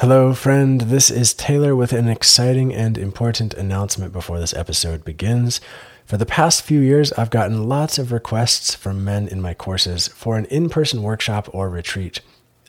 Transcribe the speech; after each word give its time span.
Hello, 0.00 0.32
friend. 0.32 0.82
This 0.82 1.10
is 1.10 1.34
Taylor 1.34 1.74
with 1.74 1.92
an 1.92 2.06
exciting 2.06 2.72
and 2.72 2.96
important 2.96 3.52
announcement 3.54 4.12
before 4.12 4.38
this 4.38 4.54
episode 4.54 5.04
begins. 5.04 5.60
For 6.04 6.16
the 6.16 6.24
past 6.24 6.62
few 6.62 6.78
years, 6.78 7.12
I've 7.14 7.30
gotten 7.30 7.68
lots 7.68 7.98
of 7.98 8.12
requests 8.12 8.76
from 8.76 9.04
men 9.04 9.26
in 9.26 9.42
my 9.42 9.54
courses 9.54 10.06
for 10.06 10.38
an 10.38 10.44
in 10.44 10.70
person 10.70 11.02
workshop 11.02 11.52
or 11.52 11.68
retreat. 11.68 12.20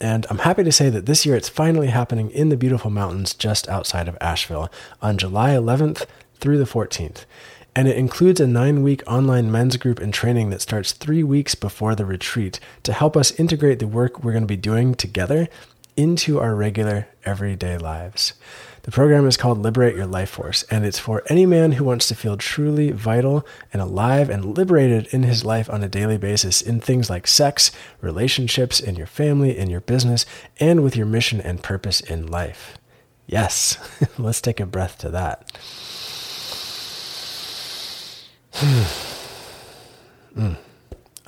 And 0.01 0.25
I'm 0.31 0.39
happy 0.39 0.63
to 0.63 0.71
say 0.71 0.89
that 0.89 1.05
this 1.05 1.23
year 1.23 1.35
it's 1.35 1.49
finally 1.49 1.89
happening 1.89 2.31
in 2.31 2.49
the 2.49 2.57
beautiful 2.57 2.89
mountains 2.89 3.35
just 3.35 3.69
outside 3.69 4.07
of 4.07 4.17
Asheville 4.19 4.71
on 4.99 5.19
July 5.19 5.51
11th 5.51 6.07
through 6.39 6.57
the 6.57 6.63
14th. 6.63 7.25
And 7.75 7.87
it 7.87 7.95
includes 7.95 8.39
a 8.39 8.47
nine 8.47 8.81
week 8.81 9.03
online 9.05 9.51
men's 9.51 9.77
group 9.77 9.99
and 9.99 10.11
training 10.11 10.49
that 10.49 10.61
starts 10.61 10.93
three 10.93 11.21
weeks 11.21 11.53
before 11.53 11.93
the 11.93 12.05
retreat 12.05 12.59
to 12.81 12.91
help 12.91 13.15
us 13.15 13.39
integrate 13.39 13.77
the 13.77 13.85
work 13.85 14.23
we're 14.23 14.31
going 14.31 14.41
to 14.41 14.47
be 14.47 14.57
doing 14.57 14.95
together 14.95 15.47
into 15.99 16.39
our 16.39 16.55
regular 16.55 17.09
everyday 17.25 17.77
lives. 17.77 18.31
The 18.83 18.91
program 18.91 19.27
is 19.27 19.35
called 19.35 19.57
Liberate 19.57 19.97
Your 19.97 20.05
Life 20.05 20.29
Force, 20.29 20.63
and 20.71 20.85
it's 20.85 20.97
for 20.97 21.23
any 21.27 21.45
man 21.45 21.73
who 21.73 21.83
wants 21.83 22.07
to 22.07 22.15
feel 22.15 22.37
truly 22.37 22.91
vital 22.91 23.45
and 23.73 23.81
alive 23.81 24.29
and 24.29 24.57
liberated 24.57 25.07
in 25.07 25.23
his 25.23 25.43
life 25.43 25.69
on 25.69 25.83
a 25.83 25.89
daily 25.89 26.17
basis 26.17 26.61
in 26.61 26.79
things 26.79 27.09
like 27.09 27.27
sex, 27.27 27.69
relationships, 27.99 28.79
in 28.79 28.95
your 28.95 29.07
family, 29.07 29.57
in 29.57 29.69
your 29.69 29.81
business, 29.81 30.25
and 30.57 30.83
with 30.83 30.95
your 30.95 31.05
mission 31.05 31.41
and 31.41 31.61
purpose 31.61 31.99
in 31.99 32.25
life. 32.27 32.77
Yes, 33.27 33.77
let's 34.17 34.39
take 34.39 34.61
a 34.61 34.65
breath 34.65 34.97
to 34.99 35.09
that. 35.09 35.51
mm. 40.33 40.57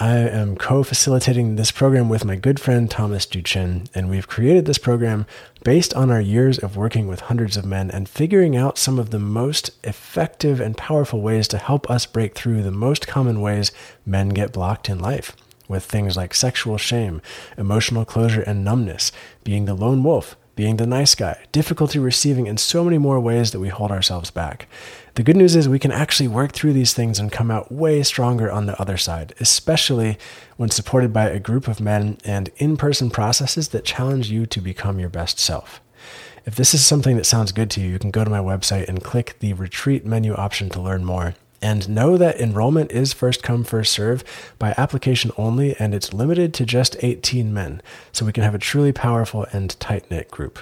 I 0.01 0.17
am 0.17 0.55
co 0.55 0.81
facilitating 0.81 1.57
this 1.57 1.69
program 1.69 2.09
with 2.09 2.25
my 2.25 2.35
good 2.35 2.59
friend 2.59 2.89
Thomas 2.89 3.27
Duchin, 3.27 3.87
and 3.93 4.09
we've 4.09 4.27
created 4.27 4.65
this 4.65 4.79
program 4.79 5.27
based 5.63 5.93
on 5.93 6.09
our 6.09 6.19
years 6.19 6.57
of 6.57 6.75
working 6.75 7.07
with 7.07 7.19
hundreds 7.19 7.55
of 7.55 7.65
men 7.65 7.91
and 7.91 8.09
figuring 8.09 8.57
out 8.57 8.79
some 8.79 8.97
of 8.97 9.11
the 9.11 9.19
most 9.19 9.69
effective 9.83 10.59
and 10.59 10.75
powerful 10.75 11.21
ways 11.21 11.47
to 11.49 11.59
help 11.59 11.87
us 11.87 12.07
break 12.07 12.33
through 12.33 12.63
the 12.63 12.71
most 12.71 13.05
common 13.05 13.41
ways 13.41 13.71
men 14.03 14.29
get 14.29 14.53
blocked 14.53 14.89
in 14.89 14.97
life. 14.97 15.35
With 15.67 15.83
things 15.83 16.17
like 16.17 16.33
sexual 16.33 16.79
shame, 16.79 17.21
emotional 17.55 18.03
closure 18.03 18.41
and 18.41 18.65
numbness, 18.65 19.11
being 19.43 19.65
the 19.65 19.75
lone 19.75 20.03
wolf, 20.03 20.35
being 20.55 20.77
the 20.77 20.87
nice 20.87 21.13
guy, 21.13 21.45
difficulty 21.51 21.99
receiving, 21.99 22.47
and 22.47 22.59
so 22.59 22.83
many 22.83 22.97
more 22.97 23.19
ways 23.19 23.51
that 23.51 23.59
we 23.59 23.69
hold 23.69 23.91
ourselves 23.91 24.31
back. 24.31 24.67
The 25.15 25.23
good 25.23 25.35
news 25.35 25.57
is 25.57 25.67
we 25.67 25.77
can 25.77 25.91
actually 25.91 26.29
work 26.29 26.53
through 26.53 26.71
these 26.71 26.93
things 26.93 27.19
and 27.19 27.29
come 27.29 27.51
out 27.51 27.69
way 27.69 28.01
stronger 28.01 28.49
on 28.49 28.65
the 28.65 28.79
other 28.79 28.95
side, 28.95 29.33
especially 29.41 30.17
when 30.55 30.69
supported 30.69 31.11
by 31.11 31.27
a 31.27 31.39
group 31.39 31.67
of 31.67 31.81
men 31.81 32.17
and 32.23 32.49
in 32.55 32.77
person 32.77 33.09
processes 33.09 33.69
that 33.69 33.83
challenge 33.83 34.31
you 34.31 34.45
to 34.45 34.61
become 34.61 34.99
your 34.99 35.09
best 35.09 35.37
self. 35.37 35.81
If 36.45 36.55
this 36.55 36.73
is 36.73 36.85
something 36.85 37.17
that 37.17 37.25
sounds 37.25 37.51
good 37.51 37.69
to 37.71 37.81
you, 37.81 37.89
you 37.89 37.99
can 37.99 38.09
go 38.09 38.23
to 38.23 38.29
my 38.29 38.39
website 38.39 38.87
and 38.87 39.03
click 39.03 39.35
the 39.39 39.51
retreat 39.51 40.05
menu 40.05 40.33
option 40.33 40.69
to 40.69 40.81
learn 40.81 41.03
more. 41.03 41.35
And 41.61 41.89
know 41.89 42.15
that 42.15 42.39
enrollment 42.39 42.91
is 42.93 43.11
first 43.11 43.43
come, 43.43 43.65
first 43.65 43.91
serve 43.91 44.23
by 44.57 44.73
application 44.77 45.31
only, 45.37 45.75
and 45.75 45.93
it's 45.93 46.13
limited 46.13 46.53
to 46.55 46.65
just 46.65 46.95
18 47.03 47.53
men, 47.53 47.81
so 48.13 48.25
we 48.25 48.31
can 48.31 48.43
have 48.43 48.55
a 48.55 48.59
truly 48.59 48.93
powerful 48.93 49.45
and 49.51 49.77
tight 49.79 50.09
knit 50.09 50.31
group. 50.31 50.57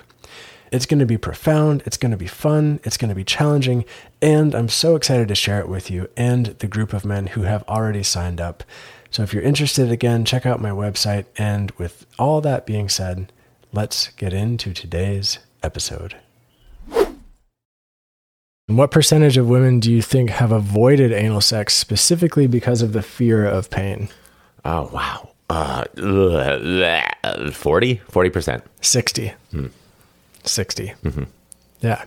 It's 0.72 0.86
going 0.86 1.00
to 1.00 1.06
be 1.06 1.18
profound, 1.18 1.82
it's 1.86 1.98
going 1.98 2.12
to 2.12 2.18
be 2.18 2.28
fun, 2.28 2.80
it's 2.84 2.98
going 2.98 3.10
to 3.10 3.16
be 3.16 3.24
challenging, 3.24 3.86
and 4.22 4.54
I'm 4.54 4.70
so 4.70 4.96
excited 4.96 5.28
to 5.30 5.36
share 5.36 5.60
it 5.60 5.68
with 5.68 5.90
you 5.90 6.10
and 6.16 6.48
the 6.48 6.68
group 6.68 6.94
of 6.94 7.06
men 7.06 7.28
who 7.28 7.44
have 7.44 7.64
already 7.68 8.04
signed 8.04 8.40
up. 8.40 8.64
So 9.12 9.24
if 9.24 9.34
you're 9.34 9.44
interested, 9.44 9.92
again, 9.92 10.26
check 10.26 10.46
out 10.46 10.62
my 10.62 10.70
website. 10.70 11.26
And 11.38 11.72
with 11.72 12.06
all 12.20 12.42
that 12.42 12.66
being 12.66 12.90
said, 12.90 13.32
let's 13.74 14.10
get 14.10 14.34
into 14.34 14.74
today's 14.74 15.40
episode. 15.64 16.16
And 16.92 18.78
what 18.78 18.92
percentage 18.92 19.38
of 19.38 19.50
women 19.50 19.80
do 19.80 19.92
you 19.92 20.04
think 20.04 20.30
have 20.30 20.52
avoided 20.52 21.12
anal 21.12 21.42
sex 21.42 21.76
specifically 21.76 22.46
because 22.46 22.84
of 22.84 22.94
the 22.94 23.02
fear 23.02 23.44
of 23.44 23.72
pain? 23.72 24.10
Oh, 24.64 24.92
wow. 24.94 25.30
Uh, 25.50 25.86
40? 25.96 28.02
40%. 28.12 28.62
60. 28.82 29.34
Hmm. 29.52 29.68
60. 30.44 30.94
Mm-hmm. 31.04 31.24
Yeah. 31.82 32.04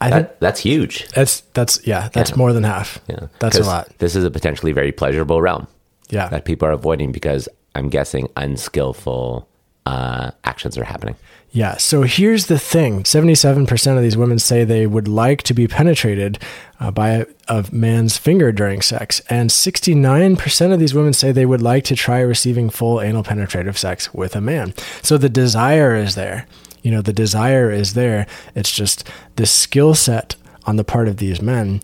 I 0.00 0.10
that, 0.10 0.16
think 0.16 0.40
that's 0.40 0.60
huge. 0.60 1.08
That's 1.10 1.40
that's 1.54 1.86
yeah, 1.86 2.08
that's 2.12 2.30
yeah. 2.30 2.36
more 2.36 2.52
than 2.52 2.64
half. 2.64 3.00
Yeah. 3.08 3.28
That's 3.38 3.58
a 3.58 3.62
lot. 3.62 3.88
This 3.98 4.16
is 4.16 4.24
a 4.24 4.30
potentially 4.30 4.72
very 4.72 4.92
pleasurable 4.92 5.40
realm. 5.40 5.66
Yeah. 6.10 6.28
That 6.28 6.44
people 6.44 6.68
are 6.68 6.72
avoiding 6.72 7.12
because 7.12 7.48
I'm 7.74 7.88
guessing 7.88 8.28
unskillful 8.36 9.48
uh, 9.86 10.30
actions 10.44 10.76
are 10.76 10.84
happening. 10.84 11.16
Yeah. 11.54 11.76
So 11.76 12.02
here's 12.02 12.46
the 12.46 12.58
thing 12.58 13.04
77% 13.04 13.96
of 13.96 14.02
these 14.02 14.16
women 14.16 14.40
say 14.40 14.64
they 14.64 14.88
would 14.88 15.06
like 15.06 15.44
to 15.44 15.54
be 15.54 15.68
penetrated 15.68 16.36
uh, 16.80 16.90
by 16.90 17.10
a, 17.10 17.26
a 17.46 17.64
man's 17.70 18.18
finger 18.18 18.50
during 18.50 18.82
sex. 18.82 19.20
And 19.30 19.50
69% 19.50 20.72
of 20.72 20.80
these 20.80 20.94
women 20.94 21.12
say 21.12 21.30
they 21.30 21.46
would 21.46 21.62
like 21.62 21.84
to 21.84 21.94
try 21.94 22.18
receiving 22.18 22.70
full 22.70 23.00
anal 23.00 23.22
penetrative 23.22 23.78
sex 23.78 24.12
with 24.12 24.34
a 24.34 24.40
man. 24.40 24.74
So 25.00 25.16
the 25.16 25.28
desire 25.28 25.94
is 25.94 26.16
there. 26.16 26.48
You 26.82 26.90
know, 26.90 27.02
the 27.02 27.12
desire 27.12 27.70
is 27.70 27.94
there. 27.94 28.26
It's 28.56 28.72
just 28.72 29.08
the 29.36 29.46
skill 29.46 29.94
set 29.94 30.34
on 30.64 30.74
the 30.74 30.84
part 30.84 31.06
of 31.06 31.18
these 31.18 31.40
men 31.40 31.82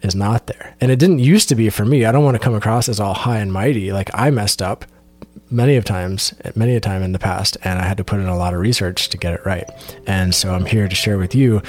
is 0.00 0.14
not 0.14 0.46
there. 0.46 0.76
And 0.80 0.92
it 0.92 1.00
didn't 1.00 1.18
used 1.18 1.48
to 1.48 1.56
be 1.56 1.70
for 1.70 1.84
me. 1.84 2.04
I 2.04 2.12
don't 2.12 2.24
want 2.24 2.36
to 2.36 2.42
come 2.42 2.54
across 2.54 2.88
as 2.88 3.00
all 3.00 3.14
high 3.14 3.38
and 3.38 3.52
mighty. 3.52 3.90
Like 3.90 4.10
I 4.14 4.30
messed 4.30 4.62
up 4.62 4.84
many 5.50 5.76
of 5.76 5.84
times, 5.84 6.34
many 6.54 6.76
a 6.76 6.80
time 6.80 7.02
in 7.02 7.12
the 7.12 7.18
past, 7.18 7.56
and 7.64 7.78
I 7.78 7.84
had 7.84 7.96
to 7.96 8.04
put 8.04 8.20
in 8.20 8.26
a 8.26 8.36
lot 8.36 8.54
of 8.54 8.60
research 8.60 9.08
to 9.10 9.16
get 9.16 9.34
it 9.34 9.44
right. 9.46 9.68
And 10.06 10.34
so 10.34 10.52
I'm 10.52 10.66
here 10.66 10.88
to 10.88 10.94
share 10.94 11.18
with 11.18 11.34
you 11.34 11.62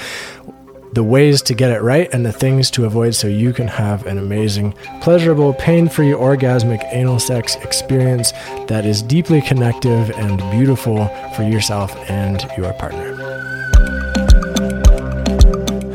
the 0.92 1.04
ways 1.04 1.40
to 1.40 1.54
get 1.54 1.70
it 1.70 1.80
right 1.80 2.12
and 2.12 2.26
the 2.26 2.32
things 2.32 2.70
to 2.72 2.84
avoid 2.84 3.14
so 3.14 3.28
you 3.28 3.52
can 3.52 3.68
have 3.68 4.06
an 4.06 4.18
amazing, 4.18 4.72
pleasurable, 5.00 5.54
pain 5.54 5.88
free, 5.88 6.10
orgasmic 6.10 6.84
anal 6.92 7.18
sex 7.18 7.54
experience 7.56 8.32
that 8.66 8.84
is 8.84 9.00
deeply 9.00 9.40
connective 9.40 10.10
and 10.10 10.38
beautiful 10.50 11.06
for 11.34 11.44
yourself 11.44 11.94
and 12.10 12.46
your 12.58 12.72
partner. 12.74 13.16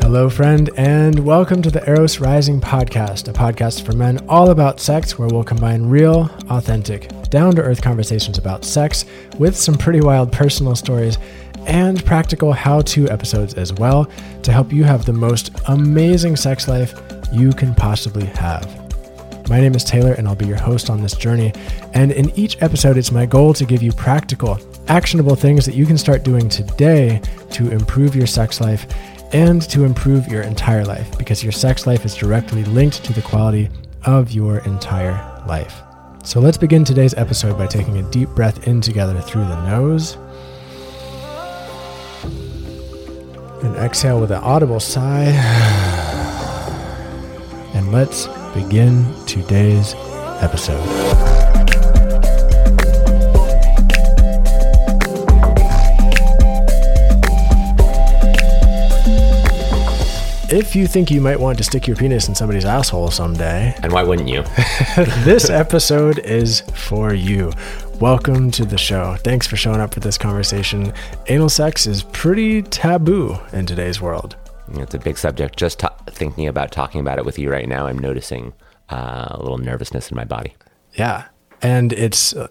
Hello, 0.00 0.30
friend, 0.30 0.70
and 0.78 1.18
welcome 1.26 1.60
to 1.60 1.70
the 1.70 1.86
Eros 1.86 2.20
Rising 2.20 2.58
podcast, 2.58 3.28
a 3.28 3.34
podcast 3.34 3.84
for 3.84 3.92
men 3.92 4.18
all 4.30 4.48
about 4.48 4.80
sex 4.80 5.18
where 5.18 5.28
we'll 5.28 5.44
combine 5.44 5.90
real, 5.90 6.30
authentic, 6.48 7.10
down 7.36 7.54
to 7.54 7.60
earth 7.60 7.82
conversations 7.82 8.38
about 8.38 8.64
sex 8.64 9.04
with 9.38 9.54
some 9.54 9.74
pretty 9.74 10.00
wild 10.00 10.32
personal 10.32 10.74
stories 10.74 11.18
and 11.66 12.02
practical 12.06 12.50
how 12.50 12.80
to 12.80 13.06
episodes 13.10 13.52
as 13.52 13.74
well 13.74 14.06
to 14.42 14.50
help 14.50 14.72
you 14.72 14.84
have 14.84 15.04
the 15.04 15.12
most 15.12 15.50
amazing 15.68 16.34
sex 16.34 16.66
life 16.66 16.98
you 17.30 17.52
can 17.52 17.74
possibly 17.74 18.24
have. 18.24 18.66
My 19.50 19.60
name 19.60 19.74
is 19.74 19.84
Taylor, 19.84 20.14
and 20.14 20.26
I'll 20.26 20.34
be 20.34 20.46
your 20.46 20.56
host 20.56 20.88
on 20.88 21.02
this 21.02 21.14
journey. 21.14 21.52
And 21.92 22.10
in 22.10 22.30
each 22.38 22.56
episode, 22.62 22.96
it's 22.96 23.12
my 23.12 23.26
goal 23.26 23.52
to 23.52 23.66
give 23.66 23.82
you 23.82 23.92
practical, 23.92 24.58
actionable 24.88 25.34
things 25.34 25.66
that 25.66 25.74
you 25.74 25.84
can 25.84 25.98
start 25.98 26.22
doing 26.22 26.48
today 26.48 27.20
to 27.50 27.70
improve 27.70 28.16
your 28.16 28.26
sex 28.26 28.62
life 28.62 28.86
and 29.34 29.60
to 29.68 29.84
improve 29.84 30.26
your 30.28 30.40
entire 30.40 30.86
life 30.86 31.18
because 31.18 31.42
your 31.42 31.52
sex 31.52 31.86
life 31.86 32.06
is 32.06 32.14
directly 32.14 32.64
linked 32.64 33.04
to 33.04 33.12
the 33.12 33.20
quality 33.20 33.68
of 34.06 34.32
your 34.32 34.60
entire 34.60 35.44
life. 35.46 35.82
So 36.26 36.40
let's 36.40 36.58
begin 36.58 36.82
today's 36.82 37.14
episode 37.14 37.56
by 37.56 37.68
taking 37.68 37.98
a 37.98 38.10
deep 38.10 38.28
breath 38.30 38.66
in 38.66 38.80
together 38.80 39.20
through 39.20 39.44
the 39.44 39.64
nose. 39.64 40.16
And 43.62 43.76
exhale 43.76 44.20
with 44.20 44.32
an 44.32 44.42
audible 44.42 44.80
sigh. 44.80 45.26
And 47.74 47.92
let's 47.92 48.26
begin 48.54 49.06
today's 49.26 49.94
episode. 50.40 51.15
If 60.48 60.76
you 60.76 60.86
think 60.86 61.10
you 61.10 61.20
might 61.20 61.40
want 61.40 61.58
to 61.58 61.64
stick 61.64 61.86
your 61.86 61.96
penis 61.96 62.28
in 62.28 62.34
somebody's 62.34 62.64
asshole 62.64 63.10
someday, 63.10 63.74
and 63.82 63.92
why 63.92 64.02
wouldn't 64.02 64.28
you? 64.28 64.42
this 65.24 65.50
episode 65.50 66.18
is 66.20 66.60
for 66.74 67.12
you. 67.14 67.52
Welcome 68.00 68.50
to 68.52 68.64
the 68.64 68.78
show. 68.78 69.16
Thanks 69.16 69.46
for 69.46 69.56
showing 69.56 69.80
up 69.80 69.92
for 69.92 70.00
this 70.00 70.16
conversation. 70.16 70.92
Anal 71.28 71.48
sex 71.48 71.86
is 71.86 72.02
pretty 72.04 72.62
taboo 72.62 73.38
in 73.52 73.66
today's 73.66 74.00
world. 74.00 74.36
It's 74.74 74.94
a 74.94 74.98
big 74.98 75.18
subject. 75.18 75.56
Just 75.56 75.80
t- 75.80 75.88
thinking 76.10 76.46
about 76.46 76.70
talking 76.70 77.00
about 77.00 77.18
it 77.18 77.24
with 77.24 77.38
you 77.38 77.50
right 77.50 77.68
now, 77.68 77.86
I'm 77.86 77.98
noticing 77.98 78.52
uh, 78.90 79.28
a 79.30 79.38
little 79.40 79.58
nervousness 79.58 80.10
in 80.10 80.16
my 80.16 80.24
body. 80.24 80.54
Yeah, 80.94 81.26
and 81.62 81.92
it's 81.92 82.34
uh, 82.34 82.48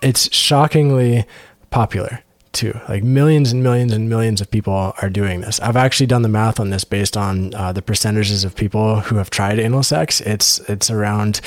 it's 0.00 0.34
shockingly 0.34 1.26
popular 1.70 2.22
too. 2.56 2.78
Like 2.88 3.04
millions 3.04 3.52
and 3.52 3.62
millions 3.62 3.92
and 3.92 4.08
millions 4.08 4.40
of 4.40 4.50
people 4.50 4.94
are 5.00 5.10
doing 5.10 5.42
this. 5.42 5.60
I've 5.60 5.76
actually 5.76 6.06
done 6.06 6.22
the 6.22 6.28
math 6.28 6.58
on 6.58 6.70
this 6.70 6.82
based 6.82 7.16
on 7.16 7.54
uh, 7.54 7.72
the 7.72 7.82
percentages 7.82 8.42
of 8.42 8.56
people 8.56 9.00
who 9.00 9.16
have 9.16 9.30
tried 9.30 9.60
anal 9.60 9.82
sex. 9.82 10.20
It's 10.22 10.58
it's 10.68 10.90
around 10.90 11.40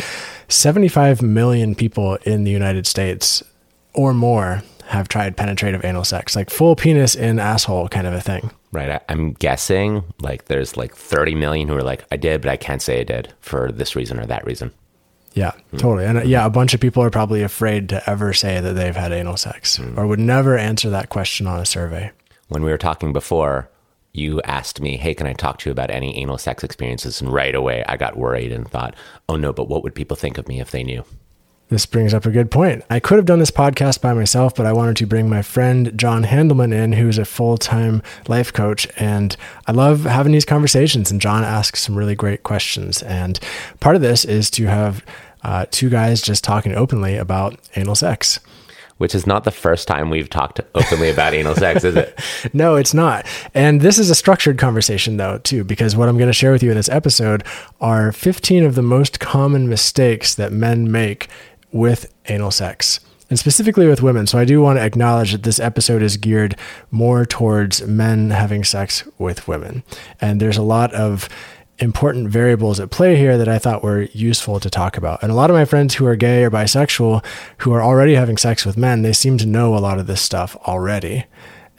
75 0.47 1.21
million 1.21 1.75
people 1.75 2.15
in 2.23 2.45
the 2.45 2.51
United 2.51 2.88
States 2.88 3.44
or 3.94 4.13
more 4.13 4.63
have 4.85 5.07
tried 5.07 5.38
penetrative 5.38 5.83
anal 5.85 6.03
sex, 6.03 6.35
like 6.35 6.50
full 6.50 6.75
penis 6.75 7.13
in 7.13 7.39
asshole 7.39 7.89
kind 7.89 8.07
of 8.07 8.13
a 8.13 8.21
thing. 8.21 8.51
Right. 8.71 8.89
I, 8.89 9.00
I'm 9.09 9.33
guessing 9.33 10.03
like 10.19 10.45
there's 10.45 10.77
like 10.77 10.95
30 10.95 11.35
million 11.35 11.67
who 11.67 11.75
are 11.75 11.83
like, 11.83 12.06
I 12.11 12.17
did, 12.17 12.41
but 12.41 12.50
I 12.50 12.57
can't 12.57 12.81
say 12.81 13.00
I 13.00 13.03
did 13.03 13.33
for 13.39 13.71
this 13.71 13.95
reason 13.95 14.19
or 14.19 14.25
that 14.25 14.45
reason. 14.45 14.71
Yeah, 15.33 15.51
totally. 15.77 16.05
And 16.05 16.17
uh, 16.17 16.21
yeah, 16.21 16.45
a 16.45 16.49
bunch 16.49 16.73
of 16.73 16.79
people 16.79 17.03
are 17.03 17.09
probably 17.09 17.43
afraid 17.43 17.89
to 17.89 18.09
ever 18.09 18.33
say 18.33 18.59
that 18.59 18.73
they've 18.73 18.95
had 18.95 19.11
anal 19.11 19.37
sex 19.37 19.79
or 19.95 20.07
would 20.07 20.19
never 20.19 20.57
answer 20.57 20.89
that 20.89 21.09
question 21.09 21.47
on 21.47 21.59
a 21.59 21.65
survey. 21.65 22.11
When 22.47 22.63
we 22.63 22.71
were 22.71 22.77
talking 22.77 23.13
before, 23.13 23.69
you 24.11 24.41
asked 24.41 24.81
me, 24.81 24.97
Hey, 24.97 25.13
can 25.13 25.27
I 25.27 25.33
talk 25.33 25.59
to 25.59 25.69
you 25.69 25.71
about 25.71 25.91
any 25.91 26.17
anal 26.17 26.37
sex 26.37 26.63
experiences? 26.63 27.21
And 27.21 27.31
right 27.31 27.53
away 27.53 27.83
I 27.87 27.95
got 27.95 28.17
worried 28.17 28.51
and 28.51 28.67
thought, 28.67 28.95
Oh 29.27 29.35
no, 29.35 29.53
but 29.53 29.69
what 29.69 29.83
would 29.83 29.93
people 29.95 30.17
think 30.17 30.37
of 30.37 30.47
me 30.47 30.59
if 30.59 30.71
they 30.71 30.83
knew? 30.83 31.03
This 31.69 31.86
brings 31.86 32.16
up 32.16 32.25
a 32.25 32.31
good 32.31 32.50
point. 32.50 32.83
I 32.89 33.00
could 33.00 33.18
have 33.18 33.27
done 33.27 33.38
this 33.38 33.51
podcast 33.51 34.01
by 34.01 34.13
myself, 34.13 34.56
but 34.56 34.66
I 34.66 34.74
wanted 34.74 34.98
to 34.98 35.06
bring 35.06 35.30
my 35.30 35.44
friend 35.44 35.95
John 35.95 36.24
Handelman 36.24 36.74
in, 36.74 36.94
who's 36.94 37.19
a 37.19 37.25
full 37.25 37.60
time 37.60 38.01
life 38.27 38.51
coach. 38.51 38.88
And 38.98 39.38
I 39.68 39.71
love 39.71 40.04
having 40.04 40.31
these 40.31 40.45
conversations. 40.45 41.12
And 41.12 41.21
John 41.21 41.44
asks 41.44 41.81
some 41.81 41.95
really 41.95 42.16
great 42.16 42.42
questions. 42.42 43.04
And 43.04 43.39
part 43.80 43.95
of 43.95 44.01
this 44.01 44.25
is 44.25 44.50
to 44.51 44.66
have 44.66 45.06
uh, 45.44 45.68
two 45.69 45.92
guys 45.92 46.24
just 46.24 46.44
talking 46.44 46.74
openly 46.74 47.16
about 47.18 47.60
anal 47.75 47.95
sex. 47.95 48.39
Which 48.98 49.16
is 49.16 49.25
not 49.25 49.45
the 49.45 49.51
first 49.51 49.88
time 49.88 50.10
we've 50.10 50.30
talked 50.30 50.60
openly 50.75 51.10
about 51.10 51.33
anal 51.33 51.56
sex, 51.56 51.86
is 51.86 51.95
it? 51.95 52.19
No, 52.54 52.75
it's 52.75 52.94
not. 52.94 53.25
And 53.54 53.80
this 53.80 53.98
is 53.98 54.10
a 54.10 54.16
structured 54.16 54.57
conversation, 54.57 55.16
though, 55.16 55.38
too, 55.38 55.63
because 55.63 55.95
what 55.95 56.10
I'm 56.10 56.18
going 56.18 56.27
to 56.27 56.33
share 56.33 56.51
with 56.51 56.62
you 56.63 56.71
in 56.71 56.75
this 56.75 56.89
episode 56.89 57.45
are 57.80 58.12
15 58.12 58.66
of 58.66 58.75
the 58.75 58.81
most 58.81 59.21
common 59.21 59.69
mistakes 59.69 60.36
that 60.36 60.51
men 60.51 60.92
make 60.92 61.30
with 61.71 62.13
anal 62.27 62.51
sex. 62.51 63.00
And 63.30 63.38
specifically 63.38 63.88
with 63.88 64.01
women. 64.01 64.25
So, 64.25 64.39
I 64.39 64.45
do 64.45 64.60
want 64.60 64.80
to 64.80 64.83
acknowledge 64.83 65.33
that 65.33 65.44
this 65.44 65.60
episode 65.60 66.01
is 66.01 66.18
geared 66.18 66.56
more 66.89 67.25
towards 67.25 67.86
men 67.86 68.31
having 68.31 68.63
sex 68.63 69.04
with 69.19 69.48
women. 69.48 69.83
And 70.19 70.39
there's 70.39 70.57
a 70.57 70.63
lot 70.63 70.92
of 70.94 71.30
important 71.80 72.27
variables 72.30 72.80
at 72.80 72.92
play 72.92 73.16
here 73.16 73.38
that 73.38 73.48
I 73.48 73.57
thought 73.57 73.83
were 73.83 74.04
useful 74.12 74.60
to 74.60 74.69
talk 74.69 74.98
about. 74.98 75.24
And 75.24 75.31
a 75.31 75.36
lot 75.36 75.50
of 75.50 75.56
my 75.56 75.66
friends 75.66 75.95
who 75.95 76.06
are 76.06 76.16
gay 76.16 76.44
or 76.44 76.51
bisexual 76.51 77.24
who 77.60 77.71
are 77.71 77.81
already 77.81 78.16
having 78.16 78.38
sex 78.38 78.66
with 78.66 78.77
men, 78.77 79.01
they 79.01 79.13
seem 79.13 79.38
to 79.38 79.45
know 79.45 79.75
a 79.75 79.80
lot 79.80 80.00
of 80.00 80.07
this 80.07 80.21
stuff 80.21 80.56
already. 80.68 81.25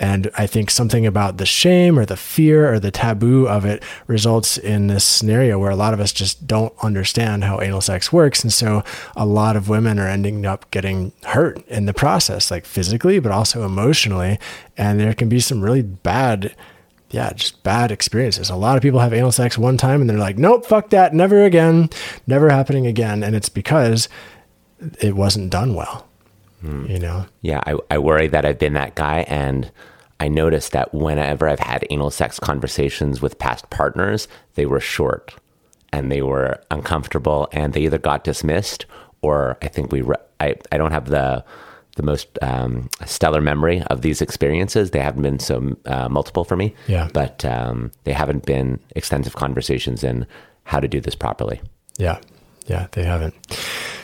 And 0.00 0.30
I 0.36 0.46
think 0.46 0.70
something 0.70 1.06
about 1.06 1.36
the 1.36 1.44
shame 1.44 1.98
or 1.98 2.06
the 2.06 2.16
fear 2.16 2.72
or 2.72 2.80
the 2.80 2.90
taboo 2.90 3.46
of 3.46 3.66
it 3.66 3.82
results 4.06 4.56
in 4.56 4.86
this 4.86 5.04
scenario 5.04 5.58
where 5.58 5.70
a 5.70 5.76
lot 5.76 5.92
of 5.92 6.00
us 6.00 6.10
just 6.10 6.46
don't 6.46 6.72
understand 6.82 7.44
how 7.44 7.60
anal 7.60 7.82
sex 7.82 8.10
works. 8.10 8.42
And 8.42 8.50
so 8.52 8.82
a 9.14 9.26
lot 9.26 9.56
of 9.56 9.68
women 9.68 9.98
are 9.98 10.08
ending 10.08 10.46
up 10.46 10.70
getting 10.70 11.12
hurt 11.24 11.64
in 11.68 11.84
the 11.84 11.92
process, 11.92 12.50
like 12.50 12.64
physically, 12.64 13.18
but 13.18 13.30
also 13.30 13.62
emotionally. 13.62 14.38
And 14.76 14.98
there 14.98 15.12
can 15.12 15.28
be 15.28 15.38
some 15.38 15.60
really 15.60 15.82
bad 15.82 16.56
yeah, 17.10 17.32
just 17.32 17.62
bad 17.64 17.90
experiences. 17.90 18.50
A 18.50 18.56
lot 18.56 18.76
of 18.76 18.82
people 18.82 19.00
have 19.00 19.12
anal 19.12 19.32
sex 19.32 19.58
one 19.58 19.76
time 19.76 20.00
and 20.00 20.08
they're 20.08 20.16
like, 20.16 20.38
nope, 20.38 20.64
fuck 20.64 20.90
that, 20.90 21.12
never 21.12 21.44
again, 21.44 21.90
never 22.26 22.50
happening 22.50 22.86
again. 22.86 23.24
And 23.24 23.34
it's 23.34 23.48
because 23.48 24.08
it 25.00 25.16
wasn't 25.16 25.50
done 25.50 25.74
well, 25.74 26.06
you 26.62 26.98
know? 26.98 27.26
Yeah, 27.42 27.60
I, 27.66 27.76
I 27.90 27.98
worry 27.98 28.28
that 28.28 28.44
I've 28.44 28.58
been 28.58 28.74
that 28.74 28.94
guy. 28.94 29.20
And 29.28 29.70
I 30.18 30.28
noticed 30.28 30.72
that 30.72 30.92
whenever 30.94 31.48
I've 31.48 31.60
had 31.60 31.86
anal 31.90 32.10
sex 32.10 32.38
conversations 32.38 33.22
with 33.22 33.38
past 33.38 33.70
partners, 33.70 34.28
they 34.54 34.66
were 34.66 34.80
short 34.80 35.34
and 35.92 36.12
they 36.12 36.22
were 36.22 36.60
uncomfortable 36.70 37.48
and 37.52 37.72
they 37.72 37.80
either 37.82 37.98
got 37.98 38.24
dismissed 38.24 38.86
or 39.22 39.56
I 39.62 39.68
think 39.68 39.90
we, 39.92 40.02
re- 40.02 40.16
I, 40.38 40.56
I 40.70 40.76
don't 40.78 40.92
have 40.92 41.06
the, 41.06 41.44
the 41.96 42.02
most 42.02 42.38
um, 42.42 42.88
stellar 43.06 43.40
memory 43.40 43.82
of 43.90 44.02
these 44.02 44.22
experiences. 44.22 44.90
They 44.90 45.00
haven't 45.00 45.22
been 45.22 45.38
so 45.38 45.76
uh, 45.86 46.08
multiple 46.08 46.44
for 46.44 46.56
me, 46.56 46.74
Yeah. 46.86 47.08
but 47.12 47.44
um, 47.44 47.90
they 48.04 48.12
haven't 48.12 48.46
been 48.46 48.78
extensive 48.94 49.34
conversations 49.36 50.04
in 50.04 50.26
how 50.64 50.80
to 50.80 50.86
do 50.88 51.00
this 51.00 51.14
properly. 51.14 51.60
Yeah. 51.98 52.20
Yeah, 52.70 52.86
they 52.92 53.02
haven't. 53.02 53.34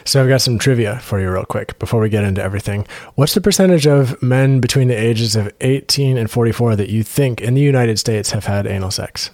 So 0.04 0.20
I've 0.20 0.28
got 0.28 0.40
some 0.40 0.58
trivia 0.58 0.98
for 0.98 1.20
you 1.20 1.30
real 1.30 1.44
quick 1.44 1.78
before 1.78 2.00
we 2.00 2.08
get 2.08 2.24
into 2.24 2.42
everything. 2.42 2.84
What's 3.14 3.34
the 3.34 3.40
percentage 3.40 3.86
of 3.86 4.20
men 4.20 4.60
between 4.60 4.88
the 4.88 5.00
ages 5.00 5.36
of 5.36 5.52
18 5.60 6.18
and 6.18 6.28
44 6.28 6.74
that 6.74 6.88
you 6.88 7.04
think 7.04 7.40
in 7.40 7.54
the 7.54 7.60
United 7.60 8.00
States 8.00 8.32
have 8.32 8.46
had 8.46 8.66
anal 8.66 8.90
sex? 8.90 9.30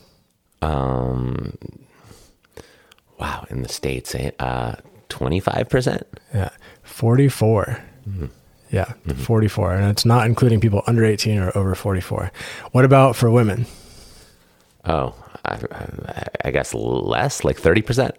Um, 0.60 1.56
wow, 3.18 3.46
in 3.48 3.62
the 3.62 3.70
States, 3.70 4.14
eh, 4.14 4.32
uh, 4.38 4.74
25%? 5.08 6.02
Yeah. 6.34 6.50
44. 6.82 7.82
Yeah, 8.70 8.92
44. 9.16 9.72
And 9.72 9.90
it's 9.90 10.04
not 10.04 10.26
including 10.26 10.60
people 10.60 10.82
under 10.86 11.06
18 11.06 11.38
or 11.38 11.56
over 11.56 11.74
44. 11.74 12.30
What 12.72 12.84
about 12.84 13.16
for 13.16 13.30
women? 13.30 13.64
Oh, 14.84 15.14
I, 15.46 15.54
I, 15.54 16.28
I 16.44 16.50
guess 16.50 16.74
less, 16.74 17.44
like 17.44 17.58
30%? 17.58 18.12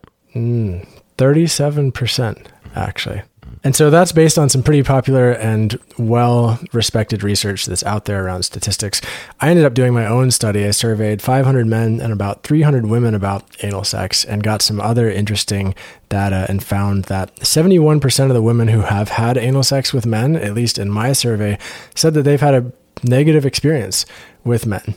37% 1.18 2.48
actually. 2.76 3.22
And 3.66 3.76
so 3.76 3.90
that's 3.90 4.12
based 4.12 4.38
on 4.38 4.50
some 4.50 4.62
pretty 4.62 4.84
popular 4.84 5.32
and 5.32 5.80
well 5.98 6.60
respected 6.74 7.24
research 7.24 7.66
that's 7.66 7.84
out 7.84 8.06
there 8.06 8.26
around 8.26 8.44
statistics. 8.44 9.00
I 9.40 9.50
ended 9.50 9.64
up 9.64 9.74
doing 9.74 9.94
my 9.94 10.06
own 10.06 10.32
study. 10.32 10.66
I 10.66 10.72
surveyed 10.72 11.22
500 11.22 11.66
men 11.66 12.02
and 12.02 12.12
about 12.12 12.44
300 12.44 12.86
women 12.86 13.14
about 13.16 13.46
anal 13.64 13.86
sex 13.86 14.26
and 14.26 14.44
got 14.44 14.62
some 14.62 14.82
other 14.82 15.10
interesting 15.10 15.76
data 16.10 16.46
and 16.50 16.62
found 16.62 17.06
that 17.06 17.34
71% 17.38 18.28
of 18.28 18.34
the 18.34 18.42
women 18.42 18.68
who 18.68 18.82
have 18.82 19.10
had 19.10 19.38
anal 19.38 19.64
sex 19.64 19.94
with 19.94 20.06
men, 20.06 20.36
at 20.36 20.54
least 20.54 20.78
in 20.78 20.90
my 20.90 21.14
survey, 21.14 21.58
said 21.96 22.14
that 22.16 22.24
they've 22.24 22.42
had 22.42 22.54
a 22.54 22.72
negative 23.04 23.46
experience 23.46 24.06
with 24.44 24.66
men, 24.66 24.96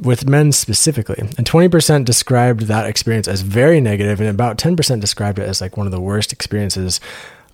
with 0.00 0.28
men 0.28 0.52
specifically. 0.52 1.18
And 1.18 1.46
20% 1.46 2.04
described 2.04 2.62
that 2.62 2.86
experience 2.86 3.28
as 3.28 3.42
very 3.42 3.80
negative, 3.80 4.20
and 4.20 4.28
about 4.28 4.58
10% 4.58 5.00
described 5.00 5.38
it 5.38 5.48
as 5.48 5.60
like 5.60 5.76
one 5.76 5.86
of 5.86 5.92
the 5.92 6.00
worst 6.00 6.32
experiences 6.32 7.00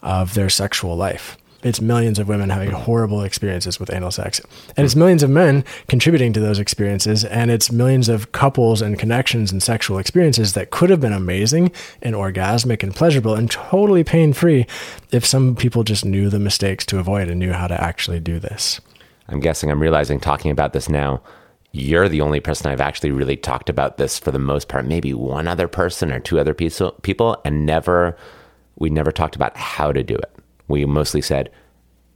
of 0.02 0.34
their 0.34 0.48
sexual 0.48 0.96
life. 0.96 1.36
It's 1.64 1.80
millions 1.80 2.18
of 2.18 2.28
women 2.28 2.50
having 2.50 2.70
horrible 2.70 3.22
experiences 3.22 3.80
with 3.80 3.90
anal 3.90 4.10
sex. 4.10 4.38
And 4.76 4.84
it's 4.84 4.94
millions 4.94 5.22
of 5.22 5.30
men 5.30 5.64
contributing 5.88 6.34
to 6.34 6.40
those 6.40 6.58
experiences. 6.58 7.24
And 7.24 7.50
it's 7.50 7.72
millions 7.72 8.10
of 8.10 8.32
couples 8.32 8.82
and 8.82 8.98
connections 8.98 9.50
and 9.50 9.62
sexual 9.62 9.98
experiences 9.98 10.52
that 10.52 10.70
could 10.70 10.90
have 10.90 11.00
been 11.00 11.14
amazing 11.14 11.72
and 12.02 12.14
orgasmic 12.14 12.82
and 12.82 12.94
pleasurable 12.94 13.34
and 13.34 13.50
totally 13.50 14.04
pain 14.04 14.34
free 14.34 14.66
if 15.10 15.24
some 15.24 15.56
people 15.56 15.84
just 15.84 16.04
knew 16.04 16.28
the 16.28 16.38
mistakes 16.38 16.84
to 16.84 16.98
avoid 16.98 17.28
and 17.28 17.40
knew 17.40 17.54
how 17.54 17.66
to 17.66 17.82
actually 17.82 18.20
do 18.20 18.38
this. 18.38 18.78
I'm 19.28 19.40
guessing 19.40 19.70
I'm 19.70 19.80
realizing 19.80 20.20
talking 20.20 20.50
about 20.50 20.72
this 20.72 20.88
now, 20.88 21.22
you're 21.72 22.08
the 22.08 22.20
only 22.20 22.40
person 22.40 22.70
I've 22.70 22.80
actually 22.80 23.10
really 23.10 23.36
talked 23.36 23.68
about 23.68 23.96
this 23.96 24.18
for 24.18 24.30
the 24.30 24.38
most 24.38 24.68
part. 24.68 24.86
Maybe 24.86 25.12
one 25.12 25.48
other 25.48 25.66
person 25.66 26.12
or 26.12 26.20
two 26.20 26.38
other 26.38 26.54
people, 26.54 27.40
and 27.44 27.66
never, 27.66 28.16
we 28.76 28.90
never 28.90 29.10
talked 29.10 29.34
about 29.34 29.56
how 29.56 29.90
to 29.92 30.02
do 30.02 30.14
it. 30.14 30.30
We 30.68 30.84
mostly 30.84 31.20
said, 31.20 31.50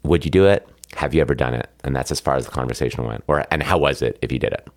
Would 0.04 0.24
you 0.24 0.30
do 0.30 0.46
it? 0.46 0.68
Have 0.94 1.12
you 1.12 1.20
ever 1.20 1.34
done 1.34 1.54
it? 1.54 1.68
And 1.82 1.94
that's 1.94 2.12
as 2.12 2.20
far 2.20 2.36
as 2.36 2.44
the 2.44 2.52
conversation 2.52 3.04
went. 3.04 3.24
Or, 3.26 3.44
and 3.50 3.62
how 3.62 3.78
was 3.78 4.00
it 4.00 4.18
if 4.22 4.30
you 4.30 4.38
did 4.38 4.52
it? 4.52 4.68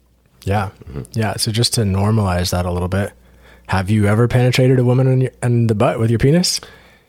Yeah. 0.44 0.72
Yeah. 1.12 1.36
So 1.38 1.52
just 1.52 1.74
to 1.76 1.82
normalize 1.82 2.52
that 2.52 2.66
a 2.66 2.72
little 2.72 2.88
bit, 2.88 3.14
have 3.68 3.90
you 3.90 4.08
ever 4.08 4.28
penetrated 4.28 4.80
a 4.80 4.84
woman 4.84 5.08
in, 5.08 5.22
your, 5.22 5.32
in 5.44 5.68
the 5.68 5.76
butt 5.76 6.00
with 6.00 6.10
your 6.10 6.20
penis? 6.20 6.60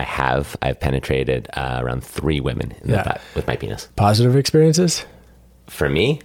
I 0.02 0.04
have. 0.04 0.56
I've 0.62 0.80
penetrated 0.80 1.49
uh, 1.54 1.78
around 1.82 2.02
three 2.04 2.40
women 2.40 2.73
in 2.82 2.90
Yeah. 2.90 3.02
the 3.02 3.09
butt 3.11 3.21
with 3.37 3.47
my 3.47 3.56
penis. 3.56 3.88
Positive 3.97 4.35
experiences? 4.37 5.04
For 5.68 5.88
me, 5.88 6.16
For- 6.18 6.25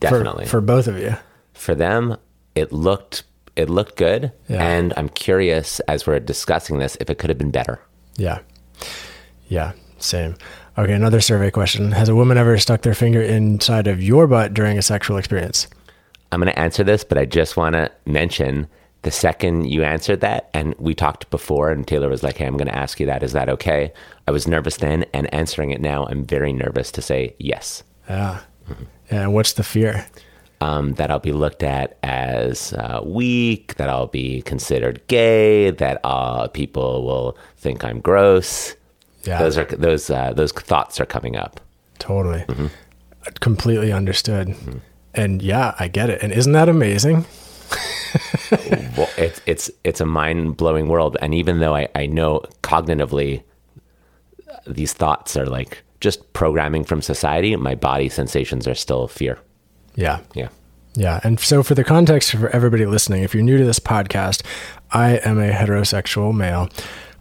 definitely. 0.00 0.46
For, 0.46 0.60
both 0.60 0.86
of 0.88 0.96
you. 0.98 1.14
for 1.52 1.74
them 1.74 2.16
it 2.54 2.72
looked 2.72 3.24
it 3.56 3.68
looked 3.68 3.96
good 3.96 4.32
Yeah. 4.48 4.62
and 4.62 4.92
i'm 4.96 5.08
curious 5.08 5.80
as 5.80 6.06
we're 6.06 6.20
discussing 6.20 6.78
this 6.78 6.96
if 7.00 7.10
it 7.10 7.18
could 7.18 7.30
have 7.30 7.38
been 7.38 7.50
better 7.50 7.80
Yeah. 8.16 8.38
Yeah. 9.48 9.72
Same. 9.98 10.36
Okay. 10.76 10.92
Another 10.92 11.20
survey 11.20 11.50
question. 11.50 11.90
Has 11.92 12.08
a 12.08 12.14
woman 12.14 12.38
ever 12.38 12.56
stuck 12.58 12.82
their 12.82 12.94
finger 12.94 13.20
inside 13.20 13.86
of 13.88 14.00
your 14.02 14.26
butt 14.28 14.54
during 14.54 14.78
a 14.78 14.82
sexual 14.82 15.16
experience? 15.18 15.66
i'm 16.30 16.40
going 16.40 16.52
to 16.52 16.58
answer 16.58 16.84
this 16.84 17.04
but 17.04 17.16
i 17.18 17.24
just 17.24 17.56
want 17.56 17.72
to 17.74 17.90
mention 18.04 18.66
the 19.02 19.10
second 19.10 19.64
you 19.64 19.82
answered 19.84 20.20
that 20.20 20.50
and 20.54 20.74
we 20.78 20.94
talked 20.94 21.30
before 21.30 21.70
and 21.70 21.86
taylor 21.86 22.08
was 22.08 22.22
like 22.22 22.36
hey 22.36 22.46
i'm 22.46 22.56
going 22.56 22.66
to 22.68 22.74
ask 22.76 22.98
you 23.00 23.06
that 23.06 23.22
is 23.22 23.32
that 23.32 23.48
okay 23.48 23.92
i 24.26 24.30
was 24.30 24.46
nervous 24.48 24.76
then 24.78 25.04
and 25.14 25.32
answering 25.32 25.70
it 25.70 25.80
now 25.80 26.06
i'm 26.06 26.24
very 26.24 26.52
nervous 26.52 26.90
to 26.92 27.00
say 27.02 27.34
yes 27.38 27.82
Yeah. 28.08 28.40
And 29.10 29.32
what's 29.34 29.52
the 29.54 29.62
fear? 29.62 30.06
um, 30.60 30.94
that 30.94 31.08
I'll 31.10 31.20
be 31.20 31.32
looked 31.32 31.62
at 31.62 31.96
as 32.02 32.72
uh, 32.72 33.00
weak, 33.04 33.76
that 33.76 33.88
I'll 33.88 34.08
be 34.08 34.42
considered 34.42 35.00
gay, 35.06 35.70
that 35.70 36.00
uh, 36.04 36.48
people 36.48 37.04
will 37.06 37.38
think 37.56 37.84
I'm 37.84 38.00
gross. 38.00 38.74
Yeah. 39.22 39.38
Those 39.38 39.56
are 39.56 39.64
those 39.66 40.10
uh, 40.10 40.32
those 40.34 40.50
thoughts 40.52 41.00
are 41.00 41.06
coming 41.06 41.36
up. 41.36 41.60
Totally. 42.00 42.44
Completely 43.40 43.92
understood. 43.92 44.54
And 45.14 45.42
yeah, 45.42 45.74
I 45.78 45.88
get 45.88 46.10
it. 46.10 46.22
And 46.22 46.32
isn't 46.32 46.52
that 46.52 46.68
amazing? 46.68 47.24
well, 48.96 49.10
it's 49.16 49.40
it's 49.46 49.70
it's 49.84 50.00
a 50.00 50.06
mind 50.06 50.56
blowing 50.56 50.88
world, 50.88 51.16
and 51.20 51.34
even 51.34 51.60
though 51.60 51.74
I, 51.74 51.88
I 51.94 52.06
know 52.06 52.42
cognitively 52.62 53.42
these 54.66 54.92
thoughts 54.92 55.36
are 55.36 55.46
like 55.46 55.82
just 56.00 56.32
programming 56.32 56.84
from 56.84 57.02
society, 57.02 57.54
my 57.56 57.74
body 57.74 58.08
sensations 58.08 58.68
are 58.68 58.74
still 58.74 59.08
fear. 59.08 59.38
Yeah. 59.96 60.20
Yeah. 60.34 60.48
Yeah. 60.94 61.20
And 61.24 61.40
so, 61.40 61.62
for 61.62 61.74
the 61.74 61.84
context 61.84 62.32
for 62.32 62.48
everybody 62.50 62.86
listening, 62.86 63.22
if 63.22 63.34
you're 63.34 63.42
new 63.42 63.58
to 63.58 63.64
this 63.64 63.80
podcast, 63.80 64.44
I 64.92 65.16
am 65.18 65.38
a 65.38 65.50
heterosexual 65.50 66.34
male. 66.34 66.68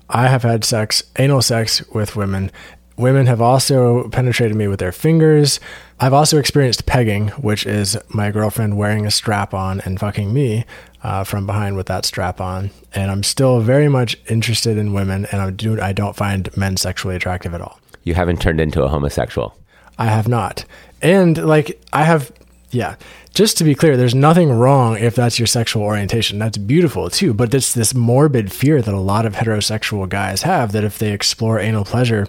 I 0.09 0.27
have 0.27 0.43
had 0.43 0.63
sex, 0.63 1.03
anal 1.17 1.41
sex 1.41 1.85
with 1.89 2.15
women. 2.15 2.51
Women 2.97 3.27
have 3.27 3.41
also 3.41 4.09
penetrated 4.09 4.57
me 4.57 4.67
with 4.67 4.79
their 4.79 4.91
fingers. 4.91 5.59
I've 5.99 6.13
also 6.13 6.39
experienced 6.39 6.87
pegging, 6.87 7.27
which 7.29 7.65
is 7.65 7.95
my 8.09 8.31
girlfriend 8.31 8.75
wearing 8.75 9.05
a 9.05 9.11
strap 9.11 9.53
on 9.53 9.81
and 9.81 9.99
fucking 9.99 10.33
me 10.33 10.65
uh, 11.03 11.23
from 11.23 11.45
behind 11.45 11.75
with 11.75 11.85
that 11.87 12.05
strap 12.05 12.41
on. 12.41 12.71
And 12.95 13.11
I'm 13.11 13.21
still 13.21 13.59
very 13.59 13.87
much 13.87 14.17
interested 14.29 14.77
in 14.79 14.93
women, 14.93 15.27
and 15.31 15.41
I, 15.41 15.51
do, 15.51 15.79
I 15.79 15.93
don't 15.93 16.15
find 16.15 16.55
men 16.57 16.75
sexually 16.75 17.15
attractive 17.15 17.53
at 17.53 17.61
all. 17.61 17.79
You 18.03 18.15
haven't 18.15 18.41
turned 18.41 18.59
into 18.59 18.83
a 18.83 18.87
homosexual. 18.87 19.55
I 19.99 20.05
have 20.05 20.27
not. 20.27 20.65
And 21.01 21.37
like, 21.45 21.79
I 21.93 22.03
have, 22.03 22.31
yeah, 22.77 22.95
just 23.33 23.57
to 23.57 23.63
be 23.63 23.73
clear, 23.73 23.97
there's 23.97 24.13
nothing 24.13 24.51
wrong 24.51 24.97
if 24.97 25.15
that's 25.15 25.39
your 25.39 25.47
sexual 25.47 25.81
orientation. 25.81 26.37
That's 26.37 26.59
beautiful 26.59 27.09
too. 27.09 27.33
But 27.33 27.51
it's 27.53 27.73
this 27.73 27.95
morbid 27.95 28.51
fear 28.51 28.83
that 28.83 28.93
a 28.93 28.99
lot 28.99 29.25
of 29.25 29.33
heterosexual 29.33 30.07
guys 30.07 30.43
have 30.43 30.73
that 30.73 30.83
if 30.83 30.99
they 30.99 31.11
explore 31.11 31.59
anal 31.59 31.85
pleasure, 31.85 32.27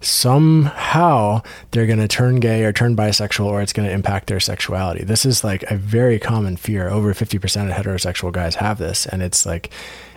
somehow 0.00 1.42
they're 1.72 1.86
going 1.86 1.98
to 1.98 2.06
turn 2.06 2.36
gay 2.36 2.64
or 2.64 2.72
turn 2.72 2.94
bisexual 2.94 3.46
or 3.46 3.60
it's 3.60 3.72
going 3.72 3.88
to 3.88 3.94
impact 3.94 4.28
their 4.28 4.38
sexuality. 4.38 5.02
This 5.02 5.26
is 5.26 5.42
like 5.42 5.64
a 5.64 5.76
very 5.76 6.20
common 6.20 6.56
fear. 6.56 6.88
Over 6.88 7.12
50% 7.12 7.68
of 7.68 7.84
heterosexual 7.84 8.30
guys 8.30 8.54
have 8.54 8.78
this. 8.78 9.04
And 9.04 9.20
it's 9.20 9.44
like, 9.44 9.70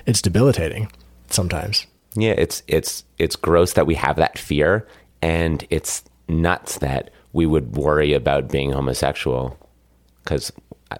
it's 0.05 0.21
debilitating 0.21 0.91
sometimes. 1.29 1.87
Yeah, 2.13 2.33
it's 2.37 2.61
it's 2.67 3.03
it's 3.17 3.35
gross 3.35 3.73
that 3.73 3.87
we 3.87 3.95
have 3.95 4.17
that 4.17 4.37
fear 4.37 4.85
and 5.21 5.65
it's 5.69 6.03
nuts 6.27 6.77
that 6.79 7.09
we 7.33 7.45
would 7.45 7.77
worry 7.77 8.13
about 8.13 8.49
being 8.49 8.73
homosexual 8.73 9.57
because 10.23 10.51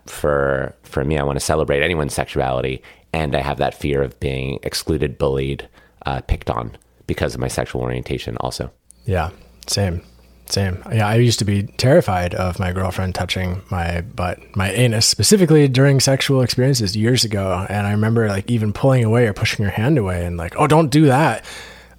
for 0.05 0.75
for 0.83 1.03
me, 1.03 1.17
I 1.17 1.23
want 1.23 1.37
to 1.37 1.45
celebrate 1.45 1.83
anyone's 1.83 2.13
sexuality, 2.13 2.81
and 3.13 3.35
I 3.35 3.41
have 3.41 3.57
that 3.57 3.73
fear 3.73 4.01
of 4.01 4.19
being 4.19 4.59
excluded, 4.63 5.17
bullied, 5.17 5.67
uh, 6.05 6.21
picked 6.21 6.49
on 6.49 6.77
because 7.07 7.33
of 7.33 7.41
my 7.41 7.47
sexual 7.47 7.81
orientation. 7.81 8.37
Also, 8.37 8.71
yeah, 9.05 9.31
same. 9.67 10.01
Same. 10.47 10.83
Yeah, 10.91 11.07
I 11.07 11.15
used 11.15 11.39
to 11.39 11.45
be 11.45 11.63
terrified 11.63 12.35
of 12.35 12.59
my 12.59 12.73
girlfriend 12.73 13.15
touching 13.15 13.61
my 13.69 14.01
butt, 14.01 14.37
my 14.53 14.69
anus, 14.71 15.05
specifically 15.05 15.69
during 15.69 16.01
sexual 16.01 16.41
experiences 16.41 16.93
years 16.93 17.23
ago. 17.23 17.65
And 17.69 17.87
I 17.87 17.91
remember 17.91 18.27
like 18.27 18.51
even 18.51 18.73
pulling 18.73 19.05
away 19.05 19.27
or 19.27 19.33
pushing 19.33 19.63
her 19.63 19.71
hand 19.71 19.97
away 19.97 20.25
and 20.25 20.35
like, 20.35 20.53
oh, 20.57 20.67
don't 20.67 20.89
do 20.89 21.05
that 21.05 21.45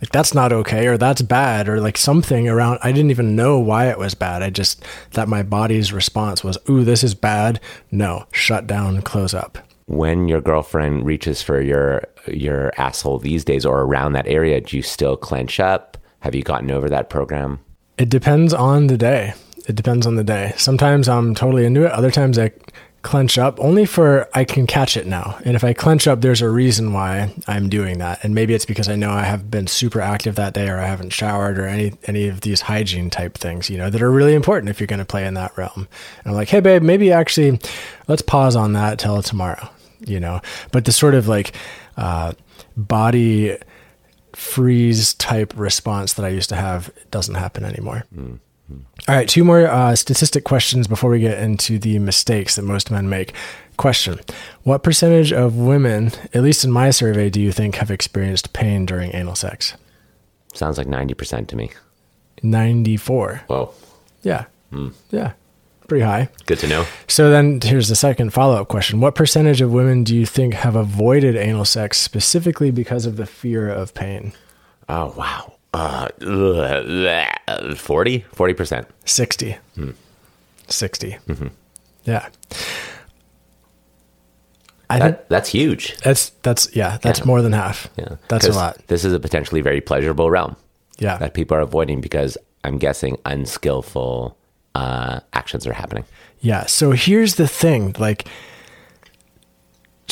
like 0.03 0.11
that's 0.11 0.35
not 0.35 0.53
okay 0.53 0.89
or 0.89 0.99
that's 0.99 1.23
bad 1.23 1.69
or 1.69 1.81
like 1.81 1.97
something 1.97 2.49
around 2.49 2.81
I 2.83 2.91
didn't 2.91 3.13
even 3.13 3.37
know 3.37 3.59
why 3.59 3.89
it 3.89 3.99
was 3.99 4.15
bad. 4.15 4.43
I 4.43 4.51
just 4.51 4.85
that 5.13 5.29
my 5.29 5.43
body's 5.43 5.93
response 5.93 6.43
was, 6.43 6.59
"Ooh, 6.69 6.85
this 6.85 7.05
is 7.05 7.15
bad." 7.15 7.61
No, 7.91 8.27
shut 8.33 8.67
down, 8.67 9.01
close 9.03 9.33
up. 9.33 9.59
When 9.87 10.27
your 10.27 10.41
girlfriend 10.41 11.07
reaches 11.07 11.41
for 11.41 11.61
your 11.61 12.03
your 12.27 12.73
asshole 12.77 13.21
these 13.21 13.45
days 13.45 13.65
or 13.65 13.83
around 13.83 14.13
that 14.13 14.27
area, 14.27 14.61
do 14.61 14.77
you 14.77 14.83
still 14.83 15.17
clench 15.17 15.61
up? 15.61 15.97
Have 16.21 16.35
you 16.35 16.43
gotten 16.43 16.71
over 16.71 16.89
that 16.89 17.09
program? 17.09 17.61
It 17.97 18.09
depends 18.09 18.53
on 18.53 18.89
the 18.89 18.99
day. 18.99 19.35
It 19.69 19.77
depends 19.77 20.07
on 20.07 20.17
the 20.17 20.25
day. 20.25 20.53
Sometimes 20.57 21.09
I'm 21.09 21.35
totally 21.35 21.65
into 21.65 21.85
it. 21.85 21.93
Other 21.93 22.11
times 22.11 22.39
I 22.39 22.51
clench 23.03 23.37
up 23.37 23.59
only 23.61 23.85
for 23.85 24.29
I 24.33 24.45
can 24.45 24.67
catch 24.67 24.97
it 24.97 25.07
now. 25.07 25.39
And 25.45 25.57
if 25.57 25.65
I 25.65 25.73
clench 25.73 26.07
up, 26.07 26.21
there's 26.21 26.41
a 26.41 26.49
reason 26.49 26.93
why 26.93 27.35
I'm 27.47 27.69
doing 27.69 27.99
that. 27.99 28.23
And 28.23 28.35
maybe 28.35 28.55
it's 28.55 28.65
because 28.65 28.89
I 28.89 28.97
know 28.97 29.11
I 29.11 29.23
have 29.23 29.51
been 29.51 29.67
super 29.67 30.01
active 30.01 30.37
that 30.37 30.55
day 30.55 30.69
or 30.69 30.79
I 30.79 30.87
haven't 30.87 31.11
showered 31.11 31.59
or 31.59 31.67
any 31.67 31.93
any 32.05 32.29
of 32.29 32.43
these 32.43 32.63
hygiene 32.63 33.11
type 33.11 33.35
things, 33.37 33.69
you 33.69 33.77
know, 33.77 33.91
that 33.91 34.03
are 34.03 34.11
really 34.11 34.35
important 34.35 34.71
if 34.71 34.81
you're 34.81 34.87
going 34.87 34.99
to 35.01 35.05
play 35.05 35.27
in 35.27 35.35
that 35.35 35.57
realm. 35.57 35.73
And 35.77 36.27
I'm 36.27 36.35
like, 36.35 36.49
"Hey 36.49 36.61
babe, 36.61 36.83
maybe 36.83 37.13
actually 37.13 37.59
let's 38.07 38.23
pause 38.23 38.57
on 38.57 38.73
that 38.75 38.99
till 38.99 39.23
tomorrow." 39.23 39.69
You 40.01 40.21
know. 40.21 40.41
But 40.71 40.85
the 40.85 40.93
sort 40.93 41.15
of 41.15 41.29
like 41.29 41.55
uh, 41.97 42.33
body 42.77 43.59
freeze 44.33 45.15
type 45.15 45.53
response 45.57 46.15
that 46.15 46.25
I 46.25 46.29
used 46.29 46.49
to 46.49 46.57
have 46.57 46.91
doesn't 47.11 47.35
happen 47.35 47.65
anymore. 47.65 48.05
Mm. 48.15 48.39
All 49.09 49.15
right, 49.15 49.29
two 49.29 49.45
more 49.45 49.67
uh, 49.67 49.97
statistic 49.97 50.45
questions 50.45 50.87
before 50.87 51.11
we 51.11 51.21
get 51.21 51.39
into 51.39 51.79
the 51.79 51.99
mistakes 51.99 52.57
that 52.57 52.63
most 52.63 52.91
men 52.91 53.09
make. 53.09 53.35
Question 53.77 54.21
What 54.63 54.83
percentage 54.83 55.33
of 55.33 55.57
women, 55.57 56.13
at 56.33 56.43
least 56.43 56.65
in 56.65 56.71
my 56.71 56.91
survey, 56.91 57.31
do 57.31 57.41
you 57.41 57.53
think 57.53 57.77
have 57.77 57.91
experienced 57.91 58.53
pain 58.53 58.87
during 58.87 59.15
anal 59.15 59.35
sex? 59.35 59.75
Sounds 60.55 60.79
like 60.79 60.87
90% 60.87 61.49
to 61.49 61.57
me. 61.57 61.71
94. 62.43 63.43
Whoa. 63.47 63.73
Yeah. 64.23 64.45
Yeah. 65.11 65.33
Pretty 65.89 66.05
high. 66.05 66.29
Good 66.47 66.59
to 66.61 66.69
know. 66.69 66.87
So 67.09 67.31
then 67.31 67.61
here's 67.61 67.89
the 67.89 67.97
second 67.97 68.33
follow 68.33 68.61
up 68.61 68.69
question 68.69 69.01
What 69.01 69.15
percentage 69.15 69.61
of 69.61 69.73
women 69.73 70.05
do 70.05 70.17
you 70.17 70.27
think 70.27 70.55
have 70.55 70.77
avoided 70.77 71.37
anal 71.37 71.65
sex 71.65 71.99
specifically 72.01 72.71
because 72.71 73.05
of 73.05 73.17
the 73.17 73.27
fear 73.27 73.69
of 73.69 73.95
pain? 73.95 74.33
Oh, 74.89 75.15
wow. 75.17 75.55
Uh, 75.73 76.09
40? 77.77 78.25
40%. 78.35 78.87
60. 79.05 79.57
Hmm. 79.75 79.91
60. 80.69 81.19
Mm-hmm. 81.27 81.47
Yeah. 82.05 82.29
I 84.91 84.99
that, 84.99 85.05
think 85.05 85.29
that's 85.29 85.49
huge. 85.49 85.97
That's 85.99 86.31
that's 86.43 86.75
yeah, 86.77 86.99
that's 87.01 87.21
yeah. 87.21 87.25
more 87.25 87.41
than 87.41 87.53
half. 87.53 87.89
Yeah. 87.97 88.17
That's 88.29 88.47
a 88.47 88.53
lot. 88.53 88.77
This 88.89 89.07
is 89.07 89.15
a 89.15 89.21
potentially 89.21 89.63
very 89.63 89.81
pleasurable 89.81 90.31
realm. 90.31 90.57
Yeah. 90.99 91.17
That 91.17 91.33
people 91.33 91.57
are 91.57 91.61
avoiding 91.61 92.03
because 92.03 92.37
I'm 92.65 92.77
guessing 92.77 93.17
unskillful 93.25 94.37
uh, 94.75 95.21
actions 95.33 95.67
are 95.67 95.73
happening. 95.73 96.05
Yeah. 96.41 96.67
So 96.67 96.91
here's 96.91 97.37
the 97.37 97.49
thing, 97.49 97.95
like 97.99 98.29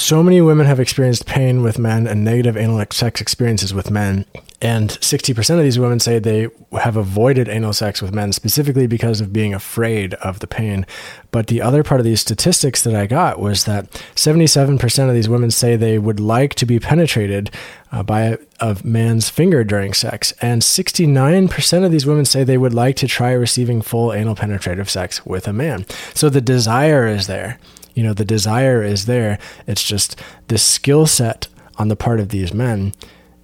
so 0.01 0.23
many 0.23 0.41
women 0.41 0.67
have 0.67 0.81
experienced 0.81 1.27
pain 1.27 1.63
with 1.63 1.79
men 1.79 2.07
and 2.07 2.25
negative 2.25 2.57
anal 2.57 2.83
sex 2.91 3.21
experiences 3.21 3.75
with 3.75 3.91
men. 3.91 4.25
And 4.63 4.91
60% 4.91 5.57
of 5.57 5.63
these 5.63 5.79
women 5.79 6.01
say 6.01 6.19
they 6.19 6.49
have 6.73 6.97
avoided 6.97 7.49
anal 7.49 7.73
sex 7.73 8.03
with 8.03 8.13
men 8.13 8.33
specifically 8.33 8.87
because 8.87 9.21
of 9.21 9.33
being 9.33 9.55
afraid 9.55 10.15
of 10.15 10.41
the 10.41 10.47
pain. 10.47 10.87
But 11.31 11.47
the 11.47 11.63
other 11.63 11.83
part 11.83 12.01
of 12.01 12.05
these 12.05 12.21
statistics 12.21 12.83
that 12.83 12.95
I 12.95 13.07
got 13.07 13.39
was 13.39 13.65
that 13.65 13.91
77% 14.17 15.09
of 15.09 15.15
these 15.15 15.29
women 15.29 15.51
say 15.51 15.77
they 15.77 15.99
would 15.99 16.21
like 16.21 16.55
to 16.57 16.67
be 16.67 16.79
penetrated 16.79 17.51
uh, 17.93 18.03
by 18.03 18.23
a, 18.23 18.39
a 18.61 18.77
man's 18.85 19.31
finger 19.31 19.65
during 19.65 19.95
sex. 19.95 20.33
And 20.43 20.63
69% 20.63 21.85
of 21.85 21.91
these 21.91 22.07
women 22.07 22.25
say 22.25 22.45
they 22.45 22.59
would 22.59 22.75
like 22.75 22.97
to 22.97 23.09
try 23.09 23.33
receiving 23.33 23.81
full 23.81 24.13
anal 24.13 24.35
penetrative 24.35 24.91
sex 24.91 25.25
with 25.25 25.49
a 25.49 25.53
man. 25.53 25.87
So 26.15 26.29
the 26.29 26.41
desire 26.41 27.07
is 27.07 27.27
there 27.27 27.59
you 27.95 28.03
know 28.03 28.15
the 28.15 28.25
desire 28.25 28.83
is 28.83 29.07
there. 29.07 29.39
It's 29.67 29.83
just 29.83 30.21
the 30.49 30.59
skill 30.59 31.07
set 31.07 31.49
on 31.77 31.89
the 31.89 31.97
part 31.97 32.21
of 32.21 32.29
these 32.29 32.53
men 32.53 32.95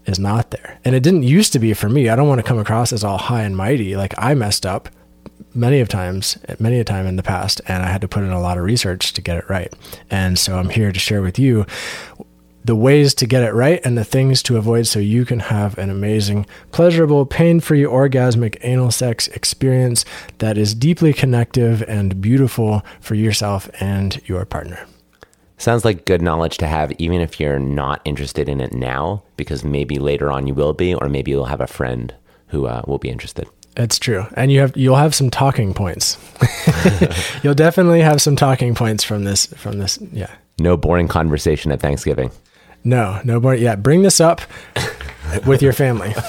is 0.04 0.18
not 0.18 0.50
there. 0.50 0.78
And 0.84 0.94
it 0.94 1.02
didn't 1.02 1.24
used 1.24 1.52
to 1.52 1.58
be 1.58 1.74
for 1.74 1.88
me. 1.88 2.08
I 2.08 2.16
don't 2.16 2.28
want 2.28 2.38
to 2.38 2.46
come 2.46 2.58
across 2.58 2.92
as 2.92 3.02
all 3.02 3.18
high 3.18 3.42
and 3.42 3.56
mighty. 3.56 3.96
Like 3.96 4.14
i 4.18 4.34
messed 4.34 4.64
up 4.64 4.88
many 5.54 5.80
of 5.80 5.88
times 5.88 6.36
many 6.58 6.78
a 6.78 6.84
time 6.84 7.06
in 7.06 7.16
the 7.16 7.22
past 7.22 7.62
and 7.66 7.82
i 7.82 7.86
had 7.86 8.02
to 8.02 8.08
put 8.08 8.22
in 8.22 8.30
a 8.30 8.40
lot 8.40 8.58
of 8.58 8.64
research 8.64 9.14
to 9.14 9.22
get 9.22 9.38
it 9.38 9.48
right. 9.48 9.72
And 10.10 10.38
so 10.38 10.58
i'm 10.58 10.68
here 10.68 10.92
to 10.92 11.00
share 11.00 11.22
with 11.22 11.38
you 11.38 11.66
the 12.66 12.76
ways 12.76 13.14
to 13.14 13.26
get 13.26 13.44
it 13.44 13.54
right 13.54 13.80
and 13.84 13.96
the 13.96 14.04
things 14.04 14.42
to 14.42 14.56
avoid 14.56 14.86
so 14.88 14.98
you 14.98 15.24
can 15.24 15.38
have 15.38 15.78
an 15.78 15.88
amazing, 15.88 16.44
pleasurable, 16.72 17.24
pain 17.24 17.60
free, 17.60 17.82
orgasmic 17.82 18.56
anal 18.62 18.90
sex 18.90 19.28
experience 19.28 20.04
that 20.38 20.58
is 20.58 20.74
deeply 20.74 21.12
connective 21.12 21.82
and 21.82 22.20
beautiful 22.20 22.84
for 23.00 23.14
yourself 23.14 23.70
and 23.78 24.20
your 24.28 24.44
partner. 24.44 24.84
Sounds 25.58 25.84
like 25.84 26.04
good 26.04 26.20
knowledge 26.20 26.58
to 26.58 26.66
have, 26.66 26.92
even 26.98 27.20
if 27.20 27.38
you're 27.38 27.60
not 27.60 28.00
interested 28.04 28.48
in 28.48 28.60
it 28.60 28.72
now, 28.74 29.22
because 29.36 29.64
maybe 29.64 29.98
later 29.98 30.30
on 30.30 30.46
you 30.46 30.52
will 30.52 30.74
be, 30.74 30.92
or 30.92 31.08
maybe 31.08 31.30
you'll 31.30 31.46
have 31.46 31.60
a 31.60 31.66
friend 31.66 32.12
who 32.48 32.66
uh, 32.66 32.82
will 32.86 32.98
be 32.98 33.08
interested. 33.08 33.48
It's 33.76 33.98
true, 33.98 34.26
and 34.34 34.50
you 34.50 34.60
have 34.60 34.76
you'll 34.76 34.96
have 34.96 35.14
some 35.14 35.30
talking 35.30 35.74
points. 35.74 36.16
you'll 37.42 37.54
definitely 37.54 38.00
have 38.00 38.22
some 38.22 38.34
talking 38.34 38.74
points 38.74 39.04
from 39.04 39.24
this. 39.24 39.46
From 39.46 39.78
this, 39.78 39.98
yeah. 40.12 40.34
No 40.58 40.78
boring 40.78 41.08
conversation 41.08 41.70
at 41.72 41.80
Thanksgiving. 41.80 42.30
No, 42.86 43.20
no 43.24 43.40
more. 43.40 43.52
Yeah, 43.52 43.74
bring 43.74 44.02
this 44.02 44.20
up 44.20 44.40
with 45.44 45.60
your 45.60 45.72
family. 45.72 46.14
All 46.14 46.22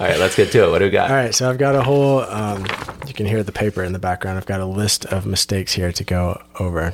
right, 0.00 0.18
let's 0.18 0.34
get 0.34 0.50
to 0.50 0.64
it. 0.64 0.70
What 0.70 0.80
do 0.80 0.86
we 0.86 0.90
got? 0.90 1.12
All 1.12 1.16
right, 1.16 1.32
so 1.32 1.48
I've 1.48 1.58
got 1.58 1.76
a 1.76 1.82
whole. 1.82 2.22
Um, 2.22 2.66
you 3.06 3.14
can 3.14 3.24
hear 3.24 3.44
the 3.44 3.52
paper 3.52 3.84
in 3.84 3.92
the 3.92 4.00
background. 4.00 4.36
I've 4.36 4.46
got 4.46 4.60
a 4.60 4.66
list 4.66 5.06
of 5.06 5.26
mistakes 5.26 5.72
here 5.74 5.92
to 5.92 6.02
go 6.02 6.42
over. 6.58 6.92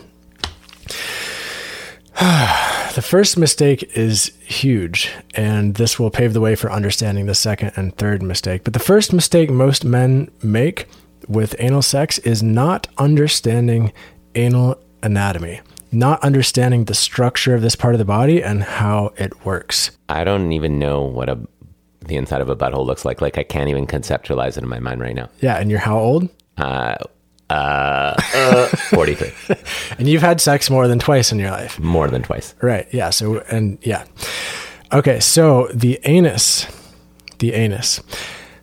the 2.20 3.02
first 3.02 3.38
mistake 3.38 3.96
is 3.96 4.32
huge, 4.44 5.10
and 5.34 5.76
this 5.76 5.98
will 5.98 6.10
pave 6.10 6.34
the 6.34 6.40
way 6.42 6.56
for 6.56 6.70
understanding 6.70 7.24
the 7.24 7.34
second 7.34 7.72
and 7.76 7.96
third 7.96 8.22
mistake. 8.22 8.62
But 8.62 8.74
the 8.74 8.78
first 8.78 9.10
mistake 9.10 9.48
most 9.48 9.86
men 9.86 10.30
make 10.42 10.86
with 11.28 11.56
anal 11.58 11.80
sex 11.80 12.18
is 12.18 12.42
not 12.42 12.88
understanding 12.98 13.94
anal 14.34 14.78
anatomy 15.02 15.60
not 15.92 16.22
understanding 16.22 16.84
the 16.84 16.94
structure 16.94 17.54
of 17.54 17.62
this 17.62 17.76
part 17.76 17.94
of 17.94 17.98
the 17.98 18.04
body 18.04 18.42
and 18.42 18.62
how 18.62 19.12
it 19.16 19.44
works. 19.44 19.90
I 20.08 20.24
don't 20.24 20.52
even 20.52 20.78
know 20.78 21.02
what 21.02 21.28
a 21.28 21.38
the 22.06 22.16
inside 22.16 22.40
of 22.40 22.48
a 22.48 22.56
butthole 22.56 22.86
looks 22.86 23.04
like. 23.04 23.20
Like 23.20 23.38
I 23.38 23.42
can't 23.42 23.68
even 23.68 23.86
conceptualize 23.86 24.56
it 24.56 24.62
in 24.62 24.68
my 24.68 24.80
mind 24.80 25.00
right 25.00 25.14
now. 25.14 25.28
Yeah, 25.40 25.56
and 25.58 25.70
you're 25.70 25.80
how 25.80 25.98
old? 25.98 26.28
Uh, 26.56 26.96
uh, 27.50 28.14
uh 28.34 28.66
43. 28.66 29.32
And 29.98 30.08
you've 30.08 30.22
had 30.22 30.40
sex 30.40 30.70
more 30.70 30.88
than 30.88 30.98
twice 30.98 31.32
in 31.32 31.38
your 31.38 31.50
life. 31.50 31.78
More 31.78 32.08
than 32.08 32.22
twice. 32.22 32.54
Right. 32.62 32.88
Yeah. 32.92 33.10
So, 33.10 33.40
and 33.50 33.78
yeah. 33.82 34.04
Okay. 34.92 35.20
So 35.20 35.68
the 35.74 36.00
anus, 36.04 36.66
the 37.38 37.52
anus 37.52 38.00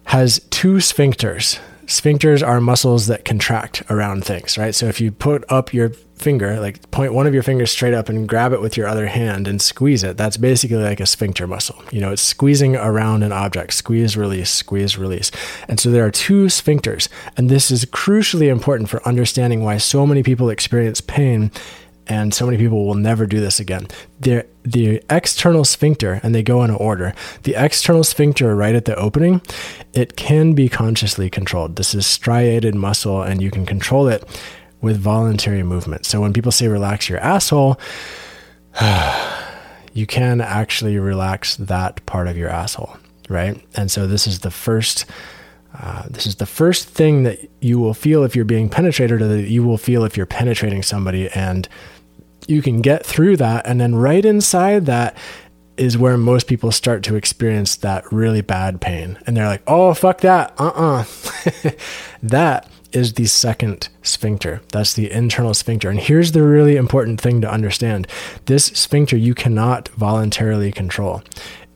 has 0.06 0.40
two 0.50 0.76
sphincters. 0.76 1.60
Sphincters 1.88 2.46
are 2.46 2.60
muscles 2.60 3.08
that 3.08 3.24
contract 3.24 3.82
around 3.90 4.26
things, 4.26 4.58
right? 4.58 4.76
So 4.76 4.88
if 4.88 5.00
you 5.00 5.10
put 5.10 5.50
up 5.50 5.74
your 5.74 5.90
finger, 6.18 6.60
like 6.60 6.90
point 6.92 7.14
one 7.14 7.28
of 7.28 7.34
your 7.34 7.44
fingers 7.44 7.72
straight 7.72 7.94
up 7.94 8.10
and 8.10 8.28
grab 8.28 8.52
it 8.52 8.60
with 8.60 8.76
your 8.76 8.88
other 8.88 9.08
hand 9.08 9.48
and 9.48 9.62
squeeze 9.62 10.04
it, 10.04 10.18
that's 10.18 10.36
basically 10.36 10.78
like 10.78 11.00
a 11.00 11.06
sphincter 11.06 11.48
muscle. 11.48 11.82
You 11.92 12.02
know, 12.02 12.12
it's 12.12 12.22
squeezing 12.22 12.76
around 12.76 13.24
an 13.24 13.32
object, 13.32 13.74
squeeze, 13.74 14.18
release, 14.18 14.50
squeeze, 14.50 14.98
release. 14.98 15.32
And 15.70 15.80
so 15.80 15.90
there 15.90 16.06
are 16.06 16.12
two 16.12 16.48
sphincters. 16.48 17.08
And 17.38 17.50
this 17.50 17.72
is 17.72 17.86
crucially 17.86 18.50
important 18.50 18.90
for 18.90 19.08
understanding 19.08 19.64
why 19.64 19.78
so 19.78 20.06
many 20.06 20.24
people 20.24 20.50
experience 20.50 21.00
pain 21.00 21.52
and 22.08 22.34
so 22.34 22.46
many 22.46 22.58
people 22.58 22.86
will 22.86 22.96
never 22.96 23.26
do 23.26 23.40
this 23.40 23.60
again. 23.60 23.88
The, 24.20 24.46
the 24.64 25.04
external 25.10 25.66
sphincter, 25.66 26.20
and 26.24 26.34
they 26.34 26.44
go 26.44 26.64
in 26.64 26.72
order, 26.72 27.14
the 27.44 27.56
external 27.56 28.04
sphincter 28.04 28.56
right 28.56 28.76
at 28.76 28.86
the 28.86 28.96
opening, 28.96 29.42
it 29.94 30.16
can 30.16 30.54
be 30.54 30.70
consciously 30.70 31.30
controlled. 31.30 31.76
This 31.76 31.94
is 31.94 32.08
striated 32.08 32.76
muscle, 32.76 33.22
and 33.22 33.42
you 33.42 33.52
can 33.52 33.66
control 33.66 34.08
it 34.08 34.24
with 34.82 34.98
voluntary 34.98 35.64
movement. 35.64 36.06
So 36.06 36.22
when 36.22 36.34
people 36.34 36.52
say 36.52 36.68
relax 36.68 37.10
your 37.10 37.20
asshole, 37.20 37.80
you 39.94 40.06
can 40.06 40.42
actually 40.42 40.98
relax 40.98 41.56
that 41.58 42.06
part 42.06 42.28
of 42.28 42.38
your 42.38 42.50
asshole, 42.50 42.96
right? 43.30 43.62
And 43.76 43.90
so 43.90 44.08
this 44.08 44.28
is 44.28 44.40
the 44.40 44.52
first. 44.52 45.06
Uh, 45.80 46.04
this 46.10 46.26
is 46.26 46.38
the 46.38 46.46
first 46.46 46.88
thing 46.88 47.22
that 47.22 47.52
you 47.62 47.78
will 47.78 47.94
feel 47.94 48.24
if 48.24 48.36
you're 48.36 48.46
being 48.46 48.68
penetrated, 48.68 49.22
or 49.22 49.28
that 49.28 49.50
you 49.50 49.64
will 49.64 49.78
feel 49.78 50.04
if 50.06 50.18
you're 50.18 50.26
penetrating 50.26 50.82
somebody, 50.82 51.30
and 51.30 51.68
you 52.48 52.62
can 52.62 52.82
get 52.82 53.06
through 53.06 53.38
that. 53.38 53.68
And 53.68 53.80
then 53.80 53.96
right 53.96 54.24
inside 54.24 54.86
that 54.86 55.16
is 55.78 55.98
where 55.98 56.18
most 56.18 56.48
people 56.48 56.72
start 56.72 57.04
to 57.04 57.16
experience 57.16 57.76
that 57.78 58.12
really 58.12 58.42
bad 58.42 58.82
pain. 58.82 59.18
And 59.28 59.38
they're 59.38 59.48
like, 59.48 59.64
oh, 59.68 59.94
fuck 59.94 60.22
that. 60.22 60.54
Uh 60.58 60.72
uh 60.76 61.72
that 62.24 62.68
is 62.92 63.14
the 63.14 63.26
second 63.26 63.90
sphincter. 64.02 64.62
That's 64.72 64.94
the 64.94 65.12
internal 65.12 65.54
sphincter. 65.54 65.90
And 65.90 66.00
here's 66.00 66.32
the 66.32 66.44
really 66.44 66.76
important 66.78 67.22
thing 67.22 67.42
to 67.42 67.52
understand 67.52 68.08
this 68.46 68.66
sphincter 68.66 69.18
you 69.18 69.36
cannot 69.36 69.90
voluntarily 69.90 70.72
control, 70.72 71.22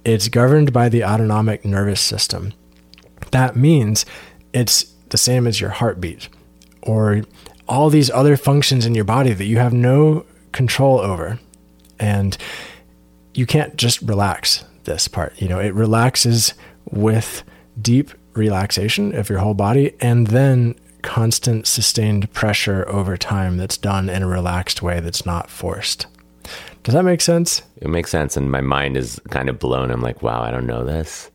it's 0.04 0.30
governed 0.30 0.74
by 0.74 0.90
the 0.90 1.04
autonomic 1.04 1.64
nervous 1.64 2.02
system. 2.02 2.54
That 3.32 3.56
means 3.56 4.06
it's 4.54 4.84
the 5.10 5.18
same 5.18 5.46
as 5.46 5.62
your 5.62 5.70
heartbeat 5.70 6.28
or 6.82 7.22
all 7.68 7.90
these 7.90 8.10
other 8.10 8.36
functions 8.36 8.86
in 8.86 8.96
your 8.96 9.06
body 9.06 9.34
that 9.34 9.46
you 9.46 9.58
have 9.58 9.74
no 9.74 10.26
control 10.52 11.00
over. 11.00 11.40
And 12.00 12.38
you 13.34 13.46
can't 13.46 13.76
just 13.76 14.02
relax 14.02 14.64
this 14.84 15.08
part. 15.08 15.40
You 15.42 15.48
know, 15.48 15.60
it 15.60 15.74
relaxes 15.74 16.54
with 16.90 17.44
deep 17.82 18.12
relaxation 18.34 19.16
of 19.16 19.30
your 19.30 19.40
whole 19.40 19.54
body 19.54 19.94
and 20.00 20.28
then 20.28 20.76
constant 21.02 21.66
sustained 21.68 22.32
pressure 22.34 22.88
over 22.88 23.18
time 23.18 23.58
that's 23.58 23.78
done 23.78 24.10
in 24.10 24.24
a 24.24 24.28
relaxed 24.28 24.82
way 24.82 25.00
that's 25.00 25.26
not 25.26 25.50
forced. 25.50 26.06
Does 26.84 26.94
that 26.96 27.04
make 27.04 27.22
sense? 27.22 27.62
It 27.78 27.90
makes 27.90 28.10
sense. 28.10 28.36
And 28.36 28.52
my 28.52 28.62
mind 28.62 28.98
is 28.98 29.20
kind 29.30 29.50
of 29.50 29.60
blown. 29.60 29.92
I'm 29.92 30.02
like, 30.02 30.22
wow, 30.24 30.42
I 30.42 30.52
don't 30.52 30.66
know 30.66 30.84
this, 30.84 31.30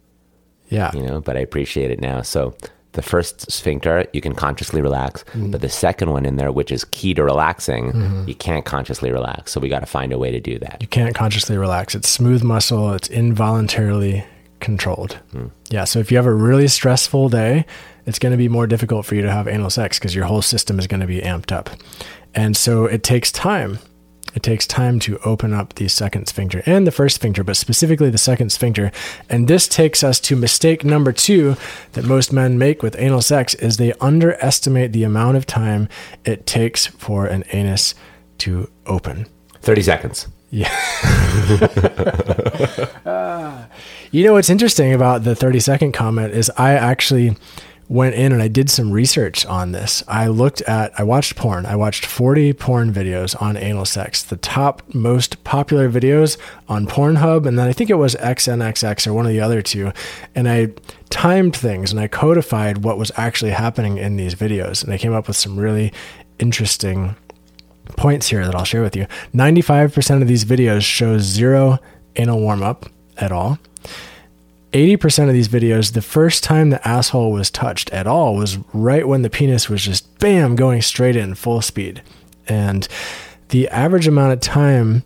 Yeah. 0.68 0.90
you 0.94 1.02
know, 1.02 1.20
but 1.20 1.37
I 1.37 1.40
appreciate 1.40 1.90
it 1.90 2.00
now. 2.00 2.23
So 2.23 2.56
the 2.97 3.03
first 3.03 3.50
sphincter, 3.50 4.07
you 4.12 4.21
can 4.21 4.35
consciously 4.35 4.83
relax. 4.83 5.23
Mm-hmm. 5.25 5.53
But 5.53 5.61
the 5.61 5.69
second 5.69 6.11
one 6.11 6.26
in 6.26 6.37
there, 6.37 6.50
which 6.50 6.73
is 6.73 6.85
key 6.87 7.15
to 7.15 7.23
relaxing, 7.23 7.93
mm-hmm. 7.93 8.29
you 8.29 8.35
can't 8.35 8.65
consciously 8.65 9.12
relax. 9.12 9.53
So 9.53 9.61
we 9.61 9.68
got 9.68 9.81
to 9.81 9.87
find 9.87 10.12
a 10.12 10.18
way 10.18 10.31
to 10.33 10.40
do 10.40 10.59
that. 10.59 10.79
You 10.81 10.88
can't 10.88 11.14
consciously 11.14 11.57
relax. 11.57 11.94
It's 11.94 12.09
smooth 12.09 12.42
muscle, 12.42 12.92
it's 12.92 13.09
involuntarily 13.09 14.25
controlled. 14.61 15.14
Hmm. 15.33 15.49
Yeah. 15.70 15.85
So 15.85 15.99
if 15.99 16.11
you 16.11 16.16
have 16.16 16.27
a 16.27 16.35
really 16.35 16.66
stressful 16.66 17.29
day, 17.29 17.66
it's 18.07 18.18
going 18.18 18.33
to 18.33 18.38
be 18.38 18.49
more 18.49 18.66
difficult 18.66 19.05
for 19.05 19.14
you 19.14 19.23
to 19.23 19.31
have 19.31 19.47
anal 19.47 19.70
sex 19.70 19.99
because 19.99 20.14
your 20.14 20.25
whole 20.25 20.42
system 20.42 20.79
is 20.79 20.87
going 20.87 21.01
to 21.01 21.07
be 21.07 21.20
amped 21.20 21.53
up. 21.53 21.70
And 22.35 22.57
so 22.57 22.87
it 22.87 23.03
takes 23.03 23.31
time. 23.31 23.79
It 24.37 24.42
takes 24.42 24.66
time 24.66 25.01
to 25.01 25.18
open 25.25 25.55
up 25.55 25.75
the 25.75 25.88
second 25.88 26.29
sphincter 26.29 26.62
and 26.66 26.87
the 26.87 26.90
first 26.90 27.16
sphincter, 27.16 27.42
but 27.42 27.57
specifically 27.57 28.11
the 28.11 28.18
second 28.18 28.53
sphincter. 28.53 28.92
And 29.31 29.49
this 29.49 29.66
takes 29.66 30.05
us 30.05 30.20
to 30.20 30.37
mistake 30.37 30.85
number 30.85 31.11
two 31.11 31.57
that 31.92 32.05
most 32.05 32.35
men 32.35 32.59
make 32.59 32.83
with 32.83 32.96
anal 32.99 33.22
sex 33.22 33.55
is 33.55 33.79
they 33.79 33.94
underestimate 33.94 34.92
the 34.92 35.05
amount 35.05 35.38
of 35.38 35.46
time 35.46 35.88
it 36.27 36.46
takes 36.46 36.87
for 36.87 37.25
an 37.25 37.44
anus 37.53 37.94
to 38.38 38.70
open. 38.85 39.27
30 39.62 39.83
seconds. 39.83 40.29
Yeah. 40.51 40.70
Uh, 43.07 43.66
you 44.11 44.25
know 44.25 44.33
what's 44.33 44.51
interesting 44.51 44.92
about 44.92 45.22
the 45.22 45.35
30 45.35 45.61
second 45.61 45.92
comment 45.92 46.33
is 46.33 46.51
I 46.57 46.72
actually 46.72 47.37
went 47.88 48.14
in 48.16 48.33
and 48.33 48.42
I 48.42 48.49
did 48.49 48.68
some 48.68 48.90
research 48.90 49.46
on 49.46 49.72
this. 49.72 50.03
I 50.09 50.27
looked 50.27 50.61
at, 50.62 50.99
I 50.99 51.05
watched 51.05 51.37
porn. 51.37 51.66
I 51.66 51.77
watched 51.77 52.05
40 52.05 52.53
porn 52.55 52.92
videos 52.92 53.40
on 53.40 53.57
anal 53.57 53.85
sex, 53.85 54.22
the 54.22 54.37
top 54.37 54.83
most 54.92 55.42
popular 55.44 55.88
videos 55.88 56.37
on 56.68 56.87
Pornhub. 56.87 57.46
And 57.46 57.59
then 57.59 57.68
I 57.68 57.72
think 57.72 57.90
it 57.90 57.94
was 57.94 58.16
XNXX 58.16 59.07
or 59.07 59.14
one 59.14 59.27
of 59.27 59.33
the 59.33 59.40
other 59.40 59.62
two. 59.62 59.92
And 60.35 60.49
I 60.49 60.72
timed 61.11 61.55
things 61.55 61.92
and 61.92 62.01
I 62.01 62.09
codified 62.09 62.79
what 62.79 62.99
was 62.99 63.12
actually 63.16 63.53
happening 63.53 63.99
in 63.99 64.16
these 64.16 64.35
videos. 64.35 64.83
And 64.83 64.92
I 64.92 64.99
came 64.99 65.12
up 65.12 65.29
with 65.29 65.37
some 65.37 65.59
really 65.59 65.92
interesting 66.38 67.14
points 67.96 68.29
here 68.29 68.44
that 68.44 68.55
I'll 68.55 68.64
share 68.64 68.83
with 68.83 68.96
you. 68.96 69.07
95% 69.33 70.22
of 70.22 70.29
these 70.29 70.44
videos 70.44 70.83
show 70.83 71.18
zero 71.18 71.79
anal 72.16 72.40
warm 72.40 72.62
up 72.62 72.87
at 73.16 73.31
all. 73.31 73.59
80% 74.77 75.29
of 75.29 75.33
these 75.33 75.49
videos, 75.49 75.95
the 75.95 76.03
first 76.03 76.45
time 76.45 76.69
the 76.69 76.87
asshole 76.87 77.33
was 77.33 77.51
touched 77.51 77.89
at 77.91 78.07
all 78.07 78.37
was 78.37 78.59
right 78.75 79.09
when 79.09 79.23
the 79.23 79.31
penis 79.31 79.71
was 79.71 79.83
just 79.83 80.19
bam, 80.19 80.55
going 80.55 80.83
straight 80.83 81.17
in 81.17 81.35
full 81.35 81.62
speed. 81.62 82.03
And 82.47 82.87
the 83.49 83.69
average 83.69 84.07
amount 84.07 84.35
of 84.35 84.41
time 84.41 85.03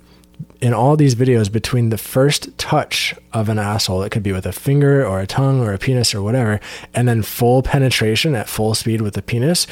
in 0.61 0.75
all 0.75 0.97
these 0.97 1.15
videos 1.15 1.53
between 1.53 1.91
the 1.91 1.99
first 1.99 2.59
touch 2.59 3.15
of 3.33 3.49
an 3.49 3.61
asshole, 3.61 4.03
it 4.03 4.11
could 4.11 4.25
be 4.25 4.33
with 4.33 4.45
a 4.45 4.53
finger 4.53 5.07
or 5.07 5.21
a 5.21 5.27
tongue 5.27 5.61
or 5.61 5.73
a 5.73 5.79
penis 5.79 6.17
or 6.17 6.21
whatever, 6.21 6.59
and 6.93 7.07
then 7.07 7.23
full 7.23 7.63
penetration 7.63 8.35
at 8.35 8.49
full 8.49 8.75
speed 8.75 9.01
with 9.01 9.15
the 9.15 9.23
penis 9.23 9.69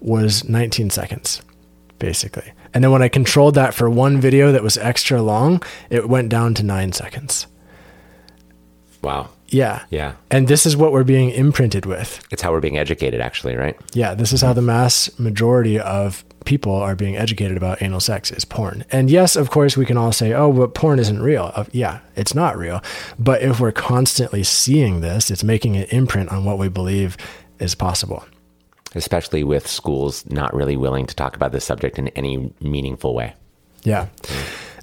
was 0.00 0.42
19 0.48 0.90
seconds, 0.90 1.40
basically. 2.00 2.52
And 2.74 2.82
then 2.82 2.90
when 2.90 3.02
I 3.02 3.08
controlled 3.08 3.54
that 3.54 3.74
for 3.74 3.88
one 3.88 4.20
video 4.20 4.50
that 4.50 4.64
was 4.64 4.76
extra 4.76 5.22
long, 5.22 5.62
it 5.88 6.08
went 6.08 6.30
down 6.30 6.52
to 6.54 6.64
nine 6.64 6.92
seconds. 6.92 7.46
Wow. 9.02 9.30
Yeah. 9.48 9.84
Yeah. 9.90 10.14
And 10.30 10.48
this 10.48 10.66
is 10.66 10.76
what 10.76 10.92
we're 10.92 11.04
being 11.04 11.30
imprinted 11.30 11.86
with. 11.86 12.24
It's 12.30 12.42
how 12.42 12.52
we're 12.52 12.60
being 12.60 12.78
educated, 12.78 13.20
actually, 13.20 13.56
right? 13.56 13.76
Yeah, 13.92 14.14
this 14.14 14.32
is 14.32 14.42
how 14.42 14.52
the 14.52 14.62
mass 14.62 15.16
majority 15.18 15.78
of 15.78 16.24
people 16.44 16.74
are 16.74 16.94
being 16.94 17.16
educated 17.16 17.56
about 17.56 17.82
anal 17.82 18.00
sex 18.00 18.30
is 18.30 18.44
porn. 18.44 18.84
And 18.90 19.10
yes, 19.10 19.36
of 19.36 19.50
course, 19.50 19.76
we 19.76 19.84
can 19.84 19.96
all 19.96 20.12
say, 20.12 20.32
oh, 20.32 20.52
but 20.52 20.74
porn 20.74 20.98
isn't 20.98 21.20
real. 21.20 21.52
Uh, 21.54 21.64
yeah, 21.72 22.00
it's 22.14 22.34
not 22.34 22.56
real. 22.56 22.82
But 23.18 23.42
if 23.42 23.60
we're 23.60 23.72
constantly 23.72 24.42
seeing 24.42 25.00
this, 25.00 25.30
it's 25.30 25.44
making 25.44 25.76
an 25.76 25.84
imprint 25.90 26.30
on 26.30 26.44
what 26.44 26.58
we 26.58 26.68
believe 26.68 27.16
is 27.58 27.74
possible. 27.74 28.24
Especially 28.94 29.44
with 29.44 29.66
schools 29.66 30.24
not 30.30 30.54
really 30.54 30.76
willing 30.76 31.06
to 31.06 31.14
talk 31.14 31.36
about 31.36 31.52
this 31.52 31.64
subject 31.64 31.98
in 31.98 32.08
any 32.08 32.52
meaningful 32.60 33.14
way. 33.14 33.34
Yeah. 33.82 34.06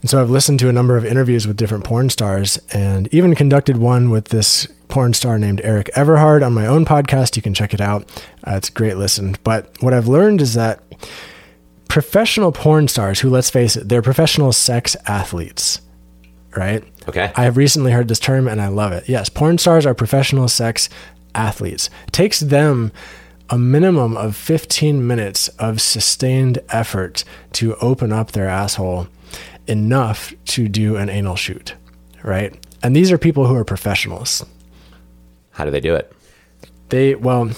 And 0.03 0.09
so 0.09 0.21
I've 0.21 0.29
listened 0.29 0.59
to 0.59 0.67
a 0.67 0.73
number 0.73 0.97
of 0.97 1.05
interviews 1.05 1.47
with 1.47 1.55
different 1.55 1.85
porn 1.85 2.09
stars 2.09 2.59
and 2.73 3.07
even 3.13 3.35
conducted 3.35 3.77
one 3.77 4.09
with 4.09 4.25
this 4.25 4.67
porn 4.89 5.13
star 5.13 5.39
named 5.39 5.61
Erik 5.63 5.89
Everhard 5.95 6.45
on 6.45 6.53
my 6.53 6.67
own 6.67 6.83
podcast. 6.83 7.37
You 7.37 7.41
can 7.41 7.53
check 7.53 7.73
it 7.73 7.79
out. 7.79 8.03
Uh, 8.45 8.55
it's 8.57 8.67
a 8.67 8.73
great 8.73 8.97
listen. 8.97 9.37
But 9.45 9.81
what 9.81 9.93
I've 9.93 10.09
learned 10.09 10.41
is 10.41 10.55
that 10.55 10.83
professional 11.87 12.51
porn 12.51 12.89
stars, 12.89 13.21
who 13.21 13.29
let's 13.29 13.49
face 13.49 13.77
it, 13.77 13.87
they're 13.87 14.01
professional 14.01 14.51
sex 14.51 14.97
athletes, 15.07 15.79
right? 16.53 16.83
Okay. 17.07 17.31
I 17.37 17.45
have 17.45 17.55
recently 17.55 17.93
heard 17.93 18.09
this 18.09 18.19
term 18.19 18.45
and 18.49 18.59
I 18.61 18.67
love 18.67 18.91
it. 18.91 19.07
Yes, 19.07 19.29
porn 19.29 19.57
stars 19.57 19.85
are 19.85 19.93
professional 19.93 20.49
sex 20.49 20.89
athletes. 21.33 21.89
It 22.07 22.11
takes 22.11 22.41
them 22.41 22.91
a 23.49 23.57
minimum 23.57 24.17
of 24.17 24.35
15 24.35 25.07
minutes 25.07 25.47
of 25.59 25.79
sustained 25.79 26.59
effort 26.67 27.23
to 27.53 27.77
open 27.77 28.11
up 28.11 28.33
their 28.33 28.49
asshole 28.49 29.07
enough 29.67 30.33
to 30.45 30.67
do 30.67 30.95
an 30.95 31.09
anal 31.09 31.35
shoot, 31.35 31.73
right? 32.23 32.53
And 32.81 32.95
these 32.95 33.11
are 33.11 33.17
people 33.17 33.47
who 33.47 33.55
are 33.55 33.63
professionals. 33.63 34.45
How 35.51 35.65
do 35.65 35.71
they 35.71 35.79
do 35.79 35.95
it? 35.95 36.11
They, 36.89 37.15
well, 37.15 37.49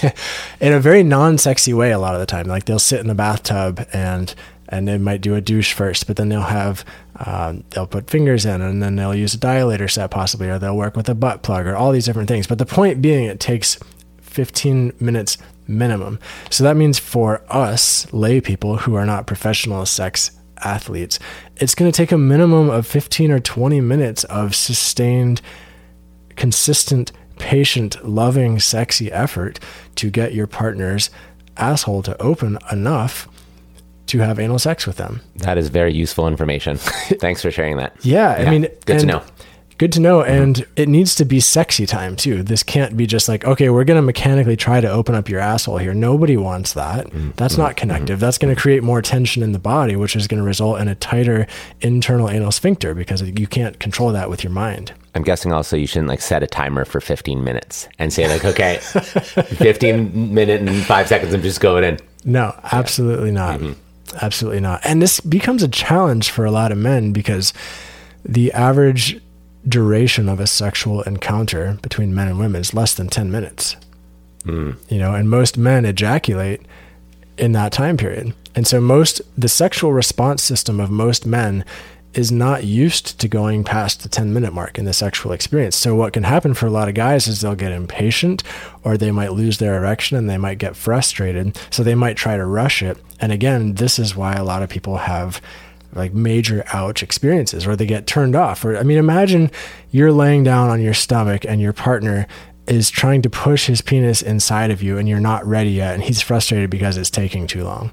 in 0.60 0.72
a 0.72 0.80
very 0.80 1.02
non 1.02 1.38
sexy 1.38 1.74
way, 1.74 1.90
a 1.92 1.98
lot 1.98 2.14
of 2.14 2.20
the 2.20 2.26
time. 2.26 2.46
Like 2.46 2.64
they'll 2.64 2.78
sit 2.78 3.00
in 3.00 3.08
the 3.08 3.14
bathtub 3.14 3.86
and 3.92 4.34
and 4.70 4.86
they 4.86 4.98
might 4.98 5.20
do 5.20 5.34
a 5.34 5.40
douche 5.40 5.72
first, 5.72 6.06
but 6.06 6.16
then 6.16 6.28
they'll 6.28 6.42
have 6.42 6.84
um, 7.16 7.64
they'll 7.70 7.88
put 7.88 8.08
fingers 8.08 8.46
in, 8.46 8.62
and 8.62 8.82
then 8.82 8.96
they'll 8.96 9.14
use 9.14 9.34
a 9.34 9.38
dilator 9.38 9.90
set 9.90 10.10
possibly, 10.10 10.48
or 10.48 10.58
they'll 10.58 10.76
work 10.76 10.96
with 10.96 11.08
a 11.08 11.14
butt 11.14 11.42
plug, 11.42 11.66
or 11.66 11.76
all 11.76 11.92
these 11.92 12.06
different 12.06 12.28
things. 12.28 12.46
But 12.46 12.58
the 12.58 12.66
point 12.66 13.02
being, 13.02 13.24
it 13.24 13.40
takes 13.40 13.78
15 14.22 14.94
minutes 15.00 15.36
minimum. 15.66 16.18
So 16.50 16.64
that 16.64 16.76
means 16.76 16.98
for 16.98 17.42
us 17.48 18.10
lay 18.12 18.40
people 18.40 18.78
who 18.78 18.94
are 18.94 19.06
not 19.06 19.26
professional 19.26 19.84
sex 19.86 20.30
athletes, 20.62 21.18
it's 21.56 21.74
going 21.74 21.90
to 21.90 21.96
take 21.96 22.12
a 22.12 22.18
minimum 22.18 22.70
of 22.70 22.86
15 22.86 23.30
or 23.30 23.40
20 23.40 23.80
minutes 23.80 24.24
of 24.24 24.54
sustained, 24.54 25.40
consistent, 26.36 27.12
patient, 27.38 28.06
loving, 28.06 28.58
sexy 28.58 29.10
effort 29.10 29.58
to 29.96 30.10
get 30.10 30.34
your 30.34 30.46
partner's 30.46 31.10
asshole 31.56 32.02
to 32.02 32.20
open 32.22 32.58
enough 32.70 33.28
to 34.06 34.18
have 34.18 34.38
anal 34.38 34.58
sex 34.58 34.86
with 34.86 34.96
them. 34.96 35.20
That 35.36 35.56
is 35.56 35.68
very 35.68 35.92
useful 35.92 36.26
information. 36.26 36.76
Thanks 36.78 37.42
for 37.42 37.50
sharing 37.50 37.76
that. 37.76 37.94
Yeah, 38.04 38.30
I 38.30 38.50
mean, 38.50 38.68
good 38.84 39.00
to 39.00 39.06
know. 39.06 39.22
Good 39.80 39.92
to 39.92 40.00
know. 40.00 40.22
And 40.22 40.66
it 40.76 40.90
needs 40.90 41.14
to 41.14 41.24
be 41.24 41.40
sexy 41.40 41.86
time 41.86 42.14
too. 42.14 42.42
This 42.42 42.62
can't 42.62 42.98
be 42.98 43.06
just 43.06 43.30
like, 43.30 43.46
okay, 43.46 43.70
we're 43.70 43.84
going 43.84 43.96
to 43.96 44.02
mechanically 44.02 44.54
try 44.54 44.78
to 44.78 44.90
open 44.90 45.14
up 45.14 45.26
your 45.26 45.40
asshole 45.40 45.78
here. 45.78 45.94
Nobody 45.94 46.36
wants 46.36 46.74
that. 46.74 47.06
Mm-hmm. 47.06 47.30
That's 47.36 47.56
not 47.56 47.70
mm-hmm. 47.70 47.76
connective. 47.78 48.16
Mm-hmm. 48.16 48.20
That's 48.20 48.36
going 48.36 48.54
to 48.54 48.60
create 48.60 48.82
more 48.82 49.00
tension 49.00 49.42
in 49.42 49.52
the 49.52 49.58
body, 49.58 49.96
which 49.96 50.16
is 50.16 50.28
going 50.28 50.36
to 50.36 50.44
result 50.44 50.82
in 50.82 50.88
a 50.88 50.94
tighter 50.94 51.46
internal 51.80 52.28
anal 52.28 52.52
sphincter 52.52 52.94
because 52.94 53.22
you 53.22 53.46
can't 53.46 53.80
control 53.80 54.12
that 54.12 54.28
with 54.28 54.44
your 54.44 54.52
mind. 54.52 54.92
I'm 55.14 55.22
guessing 55.22 55.50
also 55.50 55.78
you 55.78 55.86
shouldn't 55.86 56.08
like 56.08 56.20
set 56.20 56.42
a 56.42 56.46
timer 56.46 56.84
for 56.84 57.00
15 57.00 57.42
minutes 57.42 57.88
and 57.98 58.12
say 58.12 58.28
like, 58.28 58.44
okay, 58.44 58.76
15 58.82 60.34
minute 60.34 60.60
and 60.60 60.84
five 60.84 61.08
seconds. 61.08 61.32
I'm 61.32 61.40
just 61.40 61.62
going 61.62 61.84
in. 61.84 61.98
No, 62.26 62.54
absolutely 62.64 63.30
not. 63.30 63.62
Absolutely 64.20 64.60
not. 64.60 64.82
And 64.84 65.00
this 65.00 65.20
becomes 65.20 65.62
a 65.62 65.68
challenge 65.68 66.28
for 66.28 66.44
a 66.44 66.50
lot 66.50 66.70
of 66.70 66.76
men 66.76 67.12
because 67.12 67.54
the 68.26 68.52
average 68.52 69.18
duration 69.68 70.28
of 70.28 70.40
a 70.40 70.46
sexual 70.46 71.02
encounter 71.02 71.78
between 71.82 72.14
men 72.14 72.28
and 72.28 72.38
women 72.38 72.60
is 72.60 72.74
less 72.74 72.94
than 72.94 73.08
10 73.08 73.30
minutes. 73.30 73.76
Hmm. 74.44 74.72
You 74.88 74.98
know, 74.98 75.14
and 75.14 75.28
most 75.28 75.58
men 75.58 75.84
ejaculate 75.84 76.62
in 77.36 77.52
that 77.52 77.72
time 77.72 77.96
period. 77.96 78.34
And 78.54 78.66
so 78.66 78.80
most 78.80 79.20
the 79.36 79.48
sexual 79.48 79.92
response 79.92 80.42
system 80.42 80.80
of 80.80 80.90
most 80.90 81.26
men 81.26 81.64
is 82.12 82.32
not 82.32 82.64
used 82.64 83.20
to 83.20 83.28
going 83.28 83.62
past 83.62 84.02
the 84.02 84.08
10 84.08 84.32
minute 84.32 84.52
mark 84.52 84.78
in 84.78 84.84
the 84.84 84.92
sexual 84.92 85.32
experience. 85.32 85.76
So 85.76 85.94
what 85.94 86.12
can 86.12 86.24
happen 86.24 86.54
for 86.54 86.66
a 86.66 86.70
lot 86.70 86.88
of 86.88 86.94
guys 86.94 87.28
is 87.28 87.40
they'll 87.40 87.54
get 87.54 87.70
impatient 87.70 88.42
or 88.82 88.96
they 88.96 89.12
might 89.12 89.32
lose 89.32 89.58
their 89.58 89.76
erection 89.76 90.16
and 90.16 90.28
they 90.28 90.38
might 90.38 90.58
get 90.58 90.74
frustrated. 90.74 91.56
So 91.70 91.82
they 91.82 91.94
might 91.94 92.16
try 92.16 92.36
to 92.36 92.44
rush 92.44 92.82
it. 92.82 92.98
And 93.20 93.30
again, 93.30 93.74
this 93.74 93.98
is 93.98 94.16
why 94.16 94.32
a 94.32 94.44
lot 94.44 94.62
of 94.62 94.68
people 94.68 94.96
have 94.98 95.40
like 95.94 96.12
major 96.14 96.64
ouch 96.72 97.02
experiences 97.02 97.66
where 97.66 97.76
they 97.76 97.86
get 97.86 98.06
turned 98.06 98.36
off. 98.36 98.64
Or 98.64 98.76
I 98.76 98.82
mean, 98.82 98.98
imagine 98.98 99.50
you're 99.90 100.12
laying 100.12 100.44
down 100.44 100.70
on 100.70 100.80
your 100.80 100.94
stomach 100.94 101.44
and 101.44 101.60
your 101.60 101.72
partner 101.72 102.26
is 102.66 102.90
trying 102.90 103.22
to 103.22 103.30
push 103.30 103.66
his 103.66 103.80
penis 103.80 104.22
inside 104.22 104.70
of 104.70 104.82
you 104.82 104.96
and 104.98 105.08
you're 105.08 105.18
not 105.18 105.44
ready 105.44 105.70
yet 105.70 105.94
and 105.94 106.02
he's 106.04 106.20
frustrated 106.20 106.70
because 106.70 106.96
it's 106.96 107.10
taking 107.10 107.46
too 107.46 107.64
long. 107.64 107.90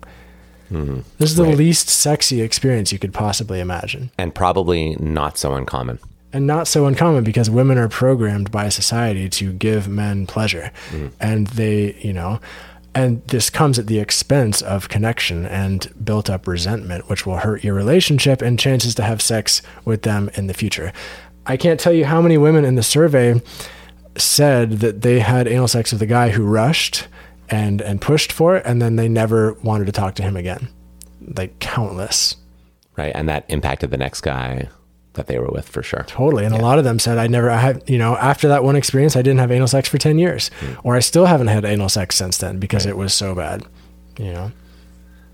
Mm-hmm. 0.71 0.99
This 1.17 1.31
is 1.31 1.35
the 1.37 1.43
Right. 1.43 1.57
least 1.57 1.89
sexy 1.89 2.41
experience 2.41 2.91
you 2.91 2.99
could 2.99 3.13
possibly 3.13 3.59
imagine. 3.59 4.11
And 4.17 4.35
probably 4.35 4.95
not 4.99 5.37
so 5.37 5.53
uncommon. 5.53 5.99
And 6.33 6.45
not 6.45 6.67
so 6.67 6.85
uncommon 6.85 7.23
because 7.23 7.49
women 7.49 7.77
are 7.77 7.87
programmed 7.87 8.51
by 8.51 8.67
society 8.69 9.29
to 9.29 9.53
give 9.53 9.87
men 9.87 10.27
pleasure. 10.27 10.71
Mm-hmm. 10.91 11.07
And 11.21 11.47
they, 11.47 11.95
you 12.01 12.11
know, 12.13 12.39
and 12.97 13.23
this 13.27 13.51
comes 13.51 13.77
at 13.77 13.85
the 13.85 13.99
expense 13.99 14.63
of 14.63 14.89
connection 14.89 15.45
and 15.45 15.93
built 16.03 16.31
up 16.31 16.47
resentment, 16.47 17.07
which 17.07 17.27
will 17.27 17.37
hurt 17.37 17.63
your 17.63 17.75
relationship 17.75 18.41
and 18.41 18.57
chances 18.57 18.95
to 18.95 19.03
have 19.03 19.21
sex 19.21 19.61
with 19.85 20.01
them 20.01 20.31
in 20.33 20.47
the 20.47 20.53
future. 20.55 20.91
I 21.45 21.57
can't 21.57 21.79
tell 21.79 21.93
you 21.93 22.05
how 22.05 22.23
many 22.23 22.39
women 22.39 22.65
in 22.65 22.73
the 22.73 22.81
survey 22.81 23.39
said 24.15 24.79
that 24.79 25.03
they 25.03 25.19
had 25.19 25.47
anal 25.47 25.67
sex 25.67 25.91
with 25.91 26.01
a 26.01 26.07
guy 26.07 26.29
who 26.29 26.43
rushed 26.43 27.07
and 27.49 27.81
and 27.81 28.01
pushed 28.01 28.31
for 28.31 28.57
it 28.57 28.63
and 28.65 28.81
then 28.81 28.95
they 28.95 29.07
never 29.07 29.53
wanted 29.61 29.85
to 29.85 29.91
talk 29.91 30.15
to 30.15 30.23
him 30.23 30.35
again. 30.35 30.67
Like 31.21 31.59
countless. 31.59 32.35
Right. 32.95 33.11
And 33.13 33.29
that 33.29 33.45
impacted 33.47 33.91
the 33.91 33.97
next 33.97 34.21
guy 34.21 34.69
that 35.17 35.27
they 35.27 35.37
were 35.37 35.49
with 35.49 35.67
for 35.67 35.83
sure. 35.83 36.05
Totally. 36.07 36.45
And 36.45 36.55
a 36.55 36.61
lot 36.61 36.77
of 36.77 36.85
them 36.85 36.97
said, 36.99 37.17
I 37.17 37.27
never, 37.27 37.49
I 37.49 37.57
had, 37.57 37.87
you 37.89 37.97
know, 37.97 38.15
after 38.15 38.47
that 38.47 38.63
one 38.63 38.75
experience, 38.75 39.15
I 39.15 39.21
didn't 39.21 39.39
have 39.39 39.51
anal 39.51 39.67
sex 39.67 39.89
for 39.89 39.97
10 39.97 40.17
years, 40.17 40.49
hmm. 40.59 40.73
or 40.83 40.95
I 40.95 40.99
still 40.99 41.25
haven't 41.25 41.47
had 41.47 41.65
anal 41.65 41.89
sex 41.89 42.15
since 42.15 42.37
then 42.37 42.59
because 42.59 42.85
it 42.85 42.95
was 42.97 43.13
so 43.13 43.35
bad, 43.35 43.65
you 44.17 44.31
know? 44.31 44.51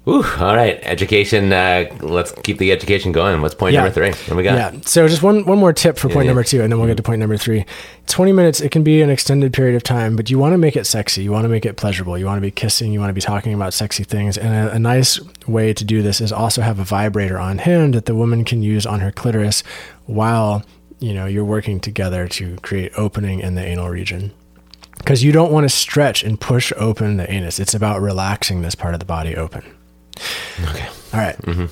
Ooh, 0.06 0.22
all 0.38 0.54
right. 0.54 0.80
Education. 0.84 1.54
Uh, 1.54 1.86
let's 2.02 2.34
keep 2.44 2.58
the 2.58 2.74
education 2.74 3.14
going. 3.14 3.42
What's 3.42 3.56
point 3.56 3.74
Yeah. 3.74 3.82
number 3.84 3.94
three? 3.94 4.12
What 4.28 4.36
we 4.36 4.44
got? 4.44 4.56
Yeah. 4.56 4.82
So 4.86 5.08
just 5.08 5.24
one, 5.24 5.46
one 5.46 5.60
more 5.60 5.72
tip 5.72 5.98
for 5.98 6.10
point 6.10 6.26
yeah. 6.26 6.32
number 6.32 6.44
two, 6.44 6.62
and 6.62 6.70
then 6.70 6.78
we'll 6.78 6.90
get 6.90 6.98
to 6.98 7.04
point 7.04 7.22
number 7.22 7.38
three. 7.38 7.66
20 8.08 8.34
minutes, 8.34 8.60
it 8.60 8.70
can 8.70 8.84
be 8.84 9.02
an 9.02 9.10
extended 9.10 9.54
period 9.54 9.78
of 9.78 9.84
time, 9.84 10.18
but 10.18 10.30
you 10.30 10.38
want 10.38 10.52
to 10.54 10.58
make 10.58 10.76
it 10.76 10.86
sexy. 10.86 11.24
You 11.24 11.32
want 11.32 11.46
to 11.46 11.50
make 11.50 11.66
it 11.66 11.78
pleasurable. 11.78 12.18
You 12.18 12.26
want 12.26 12.38
to 12.38 12.42
be 12.42 12.52
kissing. 12.52 12.92
You 12.92 13.00
want 13.00 13.12
to 13.12 13.14
be 13.14 13.22
talking 13.22 13.54
about 13.54 13.74
sexy 13.74 14.04
things. 14.04 14.38
And 14.38 14.54
a, 14.54 14.74
a 14.74 14.80
nice 14.80 15.22
way 15.48 15.74
to 15.74 15.86
do 15.86 16.02
this 16.02 16.20
is 16.20 16.34
also 16.34 16.62
have 16.62 16.80
a 16.80 16.84
vibrator 16.84 17.40
on 17.40 17.60
hand 17.60 17.94
that 17.94 18.06
the 18.06 18.16
woman 18.16 18.44
can 18.44 18.62
use 18.62 18.86
on 18.86 19.00
her 19.00 19.12
clitoris 19.12 19.64
while, 20.06 20.66
you 21.00 21.14
know, 21.14 21.28
you're 21.28 21.46
working 21.46 21.80
together 21.80 22.28
to 22.28 22.58
create 22.58 22.92
opening 22.98 23.40
in 23.40 23.56
the 23.56 23.64
anal 23.64 23.90
region. 23.90 24.34
Because 24.98 25.24
you 25.24 25.32
don't 25.32 25.52
want 25.52 25.64
to 25.64 25.70
stretch 25.70 26.24
and 26.24 26.40
push 26.40 26.74
open 26.76 27.16
the 27.16 27.32
anus. 27.32 27.58
It's 27.58 27.74
about 27.74 28.02
relaxing 28.02 28.62
this 28.64 28.76
part 28.76 28.94
of 28.94 29.00
the 29.00 29.06
body 29.06 29.36
open. 29.36 29.64
Okay. 30.70 30.88
All 31.14 31.20
right. 31.20 31.38
Mm-hmm. 31.40 31.66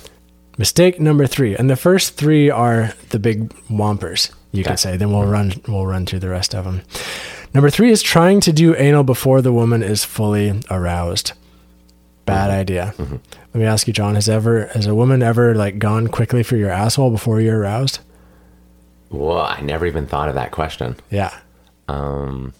Mistake 0.58 1.00
number 1.00 1.26
three, 1.26 1.56
and 1.56 1.70
the 1.70 1.76
first 1.76 2.16
three 2.16 2.50
are 2.50 2.92
the 3.10 3.18
big 3.18 3.48
whompers. 3.68 4.30
You 4.52 4.60
Okay. 4.60 4.70
could 4.70 4.78
say. 4.78 4.96
Then 4.96 5.12
we'll 5.12 5.26
run. 5.26 5.54
We'll 5.66 5.86
run 5.86 6.04
through 6.06 6.20
the 6.20 6.28
rest 6.28 6.54
of 6.54 6.64
them. 6.64 6.82
Number 7.54 7.70
three 7.70 7.90
is 7.90 8.02
trying 8.02 8.40
to 8.40 8.52
do 8.52 8.74
anal 8.76 9.02
before 9.02 9.42
the 9.42 9.52
woman 9.52 9.82
is 9.82 10.04
fully 10.04 10.60
aroused. 10.70 11.32
Bad 12.26 12.50
mm-hmm. 12.50 12.60
idea. 12.60 12.94
Mm-hmm. 12.98 13.16
Let 13.54 13.54
me 13.54 13.64
ask 13.64 13.86
you, 13.86 13.92
John. 13.92 14.14
Has 14.14 14.28
ever 14.28 14.66
has 14.68 14.86
a 14.86 14.94
woman 14.94 15.22
ever 15.22 15.54
like 15.54 15.78
gone 15.78 16.08
quickly 16.08 16.42
for 16.42 16.56
your 16.56 16.70
asshole 16.70 17.10
before 17.10 17.40
you're 17.40 17.58
aroused? 17.58 18.00
Well, 19.10 19.40
I 19.40 19.60
never 19.60 19.86
even 19.86 20.06
thought 20.06 20.28
of 20.28 20.34
that 20.36 20.52
question. 20.52 20.96
Yeah. 21.10 21.36
Um, 21.88 22.54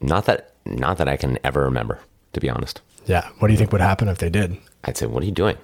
not 0.00 0.26
that, 0.26 0.54
not 0.64 0.98
that 0.98 1.08
I 1.08 1.16
can 1.16 1.38
ever 1.42 1.64
remember, 1.64 1.98
to 2.32 2.40
be 2.40 2.48
honest. 2.48 2.80
Yeah. 3.08 3.28
What 3.38 3.48
do 3.48 3.52
you 3.54 3.58
think 3.58 3.72
would 3.72 3.80
happen 3.80 4.06
if 4.08 4.18
they 4.18 4.30
did? 4.30 4.56
I'd 4.84 4.96
say, 4.96 5.06
what 5.06 5.22
are 5.22 5.26
you 5.26 5.32
doing? 5.32 5.56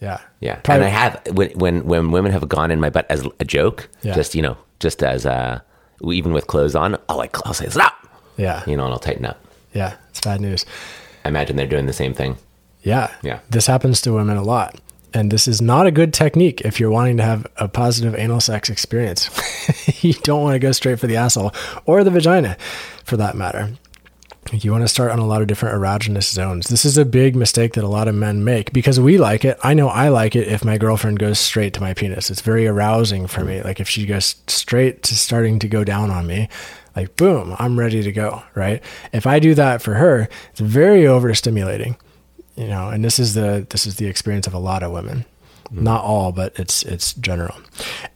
Yeah. 0.00 0.20
Yeah, 0.40 0.56
Probably- 0.56 0.86
and 0.86 0.94
I 0.94 0.98
have 0.98 1.20
when 1.36 1.50
when 1.58 1.84
when 1.86 2.10
women 2.12 2.30
have 2.32 2.46
gone 2.48 2.70
in 2.70 2.78
my 2.80 2.90
butt 2.90 3.06
as 3.10 3.26
a 3.40 3.44
joke, 3.44 3.88
Yeah. 4.02 4.14
just 4.14 4.34
you 4.34 4.42
know, 4.42 4.56
just 4.80 5.02
as 5.02 5.24
uh, 5.26 5.60
even 6.04 6.32
with 6.32 6.46
clothes 6.46 6.74
on, 6.76 6.96
I'll 7.08 7.16
like 7.16 7.36
I'll 7.46 7.54
say 7.54 7.68
stop, 7.68 7.94
Yeah. 8.36 8.62
you 8.66 8.76
know, 8.76 8.84
and 8.84 8.92
I'll 8.92 9.00
tighten 9.00 9.24
up. 9.24 9.40
Yeah. 9.72 9.94
It's 10.10 10.20
bad 10.20 10.40
news. 10.40 10.64
I 11.24 11.28
imagine 11.30 11.56
they're 11.56 11.66
doing 11.66 11.86
the 11.86 11.92
same 11.92 12.14
thing. 12.14 12.36
Yeah. 12.82 13.10
Yeah. 13.22 13.40
This 13.50 13.66
happens 13.66 14.00
to 14.02 14.12
women 14.12 14.36
a 14.36 14.42
lot. 14.42 14.78
And 15.14 15.30
this 15.32 15.48
is 15.48 15.60
not 15.62 15.86
a 15.86 15.90
good 15.90 16.12
technique 16.12 16.60
if 16.60 16.78
you're 16.78 16.90
wanting 16.90 17.16
to 17.16 17.22
have 17.22 17.46
a 17.56 17.66
positive 17.66 18.14
anal 18.14 18.40
sex 18.40 18.68
experience. 18.68 19.30
you 20.04 20.12
don't 20.12 20.42
want 20.42 20.54
to 20.54 20.58
go 20.58 20.70
straight 20.72 21.00
for 21.00 21.06
the 21.06 21.16
asshole 21.16 21.52
or 21.86 22.04
the 22.04 22.10
vagina 22.10 22.56
for 23.04 23.16
that 23.16 23.34
matter. 23.34 23.70
You 24.52 24.72
want 24.72 24.84
to 24.84 24.88
start 24.88 25.10
on 25.10 25.18
a 25.18 25.26
lot 25.26 25.42
of 25.42 25.46
different 25.48 25.76
erogenous 25.76 26.30
zones. 26.32 26.68
This 26.68 26.84
is 26.84 26.96
a 26.96 27.04
big 27.04 27.36
mistake 27.36 27.74
that 27.74 27.84
a 27.84 27.88
lot 27.88 28.08
of 28.08 28.14
men 28.14 28.44
make 28.44 28.72
because 28.72 28.98
we 28.98 29.18
like 29.18 29.44
it. 29.44 29.58
I 29.62 29.74
know 29.74 29.88
I 29.88 30.08
like 30.08 30.34
it 30.34 30.48
if 30.48 30.64
my 30.64 30.78
girlfriend 30.78 31.18
goes 31.18 31.38
straight 31.38 31.74
to 31.74 31.80
my 31.80 31.94
penis. 31.94 32.30
It's 32.30 32.40
very 32.40 32.66
arousing 32.66 33.26
for 33.26 33.44
me. 33.44 33.62
Like 33.62 33.80
if 33.80 33.88
she 33.88 34.06
goes 34.06 34.36
straight 34.46 35.02
to 35.04 35.16
starting 35.16 35.58
to 35.58 35.68
go 35.68 35.84
down 35.84 36.10
on 36.10 36.26
me, 36.26 36.48
like 36.96 37.16
boom, 37.16 37.54
I'm 37.58 37.78
ready 37.78 38.02
to 38.02 38.12
go, 38.12 38.42
right? 38.54 38.82
If 39.12 39.26
I 39.26 39.38
do 39.38 39.54
that 39.54 39.82
for 39.82 39.94
her, 39.94 40.28
it's 40.50 40.60
very 40.60 41.02
overstimulating 41.02 41.96
you 42.58 42.66
know 42.66 42.88
and 42.88 43.04
this 43.04 43.18
is 43.18 43.34
the 43.34 43.66
this 43.70 43.86
is 43.86 43.96
the 43.96 44.06
experience 44.06 44.46
of 44.46 44.52
a 44.52 44.58
lot 44.58 44.82
of 44.82 44.90
women 44.92 45.24
mm. 45.72 45.80
not 45.80 46.02
all 46.02 46.32
but 46.32 46.58
it's 46.58 46.82
it's 46.82 47.14
general 47.14 47.56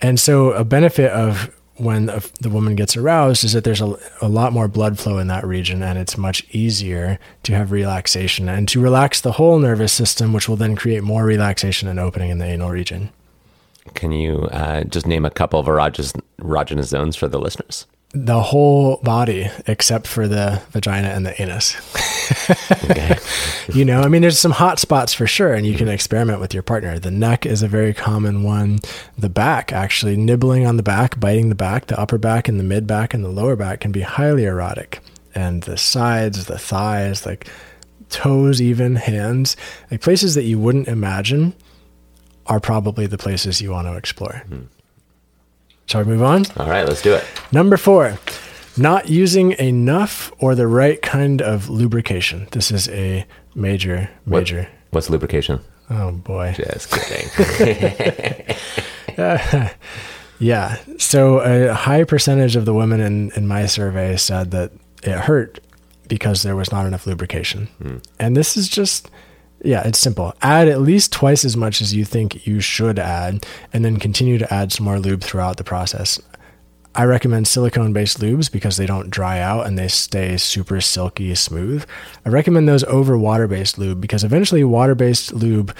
and 0.01 0.18
so 0.18 0.53
a 0.53 0.64
benefit 0.64 1.11
of 1.12 1.55
when 1.77 2.07
the 2.07 2.31
the 2.41 2.51
woman 2.51 2.77
gets 2.77 2.97
aroused 2.97 3.45
is 3.45 3.53
that 3.55 3.65
there's 3.65 3.81
a, 3.81 3.97
a 4.21 4.29
lot 4.29 4.53
more 4.53 4.69
blood 4.69 4.99
flow 4.99 5.19
in 5.19 5.27
that 5.29 5.45
region 5.47 5.83
and 5.83 5.99
it's 5.99 6.19
much 6.19 6.45
easier 6.51 7.19
to 7.43 7.55
have 7.55 7.73
relaxation 7.73 8.49
and 8.49 8.69
to 8.69 8.81
relax 8.81 9.21
the 9.21 9.33
whole 9.33 9.59
nervous 9.59 9.93
system 9.93 10.33
which 10.33 10.49
will 10.49 10.57
then 10.57 10.77
create 10.77 11.03
more 11.03 11.25
relaxation 11.25 11.89
and 11.89 11.99
opening 11.99 12.31
in 12.31 12.39
the 12.39 12.45
anal 12.47 12.71
region 12.71 13.11
Can 13.95 14.13
you 14.13 14.43
uh, 14.53 14.85
just 14.85 15.07
name 15.07 15.25
a 15.25 15.31
couple 15.31 15.59
of 15.59 15.67
erogenous, 15.67 16.13
erogenous 16.41 16.85
zones 16.85 17.17
for 17.17 17.27
the 17.27 17.41
listeners? 17.41 17.87
The 18.14 18.42
whole 18.42 18.98
body 18.98 19.48
except 19.66 20.07
for 20.07 20.29
the 20.29 20.62
vagina 20.70 21.09
and 21.09 21.25
the 21.25 21.40
anus 21.40 21.77
you 23.72 23.85
know, 23.85 24.01
I 24.01 24.09
mean, 24.09 24.22
there's 24.22 24.38
some 24.38 24.53
hot 24.53 24.79
spots 24.79 25.12
for 25.12 25.27
sure, 25.27 25.53
and 25.53 25.66
you 25.66 25.77
can 25.77 25.88
experiment 25.88 26.40
with 26.40 26.55
your 26.55 26.62
partner. 26.62 26.98
The 26.98 27.11
neck 27.11 27.46
is 27.46 27.62
a 27.62 27.68
very 27.68 27.94
common 27.94 28.42
one. 28.42 28.81
The 29.18 29.29
back, 29.29 29.72
actually, 29.72 30.16
nibbling 30.16 30.66
on 30.66 30.77
the 30.77 30.83
back, 30.83 31.18
biting 31.18 31.48
the 31.48 31.55
back, 31.55 31.87
the 31.87 31.98
upper 31.98 32.18
back 32.18 32.48
and 32.48 32.59
the 32.59 32.64
mid 32.64 32.87
back 32.87 33.14
and 33.14 33.25
the 33.25 33.29
lower 33.29 33.57
back 33.57 33.81
can 33.81 33.92
be 33.92 34.03
highly 34.03 34.44
erotic. 34.44 35.01
And 35.35 35.62
the 35.62 35.77
sides, 35.77 36.46
the 36.46 36.59
thighs, 36.59 37.25
like 37.25 37.48
toes, 38.09 38.61
even 38.61 38.96
hands, 38.96 39.57
like 39.90 40.01
places 40.01 40.35
that 40.35 40.44
you 40.44 40.59
wouldn't 40.59 40.88
imagine 40.88 41.55
are 42.46 42.61
probably 42.61 43.07
the 43.07 43.18
places 43.18 43.62
you 43.62 43.70
want 43.70 43.87
to 43.88 43.96
explore. 43.96 44.42
Hmm. 44.48 44.62
Shall 45.87 46.05
we 46.05 46.12
move 46.12 46.23
on? 46.23 46.45
All 46.57 46.68
right, 46.68 46.87
let's 46.87 47.03
do 47.03 47.12
it. 47.14 47.25
Number 47.53 47.77
four, 47.77 48.18
not 48.77 49.09
using 49.09 49.53
enough 49.53 50.33
or 50.38 50.55
the 50.55 50.66
right 50.66 51.01
kind 51.03 51.42
of 51.42 51.68
lubrication. 51.68 52.49
This 52.53 52.71
is 52.71 52.88
a 52.88 53.27
major, 53.55 54.11
What- 54.25 54.40
major. 54.40 54.68
What's 54.90 55.09
lubrication? 55.11 55.61
Oh 55.90 56.12
boy. 56.12 56.55
Just 56.57 56.90
kidding. 56.90 58.57
Yeah. 60.38 60.79
So 60.99 61.38
a 61.38 61.73
high 61.73 62.03
percentage 62.03 62.57
of 62.57 62.64
the 62.64 62.75
women 62.75 63.01
in, 63.01 63.31
in 63.37 63.47
my 63.47 63.66
survey 63.66 64.16
said 64.16 64.51
that 64.51 64.73
it 65.05 65.12
hurt 65.12 65.61
because 66.09 66.42
there 66.42 66.57
was 66.57 66.73
not 66.73 66.85
enough 66.85 67.07
lubrication. 67.07 67.66
Hmm. 67.81 67.99
And 68.18 68.37
this 68.37 68.57
is 68.57 68.68
just, 68.68 69.09
yeah, 69.64 69.87
it's 69.87 69.98
simple. 69.98 70.35
Add 70.42 70.68
at 70.68 70.81
least 70.81 71.12
twice 71.12 71.44
as 71.44 71.57
much 71.57 71.81
as 71.81 71.94
you 71.94 72.05
think 72.05 72.46
you 72.46 72.61
should 72.61 72.98
add, 72.98 73.46
and 73.72 73.85
then 73.85 73.98
continue 73.98 74.38
to 74.38 74.53
add 74.53 74.72
some 74.72 74.85
more 74.85 74.98
lube 74.98 75.22
throughout 75.22 75.57
the 75.57 75.64
process. 75.64 76.20
I 76.94 77.05
recommend 77.05 77.48
silicone 77.48 77.94
based 77.94 78.20
lubes 78.20 78.53
because 78.53 78.77
they 78.77 78.85
don't 78.85 79.09
dry 79.09 79.38
out 79.40 79.66
and 79.66 79.79
they 79.79 79.88
stay 79.88 80.37
super 80.37 80.81
silky 80.81 81.35
smooth. 81.35 81.87
I 82.27 82.29
recommend 82.29 82.68
those 82.68 82.85
over 82.85 83.16
water 83.16 83.48
based 83.48 83.79
lube 83.79 84.01
because 84.01 84.25
eventually 84.25 84.62
water 84.62 84.94
based 84.94 85.33
lube 85.33 85.75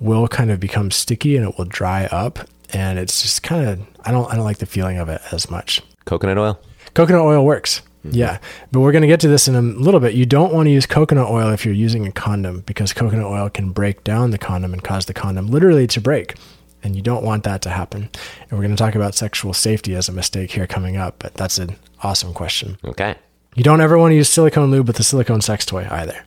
will 0.00 0.26
kind 0.26 0.50
of 0.50 0.60
become 0.60 0.90
sticky 0.90 1.36
and 1.36 1.46
it 1.46 1.58
will 1.58 1.66
dry 1.66 2.06
up 2.06 2.48
and 2.72 2.98
it's 2.98 3.20
just 3.20 3.42
kind 3.42 3.68
of 3.68 3.80
I 4.06 4.10
don't 4.10 4.30
I 4.32 4.36
don't 4.36 4.44
like 4.44 4.58
the 4.58 4.66
feeling 4.66 4.98
of 4.98 5.10
it 5.10 5.20
as 5.32 5.50
much. 5.50 5.82
Coconut 6.06 6.38
oil? 6.38 6.58
Coconut 6.94 7.20
oil 7.20 7.44
works. 7.44 7.82
Yeah. 8.04 8.38
But 8.70 8.80
we're 8.80 8.92
going 8.92 9.02
to 9.02 9.08
get 9.08 9.20
to 9.20 9.28
this 9.28 9.48
in 9.48 9.54
a 9.54 9.62
little 9.62 10.00
bit. 10.00 10.14
You 10.14 10.26
don't 10.26 10.52
want 10.52 10.66
to 10.66 10.70
use 10.70 10.86
coconut 10.86 11.30
oil 11.30 11.50
if 11.50 11.64
you're 11.64 11.74
using 11.74 12.06
a 12.06 12.12
condom 12.12 12.60
because 12.60 12.92
coconut 12.92 13.26
oil 13.26 13.48
can 13.48 13.70
break 13.70 14.04
down 14.04 14.30
the 14.30 14.38
condom 14.38 14.72
and 14.72 14.82
cause 14.82 15.06
the 15.06 15.14
condom 15.14 15.48
literally 15.48 15.86
to 15.88 16.00
break. 16.00 16.36
And 16.82 16.94
you 16.94 17.00
don't 17.00 17.24
want 17.24 17.44
that 17.44 17.62
to 17.62 17.70
happen. 17.70 18.10
And 18.42 18.52
we're 18.52 18.64
going 18.64 18.76
to 18.76 18.76
talk 18.76 18.94
about 18.94 19.14
sexual 19.14 19.54
safety 19.54 19.94
as 19.94 20.08
a 20.08 20.12
mistake 20.12 20.50
here 20.50 20.66
coming 20.66 20.96
up, 20.96 21.16
but 21.18 21.32
that's 21.34 21.58
an 21.58 21.76
awesome 22.02 22.34
question. 22.34 22.76
Okay. 22.84 23.16
You 23.54 23.62
don't 23.62 23.80
ever 23.80 23.96
want 23.96 24.12
to 24.12 24.16
use 24.16 24.28
silicone 24.28 24.70
lube 24.70 24.86
with 24.86 25.00
a 25.00 25.04
silicone 25.04 25.40
sex 25.40 25.64
toy 25.64 25.86
either 25.90 26.24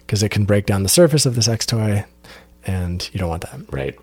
because 0.00 0.22
it 0.22 0.30
can 0.30 0.44
break 0.44 0.66
down 0.66 0.84
the 0.84 0.88
surface 0.88 1.26
of 1.26 1.34
the 1.34 1.42
sex 1.42 1.66
toy 1.66 2.04
and 2.66 3.10
you 3.12 3.18
don't 3.18 3.28
want 3.28 3.42
that. 3.42 3.60
Right. 3.70 3.98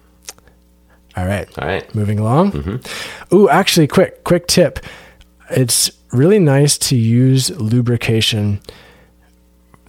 All 1.18 1.26
right. 1.26 1.48
All 1.58 1.68
right. 1.68 1.94
Moving 1.96 2.20
along. 2.20 2.52
Mm-hmm. 2.52 3.36
Ooh, 3.36 3.50
actually, 3.50 3.88
quick, 3.88 4.24
quick 4.24 4.48
tip. 4.48 4.80
It's 5.50 5.92
really 6.12 6.40
nice 6.40 6.78
to 6.78 6.96
use 6.96 7.50
lubrication 7.52 8.62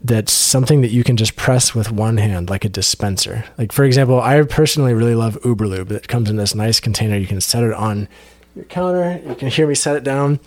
that's 0.04 0.32
something 0.32 0.80
that 0.80 0.90
you 0.90 1.04
can 1.04 1.16
just 1.16 1.36
press 1.36 1.74
with 1.74 1.92
one 1.92 2.16
hand, 2.16 2.50
like 2.50 2.64
a 2.64 2.68
dispenser. 2.68 3.44
Like, 3.56 3.70
for 3.70 3.84
example, 3.84 4.20
I 4.20 4.42
personally 4.42 4.94
really 4.94 5.14
love 5.14 5.38
Uberlube. 5.42 5.88
That 5.88 6.08
comes 6.08 6.28
in 6.28 6.36
this 6.36 6.54
nice 6.54 6.80
container. 6.80 7.16
You 7.16 7.26
can 7.26 7.40
set 7.40 7.62
it 7.62 7.72
on 7.72 8.08
your 8.56 8.64
counter. 8.64 9.20
You 9.26 9.34
can 9.34 9.48
hear 9.48 9.66
me 9.66 9.74
set 9.74 9.96
it 9.96 10.02
down. 10.02 10.40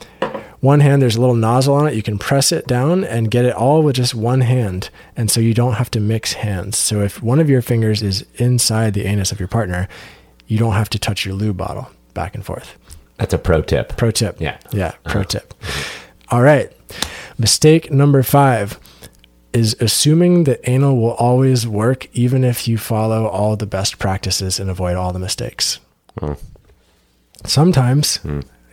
One 0.60 0.82
hand, 0.82 1.02
there's 1.02 1.16
a 1.16 1.22
little 1.22 1.36
nozzle 1.36 1.76
on 1.76 1.88
it. 1.88 1.94
You 1.94 2.04
can 2.04 2.18
press 2.18 2.52
it 2.52 2.68
down 2.68 3.04
and 3.04 3.32
get 3.32 3.46
it 3.46 3.54
all 3.54 3.82
with 3.82 3.96
just 3.96 4.14
one 4.14 4.42
hand. 4.42 4.90
And 5.16 5.32
so 5.32 5.40
you 5.40 5.54
don't 5.54 5.74
have 5.74 5.92
to 5.92 6.00
mix 6.00 6.34
hands. 6.34 6.78
So 6.78 7.02
if 7.02 7.22
one 7.22 7.40
of 7.40 7.50
your 7.50 7.62
fingers 7.62 8.02
is 8.02 8.26
inside 8.36 8.94
the 8.94 9.06
anus 9.06 9.32
of 9.32 9.40
your 9.40 9.48
partner, 9.48 9.88
you 10.48 10.58
don't 10.58 10.74
have 10.74 10.90
to 10.90 11.00
touch 11.00 11.26
your 11.26 11.36
lube 11.36 11.58
bottle 11.58 11.90
back 12.14 12.36
and 12.36 12.46
forth. 12.46 12.78
That's 13.18 13.34
a 13.34 13.38
pro 13.38 13.62
tip. 13.62 13.96
Pro 13.98 14.12
tip. 14.12 14.40
Yeah. 14.40 14.58
Yeah. 14.72 14.94
Pro 15.06 15.24
tip. 15.24 15.54
All 16.30 16.42
right. 16.42 16.72
Mistake 17.38 17.92
number 17.92 18.24
five 18.24 18.80
is 19.54 19.76
assuming 19.80 20.44
that 20.46 20.60
anal 20.70 20.98
will 20.98 21.14
always 21.14 21.66
work, 21.68 22.08
even 22.14 22.44
if 22.44 22.68
you 22.68 22.78
follow 22.78 23.26
all 23.28 23.56
the 23.56 23.66
best 23.66 24.00
practices 24.00 24.60
and 24.60 24.70
avoid 24.70 24.96
all 24.98 25.14
the 25.14 25.20
mistakes. 25.20 25.80
Hmm. 26.20 26.34
Sometimes 27.46 28.20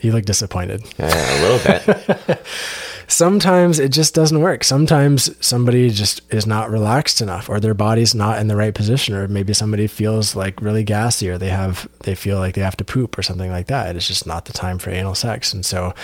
you 0.00 0.12
look 0.12 0.24
disappointed. 0.24 0.82
Yeah, 0.98 1.12
a 1.12 1.38
little 1.42 2.26
bit. 2.26 2.46
Sometimes 3.12 3.78
it 3.78 3.90
just 3.90 4.14
doesn't 4.14 4.40
work. 4.40 4.64
Sometimes 4.64 5.36
somebody 5.44 5.90
just 5.90 6.22
is 6.32 6.46
not 6.46 6.70
relaxed 6.70 7.20
enough 7.20 7.50
or 7.50 7.60
their 7.60 7.74
body's 7.74 8.14
not 8.14 8.38
in 8.38 8.48
the 8.48 8.56
right 8.56 8.74
position 8.74 9.14
or 9.14 9.28
maybe 9.28 9.52
somebody 9.52 9.86
feels 9.86 10.34
like 10.34 10.62
really 10.62 10.82
gassy 10.82 11.28
or 11.28 11.36
they 11.36 11.50
have 11.50 11.86
they 12.04 12.14
feel 12.14 12.38
like 12.38 12.54
they 12.54 12.62
have 12.62 12.76
to 12.78 12.84
poop 12.84 13.18
or 13.18 13.22
something 13.22 13.50
like 13.50 13.66
that. 13.66 13.96
It's 13.96 14.08
just 14.08 14.26
not 14.26 14.46
the 14.46 14.54
time 14.54 14.78
for 14.78 14.88
anal 14.88 15.14
sex. 15.14 15.52
And 15.52 15.62
so 15.62 15.94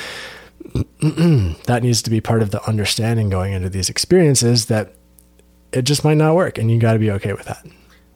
that 1.00 1.80
needs 1.82 2.02
to 2.02 2.10
be 2.10 2.20
part 2.20 2.42
of 2.42 2.50
the 2.50 2.62
understanding 2.68 3.30
going 3.30 3.54
into 3.54 3.70
these 3.70 3.88
experiences 3.88 4.66
that 4.66 4.92
it 5.72 5.82
just 5.82 6.04
might 6.04 6.18
not 6.18 6.34
work 6.34 6.58
and 6.58 6.70
you 6.70 6.78
got 6.78 6.92
to 6.92 6.98
be 6.98 7.10
okay 7.12 7.32
with 7.32 7.46
that. 7.46 7.64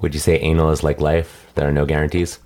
Would 0.00 0.12
you 0.12 0.20
say 0.20 0.38
anal 0.40 0.68
is 0.68 0.82
like 0.82 1.00
life? 1.00 1.46
There 1.54 1.66
are 1.66 1.72
no 1.72 1.86
guarantees? 1.86 2.40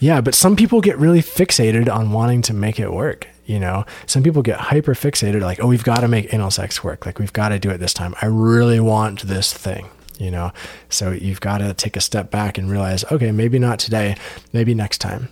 Yeah, 0.00 0.20
but 0.20 0.34
some 0.34 0.54
people 0.54 0.82
get 0.82 0.98
really 0.98 1.22
fixated 1.22 1.90
on 1.90 2.12
wanting 2.12 2.42
to 2.42 2.52
make 2.52 2.78
it 2.78 2.92
work. 2.92 3.26
You 3.48 3.58
know, 3.58 3.86
some 4.04 4.22
people 4.22 4.42
get 4.42 4.60
hyper 4.60 4.92
fixated, 4.92 5.40
like, 5.40 5.58
oh, 5.58 5.66
we've 5.66 5.82
got 5.82 6.00
to 6.00 6.08
make 6.08 6.34
anal 6.34 6.50
sex 6.50 6.84
work. 6.84 7.06
Like, 7.06 7.18
we've 7.18 7.32
got 7.32 7.48
to 7.48 7.58
do 7.58 7.70
it 7.70 7.78
this 7.78 7.94
time. 7.94 8.14
I 8.20 8.26
really 8.26 8.78
want 8.78 9.22
this 9.22 9.54
thing, 9.54 9.88
you 10.18 10.30
know? 10.30 10.52
So 10.90 11.12
you've 11.12 11.40
got 11.40 11.58
to 11.58 11.72
take 11.72 11.96
a 11.96 12.02
step 12.02 12.30
back 12.30 12.58
and 12.58 12.70
realize, 12.70 13.04
okay, 13.10 13.32
maybe 13.32 13.58
not 13.58 13.78
today, 13.78 14.16
maybe 14.52 14.74
next 14.74 14.98
time. 14.98 15.30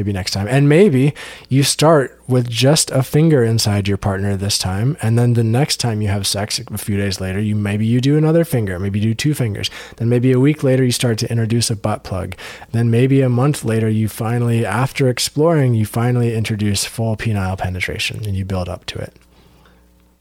Maybe 0.00 0.14
next 0.14 0.30
time. 0.30 0.48
And 0.48 0.66
maybe 0.66 1.12
you 1.50 1.62
start 1.62 2.18
with 2.26 2.48
just 2.48 2.90
a 2.90 3.02
finger 3.02 3.44
inside 3.44 3.86
your 3.86 3.98
partner 3.98 4.34
this 4.34 4.56
time. 4.56 4.96
And 5.02 5.18
then 5.18 5.34
the 5.34 5.44
next 5.44 5.76
time 5.76 6.00
you 6.00 6.08
have 6.08 6.26
sex 6.26 6.58
a 6.58 6.78
few 6.78 6.96
days 6.96 7.20
later, 7.20 7.38
you 7.38 7.54
maybe 7.54 7.84
you 7.84 8.00
do 8.00 8.16
another 8.16 8.46
finger, 8.46 8.78
maybe 8.78 8.98
do 8.98 9.12
two 9.12 9.34
fingers. 9.34 9.68
Then 9.96 10.08
maybe 10.08 10.32
a 10.32 10.40
week 10.40 10.62
later 10.62 10.82
you 10.82 10.90
start 10.90 11.18
to 11.18 11.30
introduce 11.30 11.68
a 11.68 11.76
butt 11.76 12.02
plug. 12.02 12.34
Then 12.72 12.90
maybe 12.90 13.20
a 13.20 13.28
month 13.28 13.62
later 13.62 13.90
you 13.90 14.08
finally, 14.08 14.64
after 14.64 15.06
exploring, 15.06 15.74
you 15.74 15.84
finally 15.84 16.34
introduce 16.34 16.86
full 16.86 17.14
penile 17.14 17.58
penetration 17.58 18.24
and 18.24 18.34
you 18.34 18.46
build 18.46 18.70
up 18.70 18.86
to 18.86 18.98
it. 19.00 19.14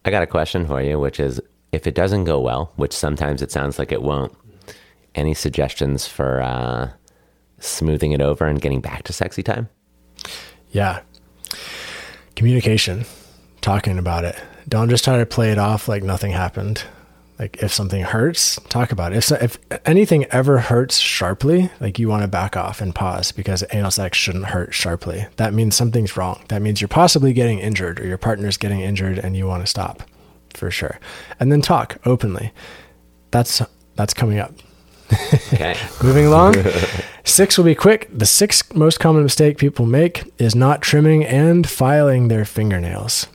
I 0.03 0.11
got 0.11 0.23
a 0.23 0.27
question 0.27 0.67
for 0.67 0.81
you, 0.81 0.99
which 0.99 1.21
is 1.21 1.39
if 1.71 1.87
it 1.87 1.95
doesn't 1.95 2.25
go 2.25 2.41
well, 2.41 2.73
which 2.75 2.91
sometimes 2.91 3.41
it 3.41 3.49
sounds 3.49 3.79
like 3.79 3.93
it 3.93 4.01
won't, 4.01 4.35
any 5.15 5.33
suggestions 5.33 6.05
for 6.05 6.41
uh, 6.41 6.89
smoothing 7.61 8.11
it 8.11 8.21
over 8.21 8.45
and 8.45 8.61
getting 8.61 8.81
back 8.81 9.03
to 9.03 9.13
sexy 9.13 9.43
time? 9.43 9.69
Yeah. 10.71 11.01
Communication, 12.35 13.05
talking 13.61 13.97
about 13.97 14.25
it. 14.25 14.35
Don't 14.67 14.89
just 14.89 15.03
try 15.03 15.17
to 15.17 15.25
play 15.25 15.51
it 15.51 15.57
off 15.57 15.87
like 15.87 16.03
nothing 16.03 16.31
happened. 16.31 16.83
Like 17.39 17.63
if 17.63 17.73
something 17.73 18.03
hurts, 18.03 18.59
talk 18.67 18.91
about 18.91 19.13
it. 19.13 19.31
If, 19.31 19.41
if 19.41 19.57
anything 19.85 20.25
ever 20.25 20.59
hurts 20.59 20.97
sharply, 20.97 21.71
like 21.79 21.97
you 21.97 22.09
want 22.09 22.23
to 22.23 22.27
back 22.27 22.57
off 22.57 22.81
and 22.81 22.93
pause 22.93 23.31
because 23.31 23.63
anal 23.71 23.91
sex 23.91 24.17
shouldn't 24.17 24.47
hurt 24.47 24.73
sharply. 24.73 25.25
That 25.37 25.53
means 25.53 25.75
something's 25.75 26.17
wrong. 26.17 26.43
That 26.49 26.61
means 26.61 26.81
you're 26.81 26.89
possibly 26.89 27.31
getting 27.31 27.59
injured 27.59 28.01
or 28.01 28.05
your 28.05 28.17
partner's 28.17 28.57
getting 28.57 28.81
injured 28.81 29.17
and 29.19 29.37
you 29.37 29.47
want 29.47 29.63
to 29.63 29.67
stop 29.67 30.03
for 30.53 30.69
sure. 30.69 30.99
And 31.39 31.49
then 31.49 31.61
talk 31.61 31.97
openly. 32.05 32.51
That's 33.31 33.61
that's 33.95 34.13
coming 34.13 34.39
up. 34.39 34.53
Okay. 35.53 35.75
Moving 36.03 36.25
along. 36.25 36.55
Six 37.23 37.57
will 37.57 37.65
be 37.65 37.75
quick. 37.75 38.09
The 38.11 38.25
sixth 38.25 38.73
most 38.73 38.99
common 38.99 39.23
mistake 39.23 39.57
people 39.57 39.85
make 39.85 40.31
is 40.37 40.55
not 40.55 40.81
trimming 40.81 41.23
and 41.25 41.69
filing 41.69 42.27
their 42.27 42.45
fingernails 42.45 43.27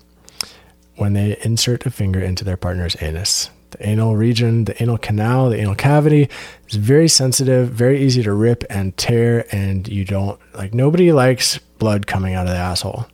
when 0.96 1.12
they 1.12 1.38
insert 1.42 1.87
a 1.87 1.90
finger 1.90 2.20
into 2.20 2.44
their 2.44 2.56
partner's 2.56 2.96
anus. 3.00 3.50
The 3.70 3.88
anal 3.88 4.16
region, 4.16 4.64
the 4.64 4.80
anal 4.82 4.98
canal, 4.98 5.50
the 5.50 5.58
anal 5.58 5.74
cavity 5.74 6.28
is 6.68 6.76
very 6.76 7.08
sensitive, 7.08 7.70
very 7.70 8.02
easy 8.04 8.22
to 8.22 8.32
rip 8.32 8.64
and 8.70 8.96
tear, 8.96 9.46
and 9.52 9.87
you 9.88 10.04
don't 10.04 10.38
like 10.54 10.72
nobody 10.74 11.12
likes 11.12 11.58
blood 11.58 12.06
coming 12.06 12.34
out 12.34 12.46
of 12.46 12.52
the 12.52 12.58
asshole. 12.58 13.06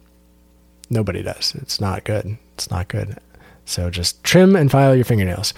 Nobody 0.90 1.22
does. 1.22 1.54
It's 1.56 1.80
not 1.80 2.04
good. 2.04 2.36
It's 2.54 2.70
not 2.70 2.88
good. 2.88 3.18
So 3.70 3.88
just 3.88 4.22
trim 4.24 4.56
and 4.56 4.70
file 4.70 4.96
your 4.96 5.04
fingernails. 5.04 5.54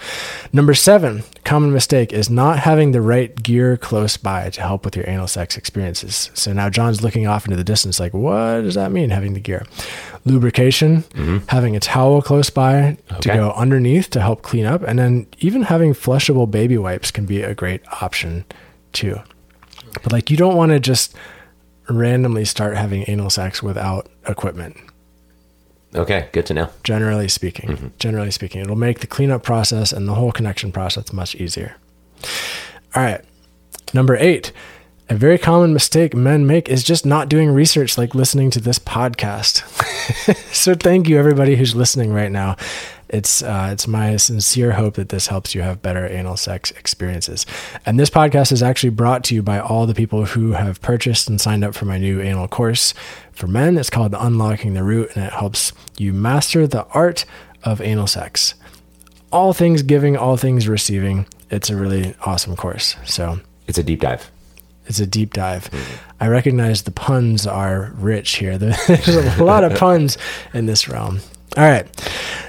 Number 0.53 0.75
seven, 0.75 1.23
common 1.43 1.73
mistake 1.73 2.13
is 2.13 2.29
not 2.29 2.59
having 2.59 2.91
the 2.91 3.01
right 3.01 3.35
gear 3.41 3.75
close 3.75 4.17
by 4.17 4.51
to 4.51 4.61
help 4.61 4.85
with 4.85 4.95
your 4.95 5.09
anal 5.09 5.27
sex 5.27 5.57
experiences. 5.57 6.29
So 6.35 6.53
now 6.53 6.69
John's 6.69 7.01
looking 7.01 7.25
off 7.25 7.45
into 7.45 7.57
the 7.57 7.63
distance, 7.63 7.99
like, 7.99 8.13
what 8.13 8.61
does 8.61 8.75
that 8.75 8.91
mean, 8.91 9.09
having 9.09 9.33
the 9.33 9.39
gear? 9.39 9.65
Lubrication, 10.25 11.01
mm-hmm. 11.03 11.39
having 11.47 11.75
a 11.75 11.79
towel 11.79 12.21
close 12.21 12.51
by 12.51 12.97
to 13.21 13.29
go 13.29 13.51
underneath 13.53 14.11
to 14.11 14.21
help 14.21 14.43
clean 14.43 14.65
up, 14.65 14.83
and 14.83 14.99
then 14.99 15.25
even 15.39 15.63
having 15.63 15.93
flushable 15.93 16.49
baby 16.49 16.77
wipes 16.77 17.09
can 17.09 17.25
be 17.25 17.41
a 17.41 17.55
great 17.55 17.81
option 18.01 18.45
too. 18.91 19.19
But 20.03 20.11
like, 20.11 20.29
you 20.29 20.37
don't 20.37 20.55
want 20.55 20.71
to 20.71 20.79
just 20.79 21.15
randomly 21.89 22.45
start 22.45 22.77
having 22.77 23.05
anal 23.07 23.29
sex 23.29 23.61
without 23.61 24.07
equipment 24.27 24.77
Okay. 25.95 26.27
Good 26.31 26.45
to 26.47 26.53
know. 26.53 26.69
generally 26.83 27.27
speaking. 27.27 27.69
Mm-hmm. 27.69 27.87
Generally 27.99 28.31
speaking, 28.31 28.61
it'll 28.61 28.75
make 28.75 28.99
the 28.99 29.07
cleanup 29.07 29.43
process 29.43 29.91
and 29.91 30.07
the 30.07 30.15
whole 30.15 30.31
connection 30.31 30.71
process 30.71 31.13
much 31.13 31.35
easier. 31.35 31.75
All 32.95 33.03
right. 33.03 33.21
Number 33.93 34.15
eight, 34.15 34.51
a 35.09 35.15
very 35.15 35.37
common 35.37 35.73
mistake 35.73 36.15
men 36.15 36.47
make 36.47 36.69
is 36.69 36.83
just 36.83 37.05
not 37.05 37.29
doing 37.29 37.51
research 37.51 37.97
like 37.97 38.15
listening 38.15 38.49
to 38.51 38.59
this 38.59 38.79
podcast. 38.79 39.63
so 40.53 40.73
thank 40.73 41.07
you 41.07 41.19
everybody 41.19 41.55
who's 41.55 41.75
listening 41.75 42.13
right 42.13 42.31
now. 42.31 42.55
It's 43.13 43.43
uh, 43.43 43.69
it's 43.71 43.87
my 43.87 44.17
sincere 44.17 44.71
hope 44.71 44.95
that 44.95 45.09
this 45.09 45.27
helps 45.27 45.53
you 45.53 45.61
have 45.61 45.83
better 45.83 46.07
anal 46.07 46.35
sex 46.35 46.71
experiences. 46.71 47.45
And 47.85 47.99
this 47.99 48.09
podcast 48.09 48.51
is 48.51 48.63
actually 48.63 48.89
brought 48.89 49.23
to 49.25 49.35
you 49.35 49.43
by 49.43 49.59
all 49.59 49.85
the 49.85 49.93
people 49.93 50.25
who 50.25 50.53
have 50.53 50.81
purchased 50.81 51.29
and 51.29 51.39
signed 51.39 51.63
up 51.63 51.75
for 51.75 51.85
my 51.85 51.99
new 51.99 52.19
anal 52.21 52.47
course 52.47 52.95
for 53.31 53.45
men. 53.45 53.77
It's 53.77 53.91
called 53.91 54.15
Unlocking 54.17 54.73
the 54.73 54.83
Root, 54.83 55.11
and 55.15 55.23
it 55.23 55.31
helps 55.33 55.73
you 55.99 56.11
master 56.11 56.65
the 56.65 56.85
art 56.87 57.23
of 57.63 57.79
anal 57.81 58.07
sex. 58.07 58.55
All 59.31 59.53
things 59.53 59.83
giving, 59.83 60.17
all 60.17 60.35
things 60.35 60.67
receiving. 60.67 61.27
It's 61.51 61.69
a 61.69 61.75
really 61.75 62.15
awesome 62.25 62.55
course. 62.55 62.95
So 63.05 63.39
It's 63.67 63.77
a 63.77 63.83
deep 63.83 64.01
dive. 64.01 64.31
it's 64.87 64.99
a 64.99 65.05
deep 65.05 65.33
dive. 65.33 65.69
I 66.19 66.27
recognize 66.29 66.81
the 66.81 66.91
puns 66.91 67.45
are 67.45 67.91
rich 67.95 68.37
here. 68.37 68.57
There's 68.87 69.07
a 69.37 69.43
lot 69.43 69.63
of 69.63 69.75
puns 69.77 70.17
in 70.51 70.65
this 70.65 70.89
realm. 70.89 71.19
All 71.55 71.63
right. 71.63 71.87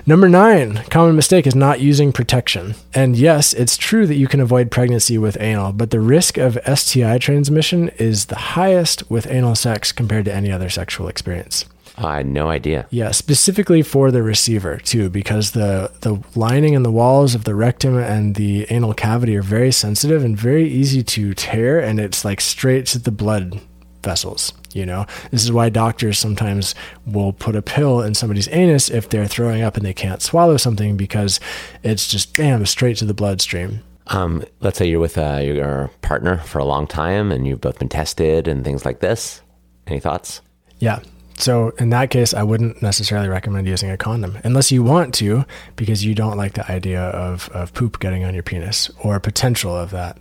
Number 0.06 0.28
nine, 0.28 0.76
common 0.90 1.14
mistake 1.14 1.46
is 1.46 1.54
not 1.54 1.80
using 1.80 2.12
protection. 2.12 2.74
And 2.94 3.16
yes, 3.16 3.52
it's 3.52 3.76
true 3.76 4.06
that 4.06 4.16
you 4.16 4.26
can 4.26 4.40
avoid 4.40 4.70
pregnancy 4.70 5.18
with 5.18 5.40
anal, 5.40 5.72
but 5.72 5.90
the 5.90 6.00
risk 6.00 6.38
of 6.38 6.58
STI 6.66 7.18
transmission 7.18 7.90
is 7.98 8.26
the 8.26 8.36
highest 8.36 9.10
with 9.10 9.26
anal 9.26 9.54
sex 9.54 9.92
compared 9.92 10.24
to 10.26 10.34
any 10.34 10.50
other 10.50 10.70
sexual 10.70 11.08
experience. 11.08 11.66
I 11.96 12.16
had 12.16 12.26
no 12.26 12.48
idea. 12.48 12.86
Yeah, 12.90 13.12
specifically 13.12 13.82
for 13.82 14.10
the 14.10 14.22
receiver 14.22 14.78
too, 14.78 15.10
because 15.10 15.52
the 15.52 15.92
the 16.00 16.20
lining 16.34 16.74
and 16.74 16.84
the 16.84 16.90
walls 16.90 17.34
of 17.34 17.44
the 17.44 17.54
rectum 17.54 17.96
and 17.98 18.34
the 18.34 18.66
anal 18.70 18.94
cavity 18.94 19.36
are 19.36 19.42
very 19.42 19.70
sensitive 19.70 20.24
and 20.24 20.36
very 20.36 20.68
easy 20.68 21.04
to 21.04 21.34
tear, 21.34 21.78
and 21.78 22.00
it's 22.00 22.24
like 22.24 22.40
straight 22.40 22.86
to 22.86 22.98
the 22.98 23.12
blood 23.12 23.60
vessels. 24.04 24.52
You 24.72 24.86
know, 24.86 25.06
this 25.30 25.44
is 25.44 25.52
why 25.52 25.68
doctors 25.68 26.18
sometimes 26.18 26.74
will 27.06 27.32
put 27.32 27.56
a 27.56 27.62
pill 27.62 28.02
in 28.02 28.14
somebody's 28.14 28.48
anus 28.48 28.90
if 28.90 29.08
they're 29.08 29.26
throwing 29.26 29.62
up 29.62 29.76
and 29.76 29.86
they 29.86 29.94
can't 29.94 30.20
swallow 30.20 30.56
something 30.56 30.96
because 30.96 31.40
it's 31.82 32.08
just 32.08 32.36
bam 32.36 32.66
straight 32.66 32.96
to 32.98 33.04
the 33.04 33.14
bloodstream. 33.14 33.80
Um, 34.08 34.44
let's 34.60 34.78
say 34.78 34.86
you're 34.86 35.00
with 35.00 35.16
uh, 35.16 35.40
your 35.42 35.90
partner 36.02 36.38
for 36.38 36.58
a 36.58 36.64
long 36.64 36.86
time 36.86 37.32
and 37.32 37.46
you've 37.46 37.60
both 37.60 37.78
been 37.78 37.88
tested 37.88 38.48
and 38.48 38.64
things 38.64 38.84
like 38.84 39.00
this. 39.00 39.40
Any 39.86 40.00
thoughts? 40.00 40.40
Yeah. 40.78 41.00
So 41.38 41.70
in 41.78 41.90
that 41.90 42.10
case, 42.10 42.34
I 42.34 42.42
wouldn't 42.42 42.82
necessarily 42.82 43.28
recommend 43.28 43.66
using 43.66 43.90
a 43.90 43.96
condom 43.96 44.38
unless 44.44 44.70
you 44.70 44.82
want 44.82 45.14
to, 45.14 45.44
because 45.76 46.04
you 46.04 46.14
don't 46.14 46.36
like 46.36 46.54
the 46.54 46.70
idea 46.70 47.00
of, 47.00 47.48
of 47.50 47.72
poop 47.74 47.98
getting 47.98 48.24
on 48.24 48.34
your 48.34 48.42
penis 48.42 48.90
or 49.02 49.18
potential 49.20 49.74
of 49.74 49.90
that. 49.90 50.18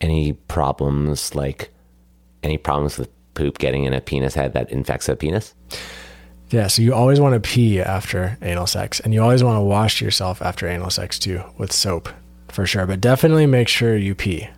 Any 0.00 0.34
problems 0.34 1.34
like 1.34 1.70
any 2.42 2.58
problems 2.58 2.98
with 2.98 3.10
poop 3.36 3.58
getting 3.58 3.84
in 3.84 3.92
a 3.92 4.00
penis 4.00 4.34
head 4.34 4.52
that 4.54 4.70
infects 4.72 5.08
a 5.08 5.14
penis? 5.14 5.54
Yeah, 6.50 6.66
so 6.66 6.82
you 6.82 6.94
always 6.94 7.20
want 7.20 7.34
to 7.34 7.40
pee 7.40 7.80
after 7.80 8.38
anal 8.42 8.66
sex, 8.66 9.00
and 9.00 9.12
you 9.12 9.22
always 9.22 9.44
want 9.44 9.56
to 9.56 9.62
wash 9.62 10.00
yourself 10.00 10.40
after 10.42 10.66
anal 10.66 10.90
sex 10.90 11.18
too 11.18 11.42
with 11.58 11.72
soap, 11.72 12.08
for 12.48 12.66
sure. 12.66 12.86
But 12.86 13.00
definitely 13.00 13.46
make 13.46 13.68
sure 13.68 13.96
you 13.96 14.14
pee 14.14 14.48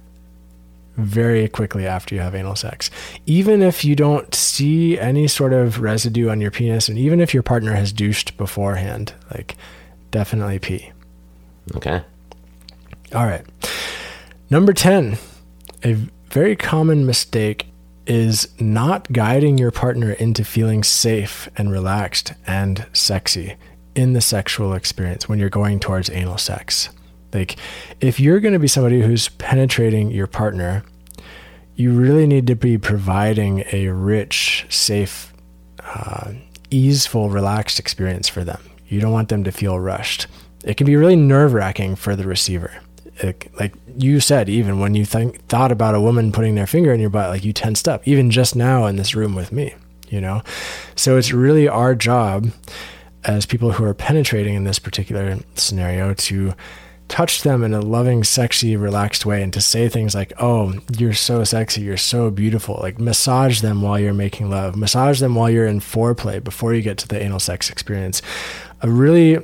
very 0.96 1.48
quickly 1.48 1.86
after 1.86 2.14
you 2.14 2.20
have 2.20 2.34
anal 2.34 2.56
sex. 2.56 2.90
Even 3.24 3.62
if 3.62 3.84
you 3.84 3.94
don't 3.94 4.34
see 4.34 4.98
any 4.98 5.28
sort 5.28 5.52
of 5.52 5.80
residue 5.80 6.28
on 6.28 6.40
your 6.40 6.50
penis, 6.50 6.88
and 6.88 6.98
even 6.98 7.20
if 7.20 7.32
your 7.32 7.42
partner 7.42 7.74
has 7.74 7.92
douched 7.92 8.36
beforehand, 8.36 9.14
like 9.32 9.56
definitely 10.10 10.58
pee. 10.58 10.92
Okay. 11.76 12.02
All 13.14 13.24
right. 13.24 13.44
Number 14.50 14.72
10, 14.72 15.16
a 15.84 15.92
very 16.30 16.56
common 16.56 17.06
mistake 17.06 17.66
is 18.08 18.48
not 18.58 19.12
guiding 19.12 19.58
your 19.58 19.70
partner 19.70 20.12
into 20.12 20.42
feeling 20.42 20.82
safe 20.82 21.48
and 21.56 21.70
relaxed 21.70 22.32
and 22.46 22.86
sexy 22.92 23.54
in 23.94 24.14
the 24.14 24.20
sexual 24.20 24.72
experience 24.72 25.28
when 25.28 25.38
you're 25.38 25.50
going 25.50 25.78
towards 25.78 26.08
anal 26.10 26.38
sex. 26.38 26.88
Like, 27.34 27.56
if 28.00 28.18
you're 28.18 28.40
going 28.40 28.54
to 28.54 28.58
be 28.58 28.66
somebody 28.66 29.02
who's 29.02 29.28
penetrating 29.28 30.10
your 30.10 30.26
partner, 30.26 30.82
you 31.74 31.92
really 31.92 32.26
need 32.26 32.46
to 32.46 32.56
be 32.56 32.78
providing 32.78 33.64
a 33.72 33.88
rich, 33.88 34.66
safe, 34.70 35.32
uh, 35.84 36.32
easeful, 36.70 37.28
relaxed 37.28 37.78
experience 37.78 38.28
for 38.28 38.42
them. 38.42 38.60
You 38.88 39.00
don't 39.00 39.12
want 39.12 39.28
them 39.28 39.44
to 39.44 39.52
feel 39.52 39.78
rushed. 39.78 40.26
It 40.64 40.76
can 40.78 40.86
be 40.86 40.96
really 40.96 41.16
nerve 41.16 41.52
wracking 41.52 41.94
for 41.96 42.16
the 42.16 42.26
receiver. 42.26 42.72
It, 43.16 43.52
like 43.60 43.74
you 43.98 44.20
said, 44.20 44.48
even 44.48 44.78
when 44.78 44.94
you 44.94 45.04
think, 45.04 45.44
thought 45.46 45.72
about 45.72 45.94
a 45.94 46.00
woman 46.00 46.32
putting 46.32 46.54
their 46.54 46.66
finger 46.66 46.92
in 46.92 47.00
your 47.00 47.10
butt, 47.10 47.30
like 47.30 47.44
you 47.44 47.52
tensed 47.52 47.88
up, 47.88 48.06
even 48.06 48.30
just 48.30 48.54
now 48.54 48.86
in 48.86 48.96
this 48.96 49.14
room 49.14 49.34
with 49.34 49.52
me, 49.52 49.74
you 50.08 50.20
know? 50.20 50.42
So 50.94 51.16
it's 51.16 51.32
really 51.32 51.68
our 51.68 51.94
job 51.94 52.50
as 53.24 53.44
people 53.44 53.72
who 53.72 53.84
are 53.84 53.94
penetrating 53.94 54.54
in 54.54 54.64
this 54.64 54.78
particular 54.78 55.38
scenario 55.56 56.14
to 56.14 56.54
touch 57.08 57.42
them 57.42 57.64
in 57.64 57.74
a 57.74 57.80
loving, 57.80 58.22
sexy, 58.22 58.76
relaxed 58.76 59.26
way 59.26 59.42
and 59.42 59.52
to 59.52 59.60
say 59.60 59.88
things 59.88 60.14
like, 60.14 60.32
Oh, 60.38 60.74
you're 60.96 61.14
so 61.14 61.42
sexy. 61.42 61.80
You're 61.80 61.96
so 61.96 62.30
beautiful. 62.30 62.78
Like 62.80 63.00
massage 63.00 63.60
them 63.62 63.82
while 63.82 63.98
you're 63.98 64.14
making 64.14 64.50
love, 64.50 64.76
massage 64.76 65.18
them 65.20 65.34
while 65.34 65.50
you're 65.50 65.66
in 65.66 65.80
foreplay 65.80 66.42
before 66.42 66.74
you 66.74 66.82
get 66.82 66.98
to 66.98 67.08
the 67.08 67.20
anal 67.20 67.40
sex 67.40 67.70
experience. 67.70 68.22
A 68.82 68.90
really 68.90 69.38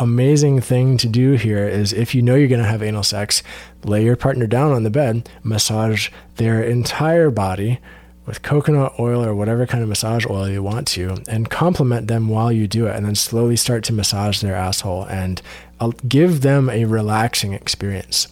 amazing 0.00 0.60
thing 0.60 0.96
to 0.96 1.06
do 1.06 1.32
here 1.32 1.68
is 1.68 1.92
if 1.92 2.14
you 2.14 2.22
know 2.22 2.34
you're 2.34 2.48
going 2.48 2.62
to 2.62 2.66
have 2.66 2.82
anal 2.82 3.02
sex, 3.02 3.42
lay 3.84 4.02
your 4.04 4.16
partner 4.16 4.46
down 4.46 4.72
on 4.72 4.82
the 4.82 4.90
bed, 4.90 5.28
massage 5.44 6.08
their 6.36 6.62
entire 6.62 7.30
body 7.30 7.78
with 8.26 8.42
coconut 8.42 8.92
oil 8.98 9.24
or 9.24 9.34
whatever 9.34 9.66
kind 9.66 9.82
of 9.82 9.88
massage 9.88 10.26
oil 10.26 10.48
you 10.48 10.62
want 10.62 10.88
to, 10.88 11.22
and 11.28 11.50
compliment 11.50 12.06
them 12.06 12.28
while 12.28 12.50
you 12.50 12.66
do 12.66 12.86
it, 12.86 12.96
and 12.96 13.04
then 13.04 13.14
slowly 13.14 13.56
start 13.56 13.84
to 13.84 13.92
massage 13.92 14.40
their 14.40 14.54
asshole 14.54 15.04
and 15.04 15.42
uh, 15.80 15.92
give 16.08 16.40
them 16.40 16.70
a 16.70 16.84
relaxing 16.86 17.52
experience. 17.52 18.28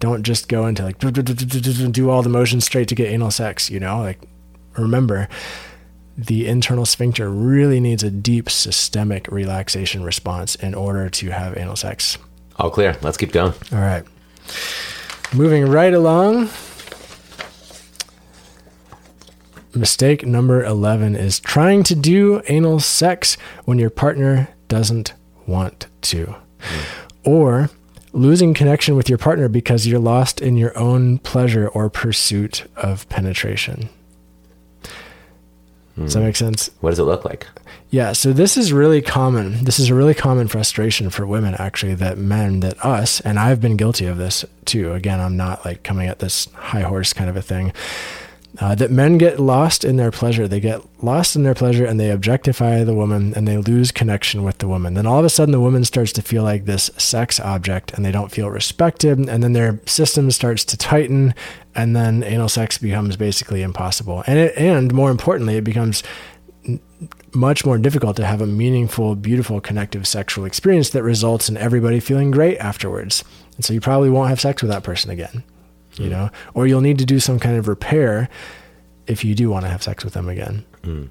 Don't 0.00 0.24
just 0.24 0.48
go 0.48 0.66
into 0.66 0.82
like 0.82 0.98
do 0.98 2.10
all 2.10 2.22
the 2.22 2.28
motions 2.28 2.64
straight 2.64 2.88
to 2.88 2.94
get 2.94 3.08
anal 3.08 3.30
sex, 3.30 3.70
you 3.70 3.78
know? 3.78 4.00
Like, 4.00 4.20
remember, 4.76 5.28
the 6.16 6.46
internal 6.46 6.86
sphincter 6.86 7.28
really 7.28 7.80
needs 7.80 8.02
a 8.02 8.10
deep 8.10 8.48
systemic 8.48 9.26
relaxation 9.28 10.02
response 10.02 10.54
in 10.54 10.74
order 10.74 11.08
to 11.08 11.30
have 11.30 11.56
anal 11.56 11.76
sex. 11.76 12.18
All 12.56 12.70
clear. 12.70 12.96
Let's 13.02 13.16
keep 13.16 13.32
going. 13.32 13.52
All 13.72 13.80
right. 13.80 14.04
Moving 15.32 15.66
right 15.66 15.92
along. 15.92 16.50
Mistake 19.74 20.24
number 20.24 20.64
11 20.64 21.16
is 21.16 21.40
trying 21.40 21.82
to 21.82 21.96
do 21.96 22.40
anal 22.46 22.78
sex 22.78 23.36
when 23.64 23.80
your 23.80 23.90
partner 23.90 24.48
doesn't 24.68 25.14
want 25.48 25.88
to. 26.02 26.36
Or 27.24 27.70
losing 28.12 28.54
connection 28.54 28.94
with 28.94 29.08
your 29.08 29.18
partner 29.18 29.48
because 29.48 29.84
you're 29.84 29.98
lost 29.98 30.40
in 30.40 30.56
your 30.56 30.76
own 30.78 31.18
pleasure 31.18 31.66
or 31.66 31.90
pursuit 31.90 32.70
of 32.76 33.08
penetration. 33.08 33.88
Mm. 35.98 36.04
Does 36.04 36.14
that 36.14 36.20
make 36.20 36.36
sense? 36.36 36.70
What 36.80 36.90
does 36.90 36.98
it 36.98 37.04
look 37.04 37.24
like? 37.24 37.46
Yeah, 37.90 38.12
so 38.12 38.32
this 38.32 38.56
is 38.56 38.72
really 38.72 39.00
common. 39.00 39.64
This 39.64 39.78
is 39.78 39.90
a 39.90 39.94
really 39.94 40.14
common 40.14 40.48
frustration 40.48 41.10
for 41.10 41.26
women, 41.26 41.54
actually, 41.58 41.94
that 41.94 42.18
men, 42.18 42.60
that 42.60 42.84
us, 42.84 43.20
and 43.20 43.38
I've 43.38 43.60
been 43.60 43.76
guilty 43.76 44.06
of 44.06 44.18
this 44.18 44.44
too. 44.64 44.92
Again, 44.92 45.20
I'm 45.20 45.36
not 45.36 45.64
like 45.64 45.84
coming 45.84 46.08
at 46.08 46.18
this 46.18 46.48
high 46.54 46.82
horse 46.82 47.12
kind 47.12 47.30
of 47.30 47.36
a 47.36 47.42
thing. 47.42 47.72
Uh, 48.60 48.72
that 48.72 48.90
men 48.90 49.18
get 49.18 49.40
lost 49.40 49.84
in 49.84 49.96
their 49.96 50.12
pleasure. 50.12 50.46
They 50.46 50.60
get 50.60 50.80
lost 51.02 51.34
in 51.34 51.42
their 51.42 51.54
pleasure 51.54 51.84
and 51.84 51.98
they 51.98 52.10
objectify 52.10 52.84
the 52.84 52.94
woman 52.94 53.34
and 53.34 53.48
they 53.48 53.56
lose 53.56 53.90
connection 53.90 54.44
with 54.44 54.58
the 54.58 54.68
woman. 54.68 54.94
Then 54.94 55.06
all 55.06 55.18
of 55.18 55.24
a 55.24 55.28
sudden, 55.28 55.50
the 55.50 55.60
woman 55.60 55.84
starts 55.84 56.12
to 56.12 56.22
feel 56.22 56.44
like 56.44 56.64
this 56.64 56.88
sex 56.96 57.40
object 57.40 57.92
and 57.94 58.04
they 58.04 58.12
don't 58.12 58.30
feel 58.30 58.48
respected. 58.50 59.18
And 59.18 59.42
then 59.42 59.54
their 59.54 59.80
system 59.86 60.30
starts 60.30 60.64
to 60.66 60.76
tighten 60.76 61.34
and 61.74 61.96
then 61.96 62.22
anal 62.22 62.48
sex 62.48 62.78
becomes 62.78 63.16
basically 63.16 63.62
impossible. 63.62 64.22
And 64.28 64.38
it, 64.38 64.56
and 64.56 64.94
more 64.94 65.10
importantly, 65.10 65.56
it 65.56 65.64
becomes 65.64 66.04
much 67.34 67.66
more 67.66 67.78
difficult 67.78 68.16
to 68.16 68.26
have 68.26 68.40
a 68.40 68.46
meaningful, 68.46 69.16
beautiful, 69.16 69.60
connective 69.60 70.06
sexual 70.06 70.44
experience 70.44 70.90
that 70.90 71.02
results 71.02 71.48
in 71.48 71.56
everybody 71.56 72.00
feeling 72.00 72.30
great 72.30 72.58
afterwards. 72.58 73.24
And 73.56 73.64
so 73.64 73.72
you 73.72 73.80
probably 73.80 74.10
won't 74.10 74.28
have 74.28 74.40
sex 74.40 74.62
with 74.62 74.70
that 74.70 74.84
person 74.84 75.10
again, 75.10 75.42
you 75.96 76.06
hmm. 76.06 76.10
know, 76.10 76.30
or 76.54 76.66
you'll 76.66 76.80
need 76.80 76.98
to 76.98 77.04
do 77.04 77.20
some 77.20 77.38
kind 77.38 77.56
of 77.56 77.68
repair 77.68 78.28
if 79.06 79.24
you 79.24 79.34
do 79.34 79.50
want 79.50 79.64
to 79.64 79.70
have 79.70 79.82
sex 79.82 80.04
with 80.04 80.14
them 80.14 80.28
again. 80.28 80.64
Hmm. 80.82 81.04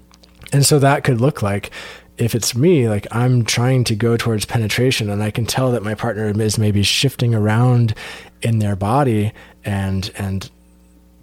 And 0.52 0.64
so 0.64 0.78
that 0.78 1.04
could 1.04 1.20
look 1.20 1.42
like 1.42 1.70
if 2.16 2.34
it's 2.34 2.54
me, 2.54 2.88
like 2.88 3.06
I'm 3.10 3.44
trying 3.44 3.84
to 3.84 3.96
go 3.96 4.16
towards 4.16 4.44
penetration 4.44 5.10
and 5.10 5.22
I 5.22 5.30
can 5.30 5.46
tell 5.46 5.72
that 5.72 5.82
my 5.82 5.94
partner 5.94 6.28
is 6.40 6.58
maybe 6.58 6.82
shifting 6.82 7.34
around 7.34 7.94
in 8.42 8.60
their 8.60 8.76
body 8.76 9.32
and 9.64 10.10
and 10.16 10.50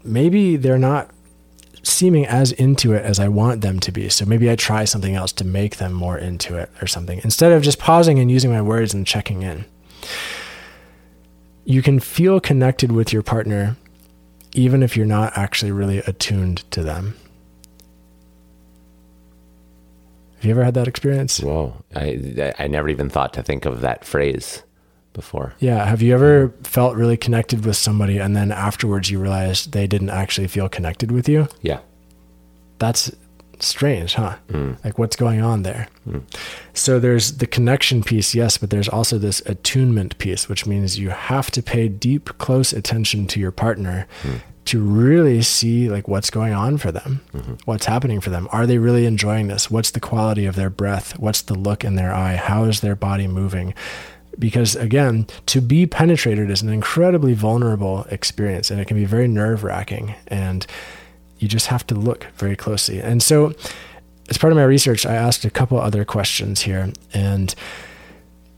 maybe 0.03 0.57
they're 0.57 0.79
not 0.79 1.11
seeming 1.83 2.25
as 2.27 2.51
into 2.51 2.93
it 2.93 3.03
as 3.03 3.19
I 3.19 3.27
want 3.27 3.61
them 3.61 3.79
to 3.79 3.91
be. 3.91 4.09
So 4.09 4.25
maybe 4.25 4.51
I 4.51 4.55
try 4.55 4.85
something 4.85 5.15
else 5.15 5.31
to 5.33 5.45
make 5.45 5.77
them 5.77 5.93
more 5.93 6.17
into 6.17 6.57
it 6.57 6.69
or 6.81 6.87
something 6.87 7.21
instead 7.23 7.51
of 7.51 7.63
just 7.63 7.79
pausing 7.79 8.19
and 8.19 8.29
using 8.29 8.51
my 8.51 8.61
words 8.61 8.93
and 8.93 9.07
checking 9.07 9.43
in. 9.43 9.65
You 11.63 11.81
can 11.81 11.99
feel 11.99 12.39
connected 12.39 12.91
with 12.91 13.13
your 13.13 13.21
partner 13.21 13.77
even 14.53 14.83
if 14.83 14.97
you're 14.97 15.05
not 15.05 15.37
actually 15.37 15.71
really 15.71 15.99
attuned 15.99 16.69
to 16.71 16.83
them. 16.83 17.15
Have 20.35 20.45
you 20.45 20.51
ever 20.51 20.63
had 20.63 20.73
that 20.73 20.87
experience? 20.87 21.39
Whoa. 21.39 21.83
I, 21.95 22.53
I 22.57 22.67
never 22.67 22.89
even 22.89 23.09
thought 23.09 23.33
to 23.33 23.43
think 23.43 23.65
of 23.65 23.81
that 23.81 24.03
phrase 24.03 24.63
before. 25.13 25.53
Yeah. 25.59 25.85
Have 25.85 26.01
you 26.01 26.13
ever 26.13 26.53
felt 26.63 26.95
really 26.95 27.17
connected 27.17 27.65
with 27.65 27.75
somebody 27.77 28.17
and 28.17 28.35
then 28.35 28.51
afterwards 28.51 29.11
you 29.11 29.19
realized 29.19 29.71
they 29.71 29.85
didn't 29.87 30.09
actually 30.09 30.47
feel 30.47 30.67
connected 30.67 31.11
with 31.11 31.29
you? 31.29 31.47
Yeah. 31.61 31.79
That's 32.79 33.11
strange, 33.63 34.15
huh? 34.15 34.37
Hmm. 34.49 34.73
Like 34.83 34.97
what's 34.97 35.15
going 35.15 35.41
on 35.41 35.63
there? 35.63 35.87
Hmm. 36.03 36.19
So 36.73 36.99
there's 36.99 37.37
the 37.37 37.47
connection 37.47 38.03
piece, 38.03 38.33
yes, 38.33 38.57
but 38.57 38.69
there's 38.69 38.89
also 38.89 39.17
this 39.17 39.41
attunement 39.45 40.17
piece, 40.17 40.49
which 40.49 40.65
means 40.65 40.99
you 40.99 41.09
have 41.09 41.51
to 41.51 41.61
pay 41.61 41.87
deep, 41.87 42.37
close 42.37 42.73
attention 42.73 43.27
to 43.27 43.39
your 43.39 43.51
partner 43.51 44.07
hmm. 44.21 44.37
to 44.65 44.81
really 44.81 45.41
see 45.41 45.89
like 45.89 46.07
what's 46.07 46.29
going 46.29 46.53
on 46.53 46.77
for 46.77 46.91
them, 46.91 47.21
mm-hmm. 47.33 47.53
what's 47.65 47.85
happening 47.85 48.21
for 48.21 48.29
them. 48.29 48.47
Are 48.51 48.65
they 48.65 48.77
really 48.77 49.05
enjoying 49.05 49.47
this? 49.47 49.69
What's 49.69 49.91
the 49.91 49.99
quality 49.99 50.45
of 50.45 50.55
their 50.55 50.69
breath? 50.69 51.17
What's 51.19 51.41
the 51.41 51.55
look 51.55 51.83
in 51.83 51.95
their 51.95 52.13
eye? 52.13 52.35
How 52.35 52.65
is 52.65 52.81
their 52.81 52.95
body 52.95 53.27
moving? 53.27 53.73
Because 54.39 54.75
again, 54.75 55.27
to 55.47 55.61
be 55.61 55.85
penetrated 55.85 56.49
is 56.49 56.61
an 56.61 56.69
incredibly 56.69 57.33
vulnerable 57.33 58.05
experience 58.09 58.71
and 58.71 58.79
it 58.79 58.87
can 58.87 58.97
be 58.97 59.05
very 59.05 59.27
nerve 59.27 59.63
wracking. 59.63 60.15
And 60.27 60.65
you 61.41 61.47
just 61.47 61.67
have 61.67 61.85
to 61.87 61.95
look 61.95 62.27
very 62.35 62.55
closely. 62.55 63.01
And 63.01 63.21
so, 63.21 63.53
as 64.29 64.37
part 64.37 64.53
of 64.53 64.57
my 64.57 64.63
research, 64.63 65.05
I 65.05 65.15
asked 65.15 65.43
a 65.43 65.49
couple 65.49 65.79
other 65.79 66.05
questions 66.05 66.61
here, 66.61 66.93
and 67.13 67.53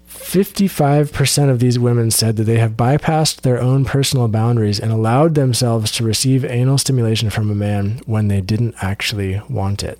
55% 0.07 1.49
of 1.49 1.59
these 1.59 1.79
women 1.79 2.11
said 2.11 2.36
that 2.38 2.43
they 2.43 2.57
have 2.57 2.73
bypassed 2.73 3.41
their 3.41 3.61
own 3.61 3.86
personal 3.86 4.27
boundaries 4.27 4.79
and 4.79 4.91
allowed 4.91 5.36
themselves 5.36 5.91
to 5.93 6.03
receive 6.03 6.43
anal 6.45 6.77
stimulation 6.77 7.29
from 7.29 7.49
a 7.49 7.55
man 7.55 8.01
when 8.05 8.27
they 8.27 8.41
didn't 8.41 8.75
actually 8.81 9.41
want 9.49 9.84
it. 9.84 9.99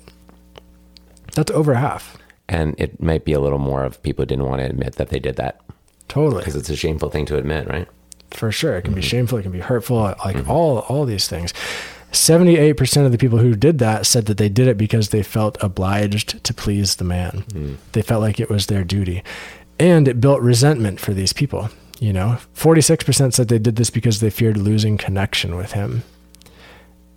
That's 1.34 1.50
over 1.52 1.74
half. 1.74 2.16
And 2.48 2.74
it 2.78 3.02
might 3.02 3.24
be 3.24 3.32
a 3.32 3.40
little 3.40 3.58
more 3.58 3.84
of 3.84 4.02
people 4.02 4.22
who 4.22 4.26
didn't 4.26 4.44
want 4.44 4.60
to 4.60 4.66
admit 4.66 4.96
that 4.96 5.08
they 5.08 5.18
did 5.18 5.36
that 5.36 5.60
Totally. 6.08 6.40
because 6.40 6.56
it's 6.56 6.70
a 6.70 6.76
shameful 6.76 7.10
thing 7.10 7.26
to 7.26 7.36
admit, 7.36 7.66
right? 7.68 7.88
for 8.34 8.50
sure. 8.52 8.76
It 8.76 8.82
can 8.82 8.94
be 8.94 9.00
mm-hmm. 9.00 9.08
shameful. 9.08 9.38
It 9.38 9.42
can 9.42 9.52
be 9.52 9.60
hurtful. 9.60 9.96
Like 9.96 10.36
mm-hmm. 10.36 10.50
all 10.50 10.80
all 10.80 11.04
these 11.04 11.28
things. 11.28 11.54
Seventy 12.14 12.56
eight 12.56 12.74
percent 12.74 13.06
of 13.06 13.12
the 13.12 13.18
people 13.18 13.38
who 13.38 13.54
did 13.54 13.78
that 13.78 14.06
said 14.06 14.26
that 14.26 14.38
they 14.38 14.48
did 14.48 14.68
it 14.68 14.78
because 14.78 15.08
they 15.08 15.22
felt 15.22 15.56
obliged 15.60 16.42
to 16.44 16.54
please 16.54 16.96
the 16.96 17.04
man. 17.04 17.44
Hmm. 17.52 17.74
They 17.92 18.02
felt 18.02 18.22
like 18.22 18.38
it 18.38 18.48
was 18.48 18.66
their 18.66 18.84
duty, 18.84 19.22
and 19.78 20.06
it 20.06 20.20
built 20.20 20.40
resentment 20.40 21.00
for 21.00 21.12
these 21.12 21.32
people. 21.32 21.70
You 21.98 22.12
know, 22.12 22.38
forty 22.52 22.80
six 22.80 23.04
percent 23.04 23.34
said 23.34 23.48
they 23.48 23.58
did 23.58 23.76
this 23.76 23.90
because 23.90 24.20
they 24.20 24.30
feared 24.30 24.56
losing 24.56 24.96
connection 24.96 25.56
with 25.56 25.72
him. 25.72 26.02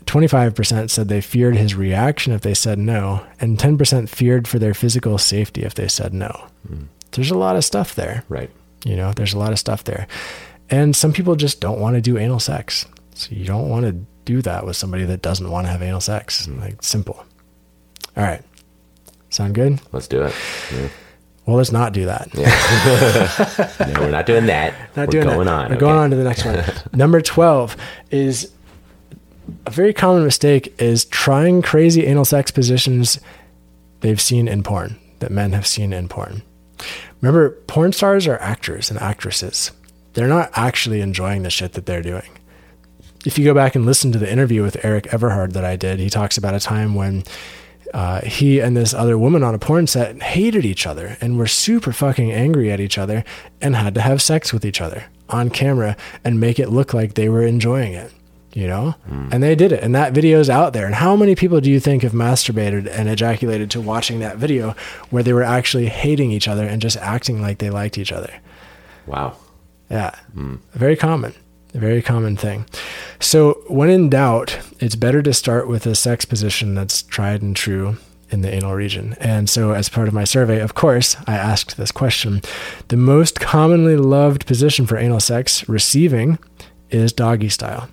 25% 0.05 0.89
said 0.89 1.09
they 1.09 1.19
feared 1.19 1.57
his 1.57 1.75
reaction 1.75 2.31
if 2.31 2.39
they 2.39 2.53
said 2.53 2.79
no, 2.79 3.27
and 3.41 3.59
10% 3.59 4.07
feared 4.07 4.47
for 4.47 4.57
their 4.57 4.73
physical 4.73 5.17
safety 5.17 5.63
if 5.63 5.75
they 5.75 5.89
said 5.89 6.13
no. 6.13 6.47
Hmm. 6.65 6.83
There's 7.11 7.29
a 7.29 7.37
lot 7.37 7.57
of 7.57 7.65
stuff 7.65 7.93
there. 7.93 8.23
Right. 8.29 8.49
You 8.85 8.95
know, 8.95 9.11
there's 9.11 9.33
a 9.33 9.37
lot 9.37 9.51
of 9.51 9.59
stuff 9.59 9.83
there. 9.83 10.07
And 10.69 10.95
some 10.95 11.11
people 11.11 11.35
just 11.35 11.59
don't 11.59 11.81
want 11.81 11.95
to 11.95 12.01
do 12.01 12.17
anal 12.17 12.39
sex. 12.39 12.85
So 13.15 13.35
you 13.35 13.45
don't 13.45 13.67
want 13.69 13.85
to 13.85 14.05
do 14.27 14.41
that 14.41 14.65
with 14.65 14.75
somebody 14.75 15.05
that 15.05 15.21
doesn't 15.21 15.49
want 15.49 15.65
to 15.65 15.71
have 15.71 15.81
anal 15.81 16.01
sex. 16.01 16.47
Like 16.47 16.83
simple. 16.83 17.25
All 18.15 18.23
right. 18.23 18.43
Sound 19.29 19.55
good? 19.55 19.79
Let's 19.93 20.07
do 20.07 20.21
it. 20.23 20.35
Yeah. 20.73 20.89
Well, 21.45 21.55
let's 21.55 21.71
not 21.71 21.93
do 21.93 22.05
that. 22.05 22.27
No, 23.87 24.01
we're 24.01 24.11
not 24.11 24.25
doing 24.25 24.47
that. 24.47 24.73
Not 24.95 25.07
we're 25.07 25.11
doing 25.11 25.27
going 25.27 25.45
that. 25.45 25.53
on. 25.53 25.69
We're 25.69 25.75
okay. 25.75 25.79
going 25.79 25.97
on 25.97 26.09
to 26.09 26.15
the 26.17 26.23
next 26.23 26.45
one. 26.45 26.63
Number 26.93 27.21
12 27.21 27.77
is 28.11 28.51
a 29.65 29.71
very 29.71 29.93
common 29.93 30.23
mistake 30.23 30.75
is 30.79 31.05
trying 31.05 31.61
crazy 31.61 32.05
anal 32.05 32.25
sex 32.25 32.51
positions 32.51 33.19
they've 34.01 34.19
seen 34.19 34.47
in 34.47 34.61
porn, 34.61 34.99
that 35.19 35.31
men 35.31 35.53
have 35.53 35.65
seen 35.65 35.93
in 35.93 36.09
porn. 36.09 36.41
Remember, 37.21 37.51
porn 37.67 37.93
stars 37.93 38.27
are 38.27 38.37
actors 38.39 38.91
and 38.91 38.99
actresses. 38.99 39.71
They're 40.13 40.27
not 40.27 40.51
actually 40.53 41.01
enjoying 41.01 41.43
the 41.43 41.49
shit 41.49 41.73
that 41.73 41.85
they're 41.85 42.01
doing. 42.01 42.29
If 43.25 43.37
you 43.37 43.45
go 43.45 43.53
back 43.53 43.75
and 43.75 43.85
listen 43.85 44.11
to 44.13 44.17
the 44.19 44.31
interview 44.31 44.61
with 44.61 44.83
Erik 44.85 45.07
Everhard 45.11 45.53
that 45.53 45.65
I 45.65 45.75
did, 45.75 45.99
he 45.99 46.09
talks 46.09 46.37
about 46.37 46.53
a 46.53 46.59
time 46.59 46.95
when 46.95 47.23
uh, 47.93 48.21
he 48.21 48.59
and 48.59 48.75
this 48.75 48.93
other 48.93 49.17
woman 49.17 49.43
on 49.43 49.55
a 49.55 49.59
porn 49.59 49.87
set 49.87 50.21
hated 50.21 50.65
each 50.65 50.85
other 50.85 51.17
and 51.19 51.37
were 51.37 51.47
super 51.47 51.91
fucking 51.91 52.31
angry 52.31 52.71
at 52.71 52.79
each 52.79 52.97
other 52.97 53.23
and 53.61 53.75
had 53.75 53.95
to 53.95 54.01
have 54.01 54.21
sex 54.21 54.53
with 54.53 54.65
each 54.65 54.81
other 54.81 55.05
on 55.29 55.49
camera 55.49 55.97
and 56.23 56.39
make 56.39 56.59
it 56.59 56.69
look 56.69 56.93
like 56.93 57.15
they 57.15 57.27
were 57.27 57.43
enjoying 57.43 57.93
it, 57.93 58.11
you 58.53 58.67
know? 58.67 58.95
And 59.31 59.41
they 59.43 59.55
did 59.55 59.71
it. 59.71 59.83
And 59.83 59.93
that 59.95 60.13
video's 60.13 60.49
out 60.49 60.73
there. 60.73 60.85
And 60.85 60.95
how 60.95 61.15
many 61.15 61.35
people 61.35 61.59
do 61.59 61.69
you 61.71 61.79
think 61.79 62.03
have 62.03 62.13
masturbated 62.13 62.87
and 62.87 63.09
ejaculated 63.09 63.71
to 63.71 63.81
watching 63.81 64.19
that 64.19 64.37
video 64.37 64.75
where 65.09 65.23
they 65.23 65.33
were 65.33 65.43
actually 65.43 65.87
hating 65.87 66.31
each 66.31 66.47
other 66.47 66.65
and 66.65 66.81
just 66.81 66.97
acting 66.97 67.41
like 67.41 67.57
they 67.57 67.69
liked 67.69 67.97
each 67.97 68.11
other? 68.11 68.33
Wow. 69.05 69.37
Yeah. 69.89 70.11
Very 70.73 70.95
common. 70.95 71.33
Very 71.77 72.01
common 72.01 72.35
thing. 72.35 72.65
So, 73.19 73.61
when 73.67 73.91
in 73.91 74.09
doubt, 74.09 74.57
it's 74.79 74.95
better 74.95 75.21
to 75.21 75.31
start 75.31 75.67
with 75.67 75.85
a 75.85 75.93
sex 75.93 76.25
position 76.25 76.73
that's 76.73 77.03
tried 77.03 77.43
and 77.43 77.55
true 77.55 77.97
in 78.31 78.41
the 78.41 78.51
anal 78.51 78.73
region. 78.73 79.15
And 79.19 79.47
so, 79.47 79.73
as 79.73 79.87
part 79.87 80.07
of 80.07 80.13
my 80.13 80.23
survey, 80.23 80.59
of 80.59 80.73
course, 80.73 81.15
I 81.27 81.35
asked 81.35 81.77
this 81.77 81.91
question. 81.91 82.41
The 82.87 82.97
most 82.97 83.39
commonly 83.39 83.95
loved 83.95 84.47
position 84.47 84.87
for 84.87 84.97
anal 84.97 85.19
sex 85.19 85.69
receiving 85.69 86.39
is 86.89 87.13
doggy 87.13 87.49
style. 87.49 87.89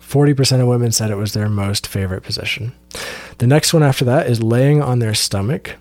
40% 0.00 0.62
of 0.62 0.66
women 0.66 0.90
said 0.90 1.10
it 1.10 1.16
was 1.16 1.34
their 1.34 1.50
most 1.50 1.86
favorite 1.86 2.22
position. 2.22 2.72
The 3.38 3.46
next 3.46 3.74
one 3.74 3.82
after 3.82 4.06
that 4.06 4.26
is 4.26 4.42
laying 4.42 4.80
on 4.80 5.00
their 5.00 5.14
stomach. 5.14 5.76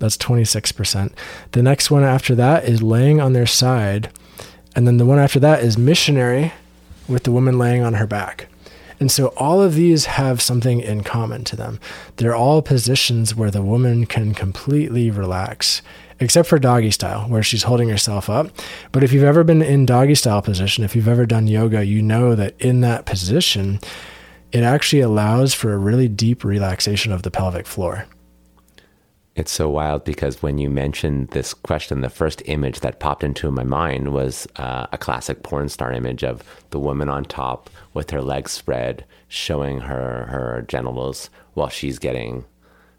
That's 0.00 0.18
26%. 0.18 1.12
The 1.52 1.62
next 1.62 1.90
one 1.90 2.04
after 2.04 2.34
that 2.34 2.64
is 2.64 2.82
laying 2.82 3.22
on 3.22 3.32
their 3.32 3.46
side. 3.46 4.10
And 4.74 4.86
then 4.86 4.96
the 4.96 5.06
one 5.06 5.18
after 5.18 5.40
that 5.40 5.62
is 5.62 5.76
missionary 5.76 6.52
with 7.08 7.24
the 7.24 7.32
woman 7.32 7.58
laying 7.58 7.82
on 7.82 7.94
her 7.94 8.06
back. 8.06 8.48
And 9.00 9.10
so 9.10 9.28
all 9.36 9.60
of 9.60 9.74
these 9.74 10.04
have 10.04 10.40
something 10.40 10.80
in 10.80 11.02
common 11.02 11.42
to 11.44 11.56
them. 11.56 11.80
They're 12.16 12.36
all 12.36 12.62
positions 12.62 13.34
where 13.34 13.50
the 13.50 13.60
woman 13.60 14.06
can 14.06 14.32
completely 14.32 15.10
relax, 15.10 15.82
except 16.20 16.48
for 16.48 16.58
doggy 16.58 16.92
style, 16.92 17.28
where 17.28 17.42
she's 17.42 17.64
holding 17.64 17.88
herself 17.88 18.30
up. 18.30 18.50
But 18.92 19.02
if 19.02 19.12
you've 19.12 19.24
ever 19.24 19.42
been 19.42 19.60
in 19.60 19.86
doggy 19.86 20.14
style 20.14 20.40
position, 20.40 20.84
if 20.84 20.94
you've 20.94 21.08
ever 21.08 21.26
done 21.26 21.48
yoga, 21.48 21.84
you 21.84 22.00
know 22.00 22.36
that 22.36 22.54
in 22.60 22.80
that 22.82 23.04
position, 23.04 23.80
it 24.52 24.62
actually 24.62 25.00
allows 25.00 25.52
for 25.52 25.72
a 25.72 25.78
really 25.78 26.06
deep 26.06 26.44
relaxation 26.44 27.10
of 27.10 27.22
the 27.22 27.30
pelvic 27.30 27.66
floor. 27.66 28.06
It's 29.34 29.50
so 29.52 29.70
wild 29.70 30.04
because 30.04 30.42
when 30.42 30.58
you 30.58 30.68
mentioned 30.68 31.28
this 31.28 31.54
question, 31.54 32.02
the 32.02 32.10
first 32.10 32.42
image 32.46 32.80
that 32.80 33.00
popped 33.00 33.24
into 33.24 33.50
my 33.50 33.64
mind 33.64 34.12
was 34.12 34.46
uh, 34.56 34.86
a 34.92 34.98
classic 34.98 35.42
porn 35.42 35.70
star 35.70 35.90
image 35.92 36.22
of 36.22 36.42
the 36.70 36.78
woman 36.78 37.08
on 37.08 37.24
top 37.24 37.70
with 37.94 38.10
her 38.10 38.20
legs 38.20 38.52
spread, 38.52 39.04
showing 39.28 39.80
her 39.80 40.26
her 40.26 40.64
genitals 40.68 41.30
while 41.54 41.70
she's 41.70 41.98
getting 41.98 42.44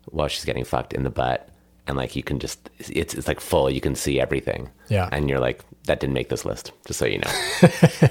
while 0.06 0.28
she's 0.28 0.44
getting 0.46 0.64
fucked 0.66 0.94
in 0.94 1.04
the 1.04 1.10
butt, 1.12 1.48
and 1.88 1.98
like 1.98 2.16
you 2.16 2.24
can 2.24 2.40
just 2.40 2.68
it's 2.80 3.14
it's 3.14 3.28
like 3.28 3.40
full, 3.40 3.70
you 3.70 3.80
can 3.82 3.94
see 3.96 4.20
everything. 4.20 4.70
Yeah. 4.90 5.10
and 5.12 5.30
you're 5.30 5.40
like 5.40 5.64
that 5.86 6.00
didn't 6.00 6.14
make 6.14 6.30
this 6.30 6.46
list, 6.46 6.72
just 6.88 6.98
so 7.00 7.06
you 7.06 7.20
know. 7.20 7.32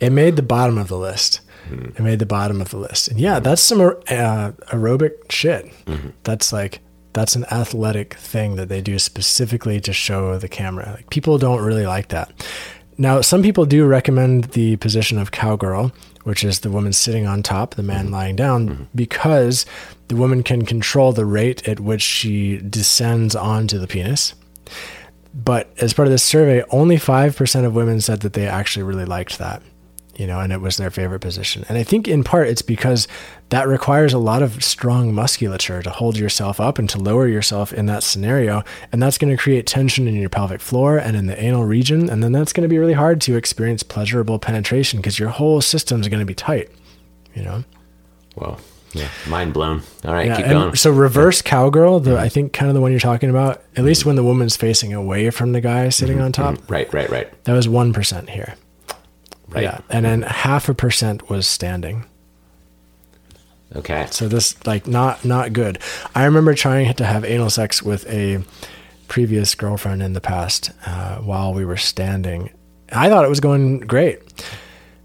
It 0.00 0.10
made 0.12 0.36
the 0.36 0.42
bottom 0.42 0.78
of 0.78 0.88
the 0.88 0.96
list. 0.96 1.40
It 1.70 2.00
made 2.00 2.18
the 2.18 2.26
bottom 2.26 2.60
of 2.62 2.70
the 2.70 2.78
list. 2.78 3.08
And 3.08 3.20
yeah, 3.20 3.38
that's 3.38 3.60
some 3.62 3.80
uh, 3.80 3.92
aerobic 4.72 5.30
shit. 5.30 5.70
That's 6.24 6.52
like 6.52 6.80
that's 7.12 7.36
an 7.36 7.44
athletic 7.50 8.14
thing 8.14 8.56
that 8.56 8.68
they 8.68 8.80
do 8.80 8.98
specifically 8.98 9.80
to 9.80 9.92
show 9.92 10.38
the 10.38 10.48
camera. 10.48 10.92
Like 10.96 11.10
people 11.10 11.38
don't 11.38 11.62
really 11.62 11.86
like 11.86 12.08
that. 12.08 12.32
Now, 12.98 13.22
some 13.22 13.42
people 13.42 13.64
do 13.64 13.86
recommend 13.86 14.44
the 14.52 14.76
position 14.76 15.18
of 15.18 15.30
cowgirl, 15.30 15.90
which 16.24 16.44
is 16.44 16.60
the 16.60 16.70
woman 16.70 16.92
sitting 16.92 17.26
on 17.26 17.42
top, 17.42 17.74
the 17.74 17.82
man 17.82 18.06
mm-hmm. 18.06 18.14
lying 18.14 18.36
down, 18.36 18.68
mm-hmm. 18.68 18.84
because 18.94 19.64
the 20.08 20.16
woman 20.16 20.42
can 20.42 20.66
control 20.66 21.12
the 21.12 21.24
rate 21.24 21.66
at 21.66 21.80
which 21.80 22.02
she 22.02 22.58
descends 22.58 23.34
onto 23.34 23.78
the 23.78 23.86
penis. 23.86 24.34
But 25.32 25.72
as 25.78 25.94
part 25.94 26.08
of 26.08 26.12
this 26.12 26.22
survey, 26.22 26.62
only 26.70 26.96
5% 26.96 27.64
of 27.64 27.74
women 27.74 28.00
said 28.00 28.20
that 28.20 28.34
they 28.34 28.46
actually 28.46 28.82
really 28.82 29.04
liked 29.04 29.38
that, 29.38 29.62
you 30.16 30.26
know, 30.26 30.40
and 30.40 30.52
it 30.52 30.60
was 30.60 30.76
their 30.76 30.90
favorite 30.90 31.20
position. 31.20 31.64
And 31.68 31.78
I 31.78 31.84
think 31.84 32.06
in 32.06 32.22
part 32.24 32.48
it's 32.48 32.62
because 32.62 33.08
that 33.50 33.66
requires 33.66 34.12
a 34.12 34.18
lot 34.18 34.42
of 34.42 34.62
strong 34.64 35.12
musculature 35.12 35.82
to 35.82 35.90
hold 35.90 36.16
yourself 36.16 36.60
up 36.60 36.78
and 36.78 36.88
to 36.88 36.98
lower 36.98 37.26
yourself 37.26 37.72
in 37.72 37.86
that 37.86 38.04
scenario. 38.04 38.62
And 38.92 39.02
that's 39.02 39.18
going 39.18 39.36
to 39.36 39.40
create 39.40 39.66
tension 39.66 40.06
in 40.06 40.14
your 40.14 40.28
pelvic 40.28 40.60
floor 40.60 40.98
and 40.98 41.16
in 41.16 41.26
the 41.26 41.40
anal 41.40 41.64
region. 41.64 42.08
And 42.08 42.22
then 42.22 42.30
that's 42.30 42.52
going 42.52 42.62
to 42.62 42.68
be 42.68 42.78
really 42.78 42.92
hard 42.92 43.20
to 43.22 43.36
experience 43.36 43.82
pleasurable 43.82 44.38
penetration 44.38 45.00
because 45.00 45.18
your 45.18 45.30
whole 45.30 45.60
system 45.60 46.00
is 46.00 46.08
going 46.08 46.20
to 46.20 46.26
be 46.26 46.34
tight, 46.34 46.70
you 47.34 47.42
know? 47.42 47.64
Whoa, 48.36 48.56
yeah, 48.92 49.08
mind 49.26 49.52
blown. 49.52 49.82
All 50.04 50.14
right, 50.14 50.26
Yeah, 50.26 50.36
keep 50.36 50.46
going. 50.46 50.76
so 50.76 50.92
reverse 50.92 51.42
cowgirl, 51.42 51.98
the 51.98 52.10
mm-hmm. 52.10 52.20
I 52.20 52.28
think 52.28 52.52
kind 52.52 52.68
of 52.68 52.74
the 52.76 52.80
one 52.80 52.92
you're 52.92 53.00
talking 53.00 53.30
about, 53.30 53.64
at 53.76 53.82
least 53.82 54.06
when 54.06 54.14
the 54.14 54.22
woman's 54.22 54.56
facing 54.56 54.92
away 54.94 55.28
from 55.30 55.50
the 55.50 55.60
guy 55.60 55.88
sitting 55.88 56.18
mm-hmm. 56.18 56.26
on 56.26 56.32
top, 56.32 56.54
mm-hmm. 56.54 56.72
right, 56.72 56.94
right, 56.94 57.10
right, 57.10 57.44
that 57.44 57.52
was 57.52 57.66
1% 57.66 58.28
here. 58.28 58.54
right. 59.48 59.64
Yeah. 59.64 59.80
And 59.88 60.04
then 60.04 60.22
half 60.22 60.68
a 60.68 60.74
percent 60.74 61.28
was 61.28 61.48
standing. 61.48 62.04
Okay. 63.76 64.06
So 64.10 64.28
this 64.28 64.64
like 64.66 64.86
not 64.86 65.24
not 65.24 65.52
good. 65.52 65.78
I 66.14 66.24
remember 66.24 66.54
trying 66.54 66.92
to 66.94 67.04
have 67.04 67.24
anal 67.24 67.50
sex 67.50 67.82
with 67.82 68.08
a 68.08 68.42
previous 69.08 69.54
girlfriend 69.54 70.02
in 70.02 70.12
the 70.12 70.20
past 70.20 70.70
uh, 70.86 71.18
while 71.18 71.52
we 71.54 71.64
were 71.64 71.76
standing. 71.76 72.50
I 72.92 73.08
thought 73.08 73.24
it 73.24 73.28
was 73.28 73.40
going 73.40 73.80
great. 73.80 74.20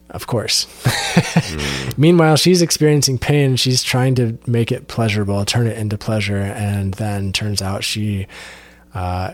Of 0.10 0.28
course. 0.28 0.68
Meanwhile, 1.98 2.38
she's 2.38 2.62
experiencing 2.62 3.18
pain. 3.18 3.56
She's 3.58 3.84
trying 3.84 4.16
to 4.16 4.38
make 4.48 4.72
it 4.72 4.88
pleasurable, 4.88 5.44
turn 5.46 5.68
it 5.68 5.78
into 5.78 5.98
pleasure, 5.98 6.38
and 6.38 6.94
then 6.94 7.34
turns 7.34 7.62
out 7.62 7.84
she, 7.84 8.28
uh, 8.94 9.34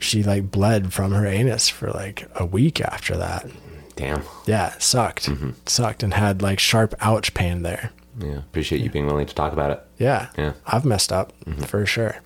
she 0.00 0.22
like 0.22 0.50
bled 0.50 0.92
from 0.92 1.12
her 1.12 1.26
anus 1.26 1.68
for 1.68 1.90
like 1.90 2.28
a 2.34 2.44
week 2.44 2.80
after 2.80 3.16
that. 3.16 3.46
Damn. 3.94 4.22
Yeah, 4.46 4.74
sucked, 4.78 5.30
sucked, 5.66 6.02
and 6.02 6.14
had 6.14 6.40
like 6.42 6.58
sharp 6.58 6.94
ouch 7.00 7.34
pain 7.34 7.62
there. 7.62 7.92
Yeah. 8.20 8.38
Appreciate 8.38 8.82
you 8.82 8.90
being 8.90 9.06
willing 9.06 9.26
to 9.26 9.34
talk 9.34 9.52
about 9.52 9.70
it. 9.70 9.86
Yeah, 9.98 10.28
Yeah. 10.36 10.52
I've 10.66 10.84
messed 10.84 11.12
up 11.12 11.32
mm-hmm. 11.44 11.62
for 11.62 11.86
sure. 11.86 12.20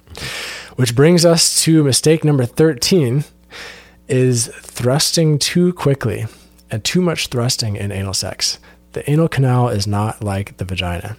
Which 0.76 0.94
brings 0.94 1.24
us 1.24 1.62
to 1.64 1.84
mistake 1.84 2.24
number 2.24 2.44
13 2.46 3.24
is 4.08 4.48
thrusting 4.60 5.38
too 5.38 5.72
quickly 5.72 6.26
and 6.70 6.82
too 6.84 7.00
much 7.00 7.28
thrusting 7.28 7.76
in 7.76 7.92
anal 7.92 8.14
sex. 8.14 8.58
The 8.92 9.08
anal 9.10 9.28
canal 9.28 9.68
is 9.68 9.86
not 9.86 10.22
like 10.22 10.56
the 10.56 10.64
vagina. 10.64 11.16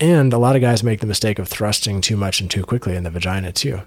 And 0.00 0.32
a 0.32 0.38
lot 0.38 0.56
of 0.56 0.62
guys 0.62 0.82
make 0.82 1.00
the 1.00 1.06
mistake 1.06 1.38
of 1.38 1.48
thrusting 1.48 2.00
too 2.00 2.16
much 2.16 2.40
and 2.40 2.50
too 2.50 2.64
quickly 2.64 2.96
in 2.96 3.04
the 3.04 3.10
vagina 3.10 3.52
too. 3.52 3.82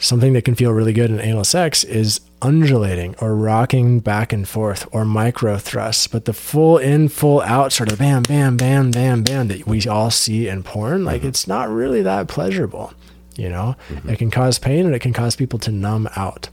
Something 0.00 0.32
that 0.34 0.44
can 0.44 0.54
feel 0.54 0.72
really 0.72 0.92
good 0.92 1.10
in 1.10 1.20
anal 1.20 1.44
sex 1.44 1.82
is 1.82 2.20
undulating 2.40 3.16
or 3.20 3.34
rocking 3.34 3.98
back 3.98 4.32
and 4.32 4.48
forth 4.48 4.86
or 4.92 5.04
micro 5.04 5.58
thrusts, 5.58 6.06
but 6.06 6.24
the 6.24 6.32
full 6.32 6.78
in, 6.78 7.08
full 7.08 7.40
out 7.42 7.72
sort 7.72 7.90
of 7.90 7.98
bam, 7.98 8.22
bam, 8.22 8.56
bam, 8.56 8.92
bam, 8.92 9.24
bam 9.24 9.48
that 9.48 9.66
we 9.66 9.84
all 9.88 10.10
see 10.10 10.46
in 10.46 10.62
porn, 10.62 11.04
like 11.04 11.20
mm-hmm. 11.20 11.28
it's 11.28 11.48
not 11.48 11.68
really 11.68 12.02
that 12.02 12.28
pleasurable. 12.28 12.92
You 13.36 13.48
know, 13.48 13.76
mm-hmm. 13.88 14.08
it 14.08 14.18
can 14.18 14.30
cause 14.30 14.58
pain 14.58 14.86
and 14.86 14.94
it 14.94 15.00
can 15.00 15.12
cause 15.12 15.36
people 15.36 15.58
to 15.60 15.72
numb 15.72 16.08
out. 16.16 16.48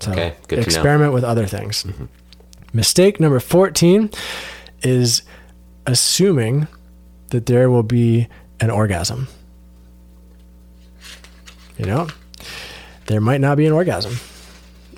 So 0.00 0.12
Okay, 0.12 0.34
good 0.48 0.56
to 0.56 0.60
know. 0.62 0.62
experiment 0.62 1.12
with 1.12 1.24
other 1.24 1.46
things. 1.46 1.84
Mm-hmm. 1.84 2.06
Mistake 2.72 3.20
number 3.20 3.40
14 3.40 4.10
is 4.82 5.22
assuming 5.86 6.68
that 7.30 7.46
there 7.46 7.70
will 7.70 7.82
be 7.82 8.28
an 8.60 8.70
orgasm. 8.70 9.28
You 11.80 11.86
know, 11.86 12.08
there 13.06 13.22
might 13.22 13.40
not 13.40 13.56
be 13.56 13.64
an 13.64 13.72
orgasm. 13.72 14.16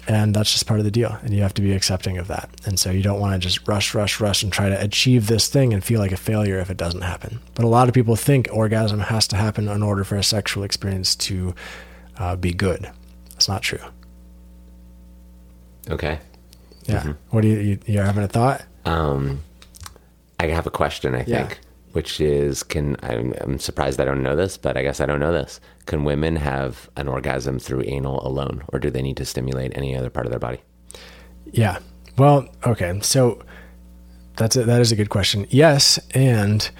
And 0.09 0.35
that's 0.35 0.51
just 0.53 0.66
part 0.66 0.80
of 0.80 0.85
the 0.85 0.91
deal. 0.91 1.16
And 1.22 1.33
you 1.33 1.43
have 1.43 1.55
to 1.55 1.62
be 1.62 1.70
accepting 1.72 2.18
of 2.18 2.26
that. 2.26 2.51
And 2.66 2.76
so 2.76 2.91
you 2.91 3.05
don't 3.05 3.20
want 3.20 3.35
to 3.35 3.39
just 3.39 3.68
rush, 3.68 3.95
rush, 3.95 4.20
rush 4.20 4.43
and 4.43 4.53
try 4.53 4.68
to 4.68 4.83
achieve 4.83 5.28
this 5.28 5.49
thing 5.49 5.72
and 5.72 5.85
feel 5.85 6.01
like 6.01 6.11
a 6.11 6.16
failure 6.16 6.59
if 6.59 6.70
it 6.70 6.76
doesn't 6.76 7.03
happen. 7.03 7.39
But 7.55 7.64
a 7.64 7.68
lot 7.68 7.87
of 7.87 7.95
people 7.95 8.16
think 8.16 8.49
orgasm 8.53 8.99
has 8.99 9.28
to 9.28 9.37
happen 9.37 9.68
in 9.68 9.80
order 9.80 10.03
for 10.03 10.16
a 10.16 10.24
sexual 10.24 10.64
experience 10.64 11.14
to 11.16 11.55
uh, 12.18 12.35
be 12.35 12.53
good. 12.53 12.91
That's 13.30 13.49
not 13.49 13.62
true. 13.62 13.78
Okay. 15.89 16.18
Yeah. 16.87 17.12
What 17.30 17.43
do 17.43 17.49
you, 17.49 17.59
you, 17.59 17.78
you're 17.87 18.05
having 18.05 18.24
a 18.24 18.28
thought? 18.28 18.64
Um, 18.85 19.45
I 20.41 20.49
have 20.49 20.66
a 20.66 20.70
question, 20.70 21.14
I 21.14 21.22
Yeah. 21.28 21.49
Which 21.93 22.20
is 22.20 22.62
can 22.62 22.97
I'm, 23.03 23.34
I'm 23.40 23.59
surprised 23.59 24.01
I 24.01 24.05
don't 24.05 24.22
know 24.22 24.36
this, 24.36 24.57
but 24.57 24.76
I 24.76 24.82
guess 24.82 25.01
I 25.01 25.07
don't 25.07 25.20
know 25.20 25.32
this. 25.32 25.61
Can 25.86 26.05
women 26.05 26.36
have 26.36 26.90
an 26.97 27.09
orgasm 27.09 27.59
through 27.59 27.82
anal 27.86 28.26
alone, 28.26 28.64
or 28.72 28.78
do 28.78 28.90
they 28.90 29.03
need 29.03 29.16
to 29.18 29.24
stimulate 29.24 29.76
any 29.76 29.97
other 29.97 30.11
part 30.11 30.26
of 30.26 30.30
their 30.30 30.40
body? 30.40 30.61
Yeah. 31.53 31.78
Well, 32.18 32.49
okay. 32.66 32.99
So 33.03 33.43
that's 34.36 34.57
a, 34.57 34.64
that 34.64 34.80
is 34.80 34.93
a 34.93 34.97
good 34.97 35.11
question. 35.11 35.47
Yes, 35.51 35.99
and 36.14 36.70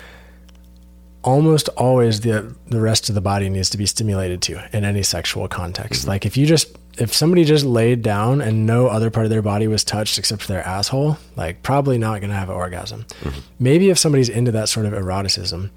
almost 1.25 1.69
always 1.71 2.21
the 2.21 2.55
the 2.67 2.81
rest 2.81 3.09
of 3.09 3.15
the 3.15 3.21
body 3.21 3.49
needs 3.49 3.71
to 3.71 3.79
be 3.79 3.87
stimulated 3.87 4.43
too 4.43 4.59
in 4.73 4.85
any 4.85 5.03
sexual 5.03 5.49
context. 5.49 6.03
Mm-hmm. 6.03 6.11
Like 6.11 6.27
if 6.27 6.37
you 6.37 6.47
just 6.47 6.77
if 6.99 7.15
somebody 7.15 7.45
just 7.45 7.65
laid 7.65 8.03
down 8.03 8.41
and 8.41 8.67
no 8.67 8.87
other 8.89 9.11
part 9.11 9.25
of 9.25 9.31
their 9.31 9.43
body 9.43 9.67
was 9.67 9.83
touched 9.83 10.19
except 10.19 10.43
for 10.43 10.49
their 10.49 10.67
asshole, 10.67 11.17
like 11.37 11.63
probably 11.63 11.97
not 11.97 12.21
going 12.21 12.31
to 12.31 12.37
have 12.37 12.51
an 12.51 12.55
orgasm. 12.55 13.05
Mm-hmm. 13.23 13.41
Maybe 13.59 13.89
if 13.91 13.99
somebody's 13.99 14.29
into 14.29 14.53
that 14.53 14.69
sort 14.69 14.87
of 14.87 14.93
eroticism, 14.93 15.71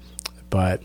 but 0.50 0.82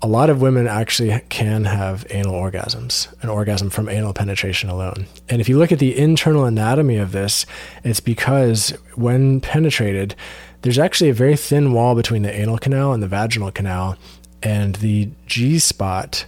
a 0.00 0.06
lot 0.06 0.30
of 0.30 0.42
women 0.42 0.66
actually 0.66 1.20
can 1.28 1.64
have 1.64 2.04
anal 2.10 2.34
orgasms, 2.34 3.12
an 3.22 3.28
orgasm 3.28 3.70
from 3.70 3.88
anal 3.88 4.12
penetration 4.12 4.68
alone. 4.68 5.06
And 5.28 5.40
if 5.40 5.48
you 5.48 5.58
look 5.58 5.70
at 5.70 5.78
the 5.78 5.96
internal 5.96 6.44
anatomy 6.44 6.96
of 6.96 7.12
this, 7.12 7.46
it's 7.84 8.00
because 8.00 8.70
when 8.94 9.40
penetrated, 9.40 10.16
there's 10.62 10.78
actually 10.78 11.10
a 11.10 11.14
very 11.14 11.36
thin 11.36 11.72
wall 11.72 11.94
between 11.94 12.22
the 12.22 12.32
anal 12.32 12.58
canal 12.58 12.92
and 12.92 13.02
the 13.02 13.08
vaginal 13.08 13.50
canal, 13.50 13.96
and 14.42 14.76
the 14.76 15.10
G 15.26 15.58
spot 15.58 16.26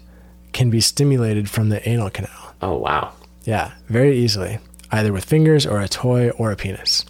can 0.52 0.70
be 0.70 0.80
stimulated 0.80 1.48
from 1.50 1.68
the 1.68 1.86
anal 1.88 2.10
canal. 2.10 2.54
Oh 2.62 2.76
wow. 2.76 3.12
Yeah, 3.44 3.72
very 3.88 4.16
easily, 4.16 4.58
either 4.90 5.12
with 5.12 5.24
fingers 5.24 5.66
or 5.66 5.80
a 5.80 5.88
toy 5.88 6.30
or 6.30 6.50
a 6.50 6.56
penis. 6.56 7.04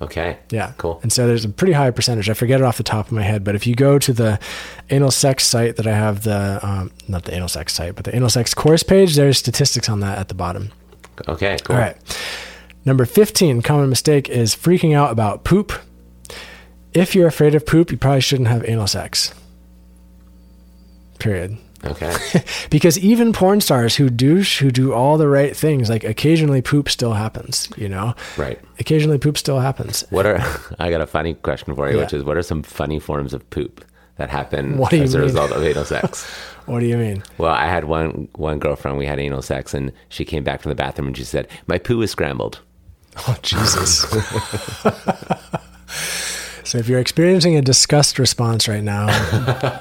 Okay. 0.00 0.38
Yeah. 0.50 0.72
Cool. 0.78 1.00
And 1.02 1.12
so 1.12 1.26
there's 1.26 1.44
a 1.44 1.48
pretty 1.48 1.72
high 1.72 1.90
percentage. 1.90 2.30
I 2.30 2.34
forget 2.34 2.60
it 2.60 2.64
off 2.64 2.76
the 2.76 2.84
top 2.84 3.06
of 3.06 3.12
my 3.12 3.22
head, 3.22 3.42
but 3.42 3.56
if 3.56 3.66
you 3.66 3.74
go 3.74 3.98
to 3.98 4.12
the 4.12 4.38
anal 4.90 5.10
sex 5.10 5.44
site 5.44 5.76
that 5.76 5.88
I 5.88 5.94
have 5.94 6.22
the, 6.22 6.60
um, 6.62 6.92
not 7.08 7.24
the 7.24 7.34
anal 7.34 7.48
sex 7.48 7.74
site, 7.74 7.96
but 7.96 8.04
the 8.04 8.14
anal 8.14 8.30
sex 8.30 8.54
course 8.54 8.84
page, 8.84 9.16
there's 9.16 9.38
statistics 9.38 9.88
on 9.88 9.98
that 10.00 10.18
at 10.18 10.28
the 10.28 10.34
bottom. 10.34 10.70
Okay. 11.26 11.58
Cool. 11.64 11.74
All 11.74 11.82
right. 11.82 11.96
Number 12.88 13.04
15, 13.04 13.60
common 13.60 13.90
mistake 13.90 14.30
is 14.30 14.56
freaking 14.56 14.94
out 14.96 15.10
about 15.12 15.44
poop. 15.44 15.72
If 16.94 17.14
you're 17.14 17.28
afraid 17.28 17.54
of 17.54 17.66
poop, 17.66 17.90
you 17.92 17.98
probably 17.98 18.22
shouldn't 18.22 18.48
have 18.48 18.66
anal 18.66 18.86
sex. 18.86 19.34
Period. 21.18 21.58
Okay. 21.84 22.14
Because 22.70 22.98
even 22.98 23.34
porn 23.34 23.60
stars 23.60 23.96
who 23.96 24.08
douche, 24.08 24.60
who 24.60 24.70
do 24.70 24.94
all 24.94 25.18
the 25.18 25.28
right 25.28 25.54
things, 25.54 25.90
like 25.90 26.02
occasionally 26.02 26.62
poop 26.62 26.88
still 26.88 27.12
happens, 27.12 27.68
you 27.76 27.90
know? 27.90 28.14
right. 28.38 28.58
Occasionally 28.80 29.18
poop 29.18 29.36
still 29.36 29.60
happens. 29.60 30.04
What 30.08 30.24
are 30.24 30.40
I 30.78 30.90
got 30.90 31.02
a 31.02 31.06
funny 31.06 31.34
question 31.34 31.74
for 31.74 31.90
you, 31.90 31.96
Yeah. 31.98 32.04
which 32.04 32.14
is 32.14 32.24
what 32.24 32.38
are 32.38 32.42
some 32.42 32.62
funny 32.62 32.98
forms 32.98 33.34
of 33.34 33.48
poop 33.50 33.84
that 34.16 34.30
happen 34.30 34.78
What 34.78 34.90
do 34.92 34.96
you 34.96 35.02
as 35.02 35.14
a 35.14 35.20
result 35.20 35.52
of 35.52 35.62
anal 35.62 35.84
sex? 35.84 36.24
What 36.64 36.80
do 36.80 36.86
you 36.86 36.96
mean? 36.96 37.22
well, 37.36 37.52
I 37.52 37.66
had 37.66 37.84
one 37.84 38.28
one 38.34 38.58
girlfriend. 38.58 38.96
We 38.96 39.04
had 39.06 39.18
anal 39.20 39.42
sex, 39.42 39.74
and 39.74 39.92
she 40.08 40.24
came 40.24 40.42
back 40.42 40.62
from 40.62 40.70
the 40.70 40.74
bathroom 40.76 41.08
and 41.08 41.16
she 41.18 41.24
said, 41.24 41.48
"My 41.66 41.76
poo 41.78 42.00
is 42.02 42.10
scrambled." 42.10 42.60
Oh, 43.26 43.36
Jesus. 43.42 44.00
so 46.64 46.78
if 46.78 46.88
you're 46.88 47.00
experiencing 47.00 47.56
a 47.56 47.62
disgust 47.62 48.18
response 48.18 48.68
right 48.68 48.82
now, 48.82 49.08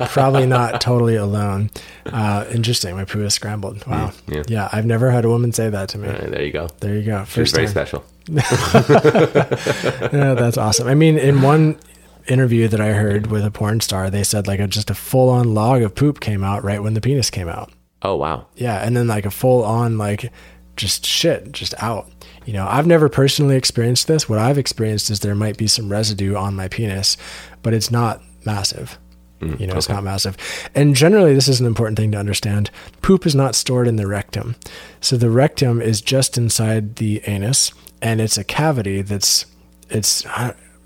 probably 0.10 0.46
not 0.46 0.82
totally 0.82 1.16
alone. 1.16 1.70
Uh, 2.06 2.46
interesting. 2.52 2.96
My 2.96 3.06
poo 3.06 3.24
is 3.24 3.34
scrambled. 3.34 3.86
Wow. 3.86 4.12
yeah. 4.28 4.44
Yeah. 4.48 4.70
I've 4.72 4.86
never 4.86 5.12
had 5.12 5.26
a 5.26 5.30
woman 5.30 5.52
say 5.52 5.70
that 5.70 5.90
to 5.90 5.98
me. 5.98 6.10
Uh, 6.10 6.30
there 6.30 6.44
you 6.44 6.52
go. 6.52 6.68
There 6.80 6.96
you 6.96 7.04
go. 7.04 7.26
First 7.26 7.56
very 7.56 7.68
time. 7.68 7.72
special. 7.72 8.04
Yeah, 10.14 10.34
that's 10.34 10.58
awesome. 10.58 10.88
I 10.88 10.96
mean, 10.96 11.18
in 11.18 11.42
one 11.42 11.78
interview 12.28 12.68
that 12.68 12.82
I 12.82 12.94
heard 12.94 13.28
with 13.28 13.46
a 13.46 13.52
porn 13.52 13.80
star, 13.82 14.10
they 14.10 14.24
said 14.24 14.48
like 14.48 14.60
a, 14.60 14.68
just 14.68 14.90
a 14.90 14.96
full 14.96 15.30
on 15.30 15.54
log 15.54 15.82
of 15.82 15.96
poop 15.96 16.20
came 16.20 16.44
out 16.44 16.64
right 16.64 16.82
when 16.82 16.94
the 16.94 17.02
penis 17.02 17.30
came 17.30 17.48
out. 17.48 17.72
Oh 18.02 18.16
wow. 18.16 18.48
Yeah, 18.56 18.86
and 18.86 18.96
then 18.96 19.08
like 19.08 19.26
a 19.26 19.32
full 19.32 19.64
on 19.64 19.98
like 19.98 20.32
just 20.76 21.06
shit 21.06 21.52
just 21.52 21.74
out. 21.82 22.10
You 22.48 22.54
know, 22.54 22.66
I've 22.66 22.88
never 22.88 23.10
personally 23.10 23.58
experienced 23.58 24.08
this. 24.08 24.30
What 24.30 24.40
I've 24.40 24.58
experienced 24.58 25.10
is 25.10 25.20
there 25.20 25.36
might 25.36 25.58
be 25.58 25.68
some 25.68 25.92
residue 25.92 26.36
on 26.36 26.56
my 26.56 26.70
penis, 26.70 27.18
but 27.62 27.74
it's 27.74 27.92
not 27.92 28.22
massive. 28.46 28.98
Mm, 29.42 29.60
you 29.60 29.68
know, 29.68 29.76
it's 29.76 29.90
not 29.90 30.02
massive. 30.02 30.38
And 30.74 30.96
generally, 30.96 31.36
this 31.36 31.50
is 31.50 31.60
an 31.60 31.66
important 31.66 32.00
thing 32.00 32.14
to 32.14 32.18
understand. 32.18 32.72
Poop 33.02 33.26
is 33.26 33.36
not 33.36 33.54
stored 33.54 33.86
in 33.86 33.98
the 33.98 34.08
rectum. 34.08 34.56
So 35.02 35.18
the 35.18 35.30
rectum 35.30 35.82
is 35.82 36.00
just 36.00 36.38
inside 36.38 36.96
the 36.96 37.22
anus, 37.28 37.74
and 38.02 38.22
it's 38.22 38.38
a 38.38 38.46
cavity 38.46 39.02
that's 39.02 39.46
it's 39.90 40.26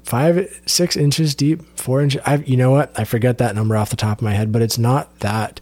five, 0.04 0.62
six 0.66 0.98
inches 0.98 1.36
deep, 1.36 1.62
four 1.78 2.02
inches. 2.02 2.22
I, 2.26 2.38
you 2.38 2.58
know 2.58 2.72
what? 2.72 2.92
I 3.00 3.04
forget 3.04 3.38
that 3.38 3.54
number 3.54 3.78
off 3.78 3.92
the 3.92 3.96
top 3.96 4.18
of 4.18 4.24
my 4.24 4.34
head, 4.34 4.52
but 4.52 4.64
it's 4.64 4.80
not 4.80 5.20
that 5.20 5.60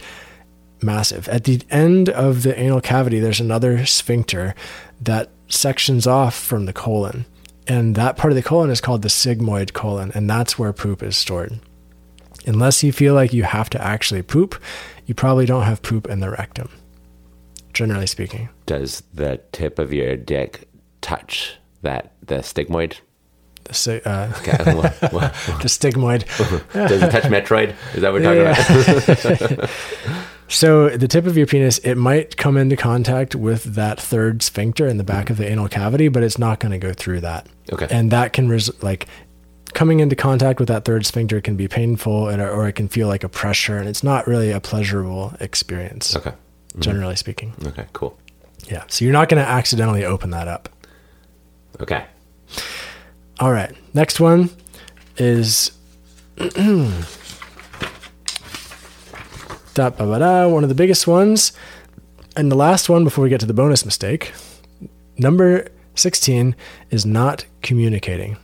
massive. 0.82 1.28
At 1.28 1.44
the 1.44 1.62
end 1.70 2.08
of 2.08 2.44
the 2.44 2.58
anal 2.58 2.80
cavity, 2.80 3.20
there's 3.20 3.42
another 3.42 3.86
sphincter 3.86 4.56
that 5.02 5.30
sections 5.50 6.08
off 6.08 6.36
from 6.36 6.66
the 6.66 6.74
colon. 6.74 7.26
And 7.68 7.96
that 7.96 8.18
part 8.18 8.32
of 8.32 8.36
the 8.36 8.42
colon 8.42 8.70
is 8.72 8.82
called 8.82 9.02
the 9.04 9.10
sigmoid 9.10 9.74
colon, 9.74 10.12
and 10.16 10.30
that's 10.30 10.58
where 10.58 10.74
poop 10.74 11.04
is 11.04 11.18
stored. 11.18 11.60
Unless 12.48 12.84
you 12.84 12.92
feel 12.92 13.14
like 13.14 13.34
you 13.34 13.44
have 13.44 13.70
to 13.72 13.82
actually 13.84 14.22
poop, 14.24 14.56
you 15.06 15.14
probably 15.14 15.46
don't 15.46 15.64
have 15.64 15.82
poop 15.84 16.08
in 16.08 16.20
the 16.20 16.30
rectum, 16.32 16.70
generally 17.74 18.08
speaking. 18.08 18.50
Does 18.66 19.04
the 19.14 19.40
tip 19.52 19.78
of 19.78 19.94
your 19.94 20.16
dick 20.16 20.68
touch 21.02 21.58
that 21.84 22.14
the 22.26 22.36
stigmoid? 22.36 22.96
The, 23.66 24.02
uh, 24.10 24.34
Okay, 24.40 24.52
the 24.64 25.68
stigmoid. 25.68 26.24
does 26.74 27.04
it 27.04 27.12
touch 27.12 27.24
Metroid? 27.26 27.76
Is 27.94 28.02
that 28.02 28.12
what 28.12 28.22
we're 28.24 28.34
Yeah, 28.46 28.54
talking 28.54 29.58
about? 29.58 29.70
So 30.50 30.90
the 30.90 31.08
tip 31.08 31.26
of 31.28 31.38
your 31.38 31.46
penis, 31.48 31.78
it 31.80 31.96
might 31.96 32.36
come 32.38 32.58
into 32.58 32.76
contact 32.76 33.36
with 33.36 33.64
that 33.76 34.00
third 34.00 34.42
sphincter 34.42 34.88
in 34.88 34.98
the 34.98 35.04
back 35.04 35.30
of 35.30 35.38
the 35.38 35.48
anal 35.48 35.70
cavity, 35.70 36.08
but 36.08 36.24
it's 36.24 36.38
not 36.40 36.60
going 36.60 36.72
to 36.72 36.78
go 36.80 36.92
through 36.92 37.22
that. 37.22 37.48
Okay. 37.72 37.88
And 37.92 38.12
that 38.12 38.34
can 38.34 38.50
res- 38.50 38.82
like 38.84 39.08
coming 39.74 40.00
into 40.00 40.16
contact 40.16 40.60
with 40.60 40.68
that 40.70 40.86
third 40.86 41.06
sphincter 41.06 41.40
can 41.40 41.56
be 41.56 41.68
painful 41.68 42.28
and, 42.30 42.42
or 42.42 42.68
it 42.68 42.74
can 42.74 42.88
feel 42.88 43.08
like 43.08 43.24
a 43.24 43.30
pressure 43.30 43.78
and 43.78 43.88
it's 43.88 44.04
not 44.04 44.26
really 44.26 44.50
a 44.50 44.60
pleasurable 44.60 45.34
experience 45.40 46.16
Okay. 46.16 46.32
Mm-hmm. 46.32 46.82
generally 46.82 47.16
speaking 47.16 47.54
Okay. 47.64 47.86
Cool. 47.94 48.18
yeah 48.68 48.84
so 48.88 49.06
you're 49.06 49.14
not 49.14 49.30
going 49.30 49.42
to 49.44 49.48
accidentally 49.48 50.04
open 50.04 50.32
that 50.32 50.48
up 50.48 50.70
Okay. 51.80 52.04
all 53.40 53.52
right 53.52 53.72
next 53.94 54.20
one 54.20 54.50
is 55.18 55.72
da, 59.80 60.48
one 60.48 60.64
of 60.64 60.70
the 60.70 60.76
biggest 60.76 61.08
ones. 61.08 61.54
And 62.36 62.52
the 62.52 62.56
last 62.56 62.90
one 62.90 63.04
before 63.04 63.24
we 63.24 63.30
get 63.30 63.40
to 63.40 63.46
the 63.46 63.54
bonus 63.54 63.86
mistake 63.86 64.34
number 65.18 65.68
16 65.96 66.56
is 66.90 67.06
not 67.06 67.46
communicating. 67.62 68.38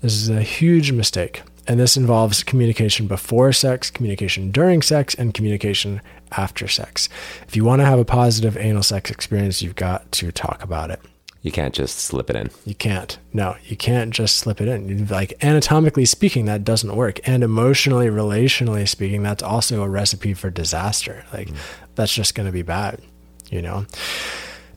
This 0.00 0.14
is 0.14 0.28
a 0.28 0.42
huge 0.42 0.92
mistake. 0.92 1.42
And 1.66 1.78
this 1.78 1.96
involves 1.96 2.42
communication 2.42 3.06
before 3.06 3.52
sex 3.52 3.90
communication 3.90 4.50
during 4.50 4.82
sex 4.82 5.14
and 5.14 5.32
communication 5.32 6.00
after 6.32 6.66
sex. 6.66 7.08
If 7.46 7.54
you 7.54 7.64
want 7.64 7.80
to 7.80 7.86
have 7.86 7.98
a 7.98 8.04
positive 8.04 8.56
anal 8.56 8.82
sex 8.82 9.10
experience 9.10 9.62
you've 9.62 9.76
got 9.76 10.10
to 10.12 10.32
talk 10.32 10.64
about 10.64 10.90
it 10.90 11.00
You 11.42 11.50
can't 11.50 11.74
just 11.74 11.98
slip 11.98 12.28
it 12.28 12.36
in. 12.36 12.50
you 12.66 12.74
can't. 12.74 13.18
No, 13.32 13.56
you 13.64 13.76
can't 13.76 14.12
just 14.12 14.36
slip 14.36 14.60
it 14.60 14.68
in. 14.68 15.06
Like 15.06 15.32
anatomically 15.42 16.04
speaking, 16.04 16.44
that 16.44 16.64
doesn't 16.64 16.94
work. 16.94 17.18
And 17.26 17.42
emotionally, 17.42 18.08
relationally 18.08 18.86
speaking, 18.86 19.22
that's 19.22 19.42
also 19.42 19.82
a 19.82 19.88
recipe 19.88 20.34
for 20.34 20.50
disaster. 20.50 21.24
Like 21.32 21.48
that's 21.94 22.12
just 22.12 22.34
going 22.34 22.46
to 22.46 22.52
be 22.52 22.62
bad, 22.62 23.00
you 23.48 23.62
know? 23.62 23.86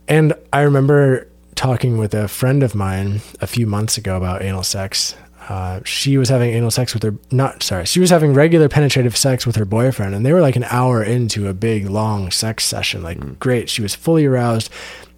And 0.08 0.34
I 0.54 0.62
remember 0.62 1.28
talking 1.56 1.98
with 1.98 2.14
a 2.14 2.28
friend 2.28 2.64
of 2.64 2.76
mine 2.76 3.22
a 3.42 3.48
few 3.48 3.68
months 3.68 3.98
ago 3.98 4.16
about 4.16 4.42
anal 4.42 4.64
sex. 4.64 5.16
Uh, 5.50 5.82
she 5.84 6.18
was 6.18 6.30
having 6.30 6.54
anal 6.54 6.72
sex 6.72 6.94
with 6.94 7.04
her, 7.04 7.14
not 7.30 7.62
sorry, 7.62 7.86
she 7.86 8.00
was 8.00 8.10
having 8.10 8.34
regular 8.34 8.70
penetrative 8.70 9.18
sex 9.18 9.46
with 9.46 9.58
her 9.58 9.66
boyfriend, 9.66 10.16
and 10.16 10.26
they 10.26 10.32
were 10.32 10.40
like 10.40 10.56
an 10.56 10.64
hour 10.70 11.04
into 11.04 11.50
a 11.50 11.54
big, 11.54 11.90
long 11.90 12.32
sex 12.32 12.64
session. 12.64 13.04
Like, 13.04 13.40
great. 13.40 13.70
She 13.70 13.82
was 13.82 13.94
fully 13.94 14.26
aroused. 14.26 14.70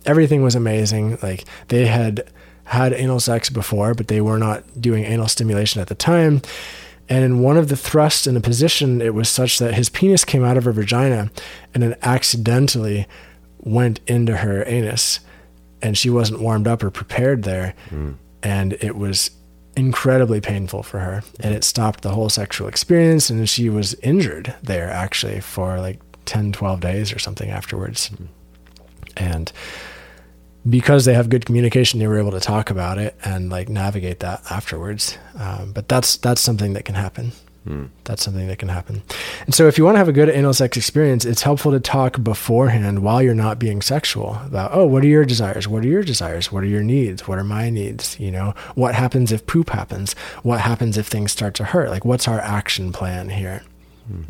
Everything 0.05 0.43
was 0.43 0.55
amazing. 0.55 1.17
Like, 1.21 1.45
they 1.67 1.85
had 1.87 2.29
had 2.65 2.93
anal 2.93 3.19
sex 3.19 3.49
before, 3.49 3.93
but 3.93 4.07
they 4.07 4.21
were 4.21 4.37
not 4.37 4.63
doing 4.79 5.03
anal 5.03 5.27
stimulation 5.27 5.81
at 5.81 5.87
the 5.87 5.95
time. 5.95 6.41
And 7.07 7.23
in 7.23 7.39
one 7.39 7.57
of 7.57 7.69
the 7.69 7.77
thrusts 7.77 8.25
in 8.25 8.33
the 8.33 8.41
position, 8.41 9.01
it 9.01 9.13
was 9.13 9.29
such 9.29 9.59
that 9.59 9.75
his 9.75 9.89
penis 9.89 10.25
came 10.25 10.43
out 10.43 10.57
of 10.57 10.65
her 10.65 10.71
vagina 10.71 11.29
and 11.73 11.83
then 11.83 11.95
accidentally 12.01 13.07
went 13.59 13.99
into 14.07 14.37
her 14.37 14.63
anus. 14.67 15.19
And 15.81 15.97
she 15.97 16.09
wasn't 16.09 16.41
warmed 16.41 16.67
up 16.67 16.81
or 16.83 16.89
prepared 16.89 17.43
there. 17.43 17.75
Hmm. 17.89 18.13
And 18.41 18.73
it 18.73 18.95
was 18.95 19.31
incredibly 19.77 20.41
painful 20.41 20.81
for 20.81 20.99
her. 20.99 21.23
And 21.39 21.53
it 21.53 21.63
stopped 21.63 22.01
the 22.01 22.09
whole 22.09 22.29
sexual 22.29 22.67
experience. 22.67 23.29
And 23.29 23.47
she 23.47 23.69
was 23.69 23.93
injured 23.95 24.55
there 24.63 24.89
actually 24.89 25.41
for 25.41 25.79
like 25.79 25.99
10, 26.25 26.53
12 26.53 26.79
days 26.79 27.13
or 27.13 27.19
something 27.19 27.51
afterwards. 27.51 28.07
Hmm. 28.07 28.25
And 29.17 29.51
because 30.67 31.05
they 31.05 31.13
have 31.13 31.29
good 31.29 31.45
communication, 31.45 31.99
they 31.99 32.07
were 32.07 32.19
able 32.19 32.31
to 32.31 32.39
talk 32.39 32.69
about 32.69 32.97
it 32.97 33.15
and 33.23 33.49
like 33.49 33.69
navigate 33.69 34.19
that 34.21 34.41
afterwards. 34.49 35.17
Um, 35.37 35.71
but 35.73 35.87
that's 35.87 36.17
that's 36.17 36.41
something 36.41 36.73
that 36.73 36.85
can 36.85 36.95
happen. 36.95 37.31
That's 38.03 38.21
something 38.23 38.47
that 38.47 38.59
can 38.59 38.69
happen. 38.69 39.01
And 39.45 39.55
so, 39.55 39.67
if 39.67 39.79
you 39.79 39.85
want 39.85 39.95
to 39.95 39.99
have 39.99 40.07
a 40.07 40.13
good 40.13 40.29
anal 40.29 40.53
sex 40.53 40.77
experience, 40.77 41.25
it's 41.25 41.41
helpful 41.41 41.71
to 41.71 41.79
talk 41.79 42.23
beforehand 42.23 42.99
while 43.01 43.23
you're 43.23 43.33
not 43.33 43.57
being 43.57 43.81
sexual 43.81 44.39
about, 44.45 44.69
oh, 44.71 44.85
what 44.85 45.03
are 45.03 45.07
your 45.07 45.25
desires? 45.25 45.67
What 45.67 45.83
are 45.83 45.87
your 45.87 46.03
desires? 46.03 46.51
What 46.51 46.63
are 46.63 46.67
your 46.67 46.83
needs? 46.83 47.27
What 47.27 47.39
are 47.39 47.43
my 47.43 47.71
needs? 47.71 48.19
You 48.19 48.29
know, 48.29 48.53
what 48.75 48.93
happens 48.93 49.31
if 49.31 49.47
poop 49.47 49.71
happens? 49.71 50.13
What 50.43 50.61
happens 50.61 50.95
if 50.95 51.07
things 51.07 51.31
start 51.31 51.55
to 51.55 51.63
hurt? 51.63 51.89
Like, 51.89 52.05
what's 52.05 52.27
our 52.27 52.39
action 52.39 52.91
plan 52.91 53.29
here? 53.29 53.63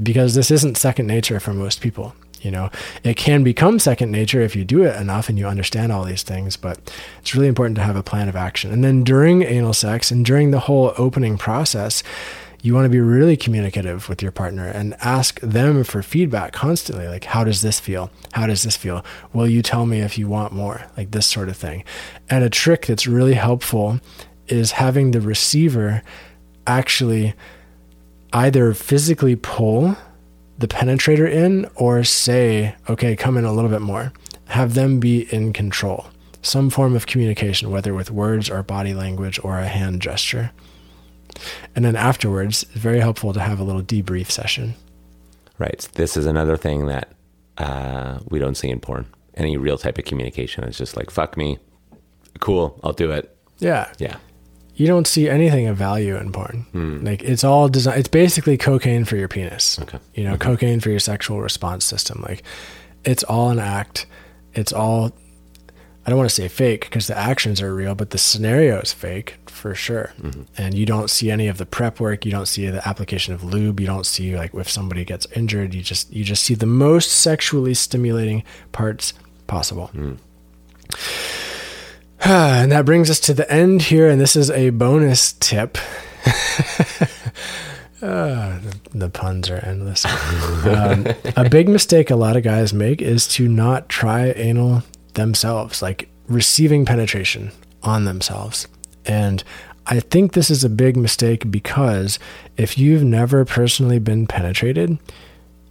Because 0.01 0.33
this 0.36 0.49
isn't 0.49 0.77
second 0.77 1.05
nature 1.07 1.41
for 1.41 1.53
most 1.53 1.81
people. 1.81 2.15
You 2.45 2.51
know, 2.51 2.69
it 3.03 3.17
can 3.17 3.43
become 3.43 3.79
second 3.79 4.11
nature 4.11 4.39
if 4.39 4.55
you 4.55 4.63
do 4.63 4.83
it 4.83 4.95
enough 5.01 5.29
and 5.29 5.39
you 5.39 5.47
understand 5.47 5.91
all 5.91 6.03
these 6.03 6.21
things, 6.21 6.55
but 6.55 6.93
it's 7.17 7.33
really 7.33 7.47
important 7.47 7.75
to 7.77 7.81
have 7.81 7.95
a 7.95 8.03
plan 8.03 8.29
of 8.29 8.35
action. 8.35 8.71
And 8.71 8.83
then 8.83 9.03
during 9.03 9.41
anal 9.41 9.73
sex 9.73 10.11
and 10.11 10.23
during 10.23 10.51
the 10.51 10.59
whole 10.59 10.93
opening 10.95 11.39
process, 11.39 12.03
you 12.61 12.75
want 12.75 12.85
to 12.85 12.89
be 12.89 12.99
really 12.99 13.35
communicative 13.35 14.07
with 14.09 14.21
your 14.21 14.31
partner 14.31 14.67
and 14.67 14.95
ask 15.01 15.39
them 15.39 15.83
for 15.83 16.03
feedback 16.03 16.53
constantly. 16.53 17.07
Like, 17.07 17.23
how 17.23 17.43
does 17.43 17.63
this 17.63 17.79
feel? 17.79 18.11
How 18.33 18.45
does 18.45 18.61
this 18.61 18.77
feel? 18.77 19.03
Will 19.33 19.47
you 19.47 19.63
tell 19.63 19.87
me 19.87 20.01
if 20.01 20.15
you 20.15 20.27
want 20.27 20.53
more? 20.53 20.85
Like 20.95 21.09
this 21.11 21.25
sort 21.25 21.49
of 21.49 21.57
thing. 21.57 21.83
And 22.29 22.43
a 22.43 22.49
trick 22.49 22.85
that's 22.85 23.07
really 23.07 23.33
helpful 23.33 23.99
is 24.47 24.73
having 24.73 25.11
the 25.11 25.21
receiver 25.21 26.03
actually 26.67 27.33
either 28.33 28.75
physically 28.75 29.35
pull 29.35 29.97
the 30.57 30.67
penetrator 30.67 31.29
in 31.29 31.69
or 31.75 32.03
say, 32.03 32.75
okay, 32.89 33.15
come 33.15 33.37
in 33.37 33.45
a 33.45 33.53
little 33.53 33.69
bit 33.69 33.81
more. 33.81 34.13
Have 34.47 34.73
them 34.73 34.99
be 34.99 35.33
in 35.33 35.53
control. 35.53 36.07
Some 36.41 36.69
form 36.69 36.95
of 36.95 37.07
communication, 37.07 37.71
whether 37.71 37.93
with 37.93 38.11
words 38.11 38.49
or 38.49 38.61
body 38.63 38.93
language 38.93 39.39
or 39.43 39.57
a 39.57 39.67
hand 39.67 40.01
gesture. 40.01 40.51
And 41.75 41.83
then 41.83 41.95
afterwards, 41.95 42.63
it's 42.63 42.73
very 42.73 42.99
helpful 42.99 43.33
to 43.33 43.39
have 43.39 43.59
a 43.59 43.63
little 43.63 43.81
debrief 43.81 44.29
session. 44.29 44.75
Right. 45.57 45.87
This 45.93 46.15
is 46.15 46.25
another 46.25 46.55
thing 46.55 46.85
that 46.85 47.09
uh, 47.57 48.19
we 48.29 48.39
don't 48.39 48.55
see 48.55 48.69
in 48.69 48.79
porn. 48.79 49.05
Any 49.35 49.57
real 49.57 49.77
type 49.77 49.97
of 49.97 50.05
communication 50.05 50.63
is 50.63 50.77
just 50.77 50.95
like, 50.95 51.09
fuck 51.09 51.35
me. 51.35 51.57
Cool. 52.39 52.79
I'll 52.83 52.93
do 52.93 53.11
it. 53.11 53.35
Yeah. 53.59 53.91
Yeah. 53.97 54.17
You 54.76 54.88
don't 54.88 55.07
see 55.07 55.30
anything 55.30 55.67
of 55.67 55.78
value 55.78 56.17
in 56.17 56.32
porn. 56.32 56.65
Hmm. 56.71 57.05
Like 57.05 57.23
it's 57.23 57.43
all 57.43 57.69
designed, 57.69 57.99
it's 57.99 58.09
basically 58.09 58.57
cocaine 58.57 59.05
for 59.05 59.15
your 59.15 59.30
penis. 59.30 59.80
Okay. 59.80 59.99
You 60.13 60.26
know, 60.26 60.38
cocaine 60.38 60.82
for 60.82 60.89
your 60.89 60.99
sexual 60.99 61.41
response 61.41 61.86
system. 61.86 62.21
Like 62.28 62.43
it's 63.05 63.23
all 63.23 63.49
an 63.49 63.59
act. 63.59 64.05
It's 64.53 64.73
all, 64.73 65.11
I 66.05 66.09
don't 66.09 66.17
want 66.17 66.30
to 66.30 66.36
say 66.36 66.47
fake 66.49 66.82
because 66.82 67.07
the 67.07 67.17
actions 67.17 67.61
are 67.61 67.73
real, 67.73 67.95
but 67.95 68.09
the 68.09 68.17
scenario 68.17 68.80
is 68.80 68.91
fake 68.91 69.38
for 69.47 69.73
sure. 69.73 70.11
Mm-hmm. 70.21 70.43
And 70.57 70.73
you 70.73 70.86
don't 70.86 71.09
see 71.09 71.32
any 71.32 71.47
of 71.47 71.57
the 71.57 71.65
prep 71.65 71.99
work. 71.99 72.26
You 72.26 72.32
don't 72.32 72.45
see 72.45 72.67
the 72.69 72.86
application 72.88 73.34
of 73.34 73.43
lube. 73.43 73.80
You 73.80 73.88
don't 73.88 74.05
see 74.05 74.36
like 74.36 74.53
if 74.53 74.69
somebody 74.69 75.05
gets 75.05 75.26
injured, 75.36 75.73
you 75.73 75.82
just, 75.82 76.11
you 76.11 76.23
just 76.23 76.43
see 76.43 76.53
the 76.53 76.65
most 76.65 77.11
sexually 77.11 77.73
stimulating 77.73 78.43
parts 78.73 79.13
possible. 79.47 79.88
Hmm. 79.88 80.15
and 82.61 82.71
that 82.71 82.86
brings 82.86 83.09
us 83.09 83.19
to 83.21 83.34
the 83.34 83.49
end 83.51 83.84
here, 83.84 84.09
and 84.09 84.19
this 84.19 84.36
is 84.36 84.49
a 84.49 84.71
bonus 84.71 85.34
tip. 85.34 85.78
The, 88.05 88.76
the 88.93 89.09
puns 89.09 89.49
are 89.49 89.57
endless. 89.65 90.05
um, 90.65 91.07
a 91.36 91.49
big 91.49 91.67
mistake 91.67 92.11
a 92.11 92.15
lot 92.15 92.36
of 92.36 92.43
guys 92.43 92.73
make 92.73 93.01
is 93.01 93.28
to 93.30 93.47
not 93.47 93.89
try 93.89 94.28
anal 94.32 94.84
themselves, 95.13 95.82
like 95.82 96.09
receiving 96.28 96.86
penetration 96.86 97.51
on 97.82 98.05
themselves. 98.05 98.67
And 99.05 99.43
I 99.88 99.99
think 99.99 100.34
this 100.34 100.49
is 100.49 100.63
a 100.63 100.69
big 100.69 100.97
mistake 100.97 101.49
because 101.49 102.19
if 102.57 102.78
you've 102.78 103.03
never 103.03 103.45
personally 103.45 103.99
been 103.99 104.28
penetrated, 104.28 104.97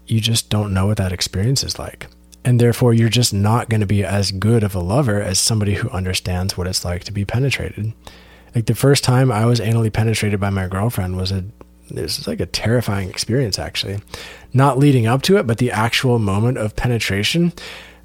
you 0.06 0.20
just 0.20 0.50
don't 0.50 0.74
know 0.74 0.86
what 0.86 0.96
that 0.96 1.12
experience 1.12 1.62
is 1.62 1.78
like. 1.78 2.08
And 2.44 2.60
therefore, 2.60 2.92
you're 2.92 3.08
just 3.08 3.32
not 3.32 3.68
going 3.68 3.80
to 3.80 3.86
be 3.86 4.04
as 4.04 4.30
good 4.30 4.62
of 4.62 4.74
a 4.74 4.80
lover 4.80 5.20
as 5.20 5.40
somebody 5.40 5.74
who 5.74 5.88
understands 5.90 6.56
what 6.56 6.66
it's 6.66 6.84
like 6.84 7.04
to 7.04 7.12
be 7.12 7.24
penetrated. 7.24 7.92
Like 8.54 8.66
the 8.66 8.74
first 8.74 9.02
time 9.02 9.32
I 9.32 9.46
was 9.46 9.60
anally 9.60 9.92
penetrated 9.92 10.38
by 10.38 10.50
my 10.50 10.68
girlfriend 10.68 11.16
was 11.16 11.32
a 11.32 11.44
this 11.90 12.18
is 12.18 12.26
like 12.26 12.40
a 12.40 12.46
terrifying 12.46 13.10
experience 13.10 13.58
actually. 13.58 13.98
Not 14.52 14.78
leading 14.78 15.06
up 15.06 15.22
to 15.22 15.36
it, 15.36 15.46
but 15.46 15.58
the 15.58 15.70
actual 15.70 16.18
moment 16.18 16.58
of 16.58 16.76
penetration, 16.76 17.52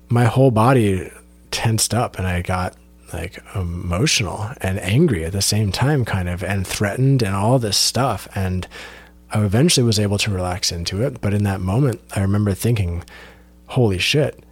my 0.10 0.26
whole 0.26 0.52
body 0.52 1.12
tensed 1.52 1.94
up 1.94 2.18
and 2.18 2.28
I 2.28 2.42
got 2.42 2.76
like 3.14 3.42
emotional 3.56 4.52
and 4.62 4.80
angry 4.80 5.24
at 5.26 5.32
the 5.32 5.42
same 5.42 5.72
time 5.72 6.06
kind 6.06 6.30
of 6.30 6.44
and 6.44 6.68
threatened 6.68 7.24
and 7.24 7.36
all 7.36 7.58
this 7.58 7.78
stuff 7.78 8.28
and 8.36 8.68
I 9.32 9.44
eventually 9.44 9.86
was 9.86 10.00
able 10.00 10.18
to 10.20 10.32
relax 10.32 10.72
into 10.72 11.04
it, 11.04 11.22
but 11.22 11.34
in 11.34 11.44
that 11.44 11.62
moment 11.62 12.02
I 12.16 12.22
remember 12.22 12.54
thinking, 12.54 13.04
holy 13.70 13.97
shit. 13.97 14.43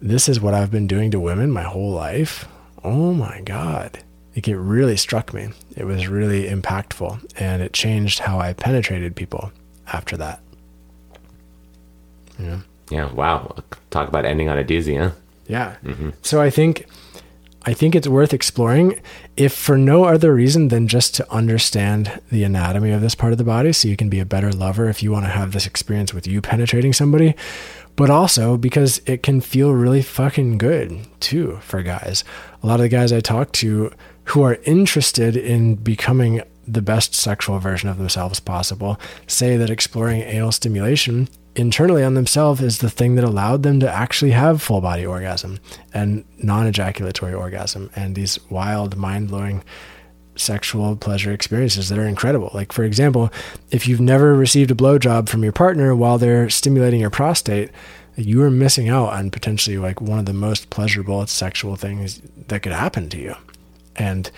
This 0.00 0.28
is 0.28 0.40
what 0.40 0.54
I've 0.54 0.70
been 0.70 0.86
doing 0.86 1.10
to 1.10 1.20
women 1.20 1.50
my 1.50 1.64
whole 1.64 1.90
life. 1.90 2.46
Oh 2.84 3.12
my 3.12 3.40
god 3.40 4.04
like 4.38 4.46
it 4.46 4.56
really 4.56 4.96
struck 4.96 5.34
me. 5.34 5.48
It 5.76 5.84
was 5.84 6.06
really 6.06 6.48
impactful 6.48 7.32
and 7.40 7.60
it 7.60 7.72
changed 7.72 8.20
how 8.20 8.38
I 8.38 8.52
penetrated 8.52 9.16
people 9.16 9.50
after 9.88 10.16
that. 10.16 10.40
Yeah. 12.38 12.60
Yeah. 12.88 13.12
Wow. 13.12 13.56
Talk 13.90 14.06
about 14.06 14.24
ending 14.24 14.48
on 14.48 14.56
a 14.56 14.62
doozy, 14.62 14.96
huh? 14.96 15.10
Yeah. 15.48 15.74
Mm-hmm. 15.82 16.10
So 16.22 16.40
I 16.40 16.50
think 16.50 16.86
I 17.64 17.74
think 17.74 17.96
it's 17.96 18.06
worth 18.06 18.32
exploring 18.32 19.00
if 19.36 19.52
for 19.52 19.76
no 19.76 20.04
other 20.04 20.32
reason 20.32 20.68
than 20.68 20.86
just 20.86 21.16
to 21.16 21.32
understand 21.32 22.20
the 22.30 22.44
anatomy 22.44 22.92
of 22.92 23.00
this 23.00 23.16
part 23.16 23.32
of 23.32 23.38
the 23.38 23.44
body 23.44 23.72
so 23.72 23.88
you 23.88 23.96
can 23.96 24.08
be 24.08 24.20
a 24.20 24.24
better 24.24 24.52
lover 24.52 24.88
if 24.88 25.02
you 25.02 25.10
want 25.10 25.24
to 25.24 25.30
have 25.30 25.50
this 25.50 25.66
experience 25.66 26.14
with 26.14 26.28
you 26.28 26.40
penetrating 26.40 26.92
somebody, 26.92 27.34
but 27.98 28.10
also 28.10 28.56
because 28.56 29.02
it 29.06 29.24
can 29.24 29.40
feel 29.40 29.72
really 29.72 30.02
fucking 30.02 30.56
good 30.56 30.96
too 31.18 31.58
for 31.62 31.82
guys. 31.82 32.22
A 32.62 32.66
lot 32.66 32.76
of 32.76 32.82
the 32.82 32.88
guys 32.88 33.12
I 33.12 33.18
talk 33.18 33.50
to 33.54 33.90
who 34.26 34.42
are 34.42 34.60
interested 34.62 35.36
in 35.36 35.74
becoming 35.74 36.40
the 36.64 36.80
best 36.80 37.12
sexual 37.12 37.58
version 37.58 37.88
of 37.88 37.98
themselves 37.98 38.38
possible 38.38 39.00
say 39.26 39.56
that 39.56 39.68
exploring 39.68 40.20
anal 40.20 40.52
stimulation 40.52 41.28
internally 41.56 42.04
on 42.04 42.14
themselves 42.14 42.62
is 42.62 42.78
the 42.78 42.90
thing 42.90 43.16
that 43.16 43.24
allowed 43.24 43.64
them 43.64 43.80
to 43.80 43.90
actually 43.90 44.30
have 44.30 44.62
full 44.62 44.80
body 44.80 45.04
orgasm 45.04 45.58
and 45.92 46.24
non 46.40 46.68
ejaculatory 46.68 47.34
orgasm 47.34 47.90
and 47.96 48.14
these 48.14 48.38
wild, 48.48 48.96
mind 48.96 49.26
blowing 49.26 49.64
sexual 50.38 50.96
pleasure 50.96 51.32
experiences 51.32 51.88
that 51.88 51.98
are 51.98 52.06
incredible. 52.06 52.50
Like, 52.54 52.72
for 52.72 52.84
example, 52.84 53.30
if 53.70 53.86
you've 53.86 54.00
never 54.00 54.34
received 54.34 54.70
a 54.70 54.74
blowjob 54.74 55.28
from 55.28 55.42
your 55.42 55.52
partner 55.52 55.94
while 55.94 56.18
they're 56.18 56.48
stimulating 56.48 57.00
your 57.00 57.10
prostate, 57.10 57.70
you 58.16 58.42
are 58.42 58.50
missing 58.50 58.88
out 58.88 59.12
on 59.12 59.30
potentially 59.30 59.78
like 59.78 60.00
one 60.00 60.18
of 60.18 60.26
the 60.26 60.32
most 60.32 60.70
pleasurable 60.70 61.26
sexual 61.26 61.76
things 61.76 62.20
that 62.48 62.62
could 62.62 62.72
happen 62.72 63.08
to 63.10 63.18
you. 63.18 63.34
And 63.96 64.30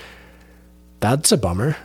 that's 1.01 1.33
a 1.33 1.37
bummer. 1.37 1.77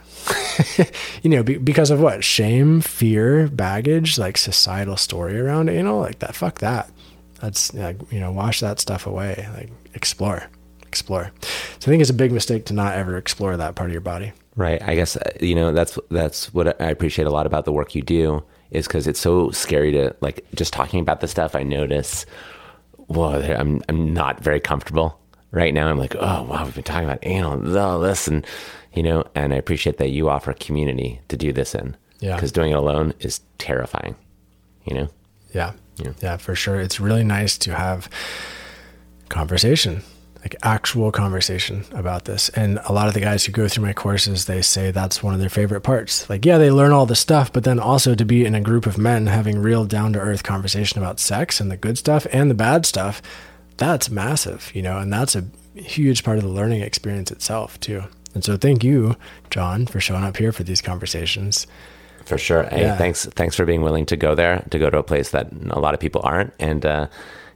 you 1.21 1.29
know, 1.29 1.43
be, 1.43 1.57
because 1.57 1.91
of 1.91 2.01
what? 2.01 2.23
Shame, 2.23 2.81
fear, 2.81 3.47
baggage, 3.47 4.17
like 4.17 4.37
societal 4.37 4.97
story 4.97 5.39
around 5.39 5.69
anal, 5.69 5.99
like 5.99 6.19
that. 6.19 6.35
Fuck 6.35 6.59
that. 6.59 6.89
That's 7.39 7.73
like, 7.73 7.97
you 8.11 8.19
know, 8.19 8.31
wash 8.31 8.59
that 8.59 8.79
stuff 8.79 9.07
away. 9.07 9.47
Like 9.55 9.71
explore, 9.93 10.49
explore. 10.95 11.29
So 11.79 11.89
I 11.89 11.91
think 11.91 11.99
it's 11.99 12.09
a 12.09 12.13
big 12.13 12.31
mistake 12.31 12.65
to 12.67 12.73
not 12.73 12.93
ever 12.93 13.17
explore 13.17 13.57
that 13.57 13.75
part 13.75 13.89
of 13.89 13.93
your 13.93 14.01
body. 14.01 14.31
Right. 14.55 14.81
I 14.81 14.95
guess 14.95 15.17
uh, 15.17 15.29
you 15.41 15.53
know 15.53 15.73
that's 15.73 15.99
that's 16.09 16.53
what 16.53 16.81
I 16.81 16.89
appreciate 16.89 17.27
a 17.27 17.31
lot 17.31 17.45
about 17.45 17.65
the 17.65 17.73
work 17.73 17.93
you 17.95 18.01
do 18.01 18.43
is 18.71 18.87
because 18.87 19.05
it's 19.05 19.19
so 19.19 19.51
scary 19.51 19.91
to 19.91 20.15
like 20.21 20.45
just 20.55 20.71
talking 20.71 21.01
about 21.01 21.19
the 21.19 21.27
stuff. 21.27 21.53
I 21.53 21.63
notice, 21.63 22.25
well, 23.09 23.43
I'm 23.43 23.83
I'm 23.89 24.13
not 24.13 24.39
very 24.39 24.61
comfortable 24.61 25.19
right 25.51 25.73
now. 25.73 25.89
I'm 25.89 25.97
like, 25.97 26.15
oh 26.15 26.43
wow, 26.43 26.63
we've 26.63 26.75
been 26.75 26.85
talking 26.85 27.09
about 27.09 27.19
anal, 27.23 27.77
all 27.77 27.99
this, 27.99 28.29
and 28.29 28.45
you 28.93 29.03
know, 29.03 29.25
and 29.35 29.53
I 29.53 29.57
appreciate 29.57 29.97
that 29.97 30.11
you 30.11 30.29
offer 30.29 30.51
a 30.51 30.55
community 30.55 31.19
to 31.27 31.35
do 31.35 31.51
this 31.51 31.75
in. 31.75 31.97
Yeah. 32.21 32.35
Because 32.35 32.53
doing 32.53 32.71
it 32.71 32.77
alone 32.77 33.13
is 33.19 33.41
terrifying. 33.57 34.15
You 34.85 34.95
know. 34.95 35.09
Yeah. 35.53 35.73
Yeah. 35.97 36.13
Yeah, 36.21 36.37
for 36.37 36.55
sure. 36.55 36.79
It's 36.79 36.99
really 37.01 37.25
nice 37.25 37.57
to 37.59 37.75
have 37.75 38.09
conversation 39.27 40.01
like 40.45 40.55
actual 40.61 41.11
conversation 41.11 41.83
about 41.91 42.25
this. 42.25 42.49
And 42.49 42.79
a 42.85 42.93
lot 42.93 43.07
of 43.07 43.15
the 43.15 43.19
guys 43.19 43.43
who 43.43 43.51
go 43.51 43.67
through 43.67 43.83
my 43.83 43.93
courses, 43.93 44.45
they 44.45 44.61
say 44.61 44.91
that's 44.91 45.23
one 45.23 45.33
of 45.33 45.39
their 45.39 45.49
favorite 45.49 45.81
parts. 45.81 46.29
Like, 46.29 46.45
yeah, 46.45 46.59
they 46.59 46.69
learn 46.69 46.91
all 46.91 47.07
the 47.07 47.15
stuff, 47.15 47.51
but 47.51 47.63
then 47.63 47.79
also 47.79 48.13
to 48.13 48.23
be 48.23 48.45
in 48.45 48.53
a 48.53 48.61
group 48.61 48.85
of 48.85 48.95
men 48.95 49.25
having 49.25 49.57
real 49.57 49.85
down 49.85 50.13
to 50.13 50.19
earth 50.19 50.43
conversation 50.43 50.99
about 50.99 51.19
sex 51.19 51.59
and 51.59 51.71
the 51.71 51.77
good 51.77 51.97
stuff 51.97 52.27
and 52.31 52.51
the 52.51 52.53
bad 52.55 52.85
stuff, 52.85 53.23
that's 53.77 54.11
massive, 54.11 54.71
you 54.75 54.83
know, 54.83 54.99
and 54.99 55.11
that's 55.11 55.35
a 55.35 55.45
huge 55.73 56.23
part 56.23 56.37
of 56.37 56.43
the 56.43 56.49
learning 56.49 56.81
experience 56.81 57.31
itself, 57.31 57.79
too. 57.79 58.03
And 58.35 58.43
so 58.43 58.55
thank 58.55 58.83
you, 58.83 59.15
John, 59.49 59.87
for 59.87 59.99
showing 59.99 60.23
up 60.23 60.37
here 60.37 60.51
for 60.51 60.61
these 60.63 60.79
conversations. 60.81 61.65
For 62.23 62.37
sure. 62.37 62.63
Hey, 62.65 62.81
Yeah. 62.81 62.97
thanks 62.97 63.25
thanks 63.25 63.55
for 63.55 63.65
being 63.65 63.81
willing 63.81 64.05
to 64.07 64.15
go 64.15 64.35
there, 64.35 64.63
to 64.69 64.77
go 64.77 64.91
to 64.91 64.99
a 64.99 65.03
place 65.03 65.31
that 65.31 65.47
a 65.71 65.79
lot 65.79 65.95
of 65.95 65.99
people 65.99 66.21
aren't. 66.23 66.53
And 66.59 66.85
uh, 66.85 67.07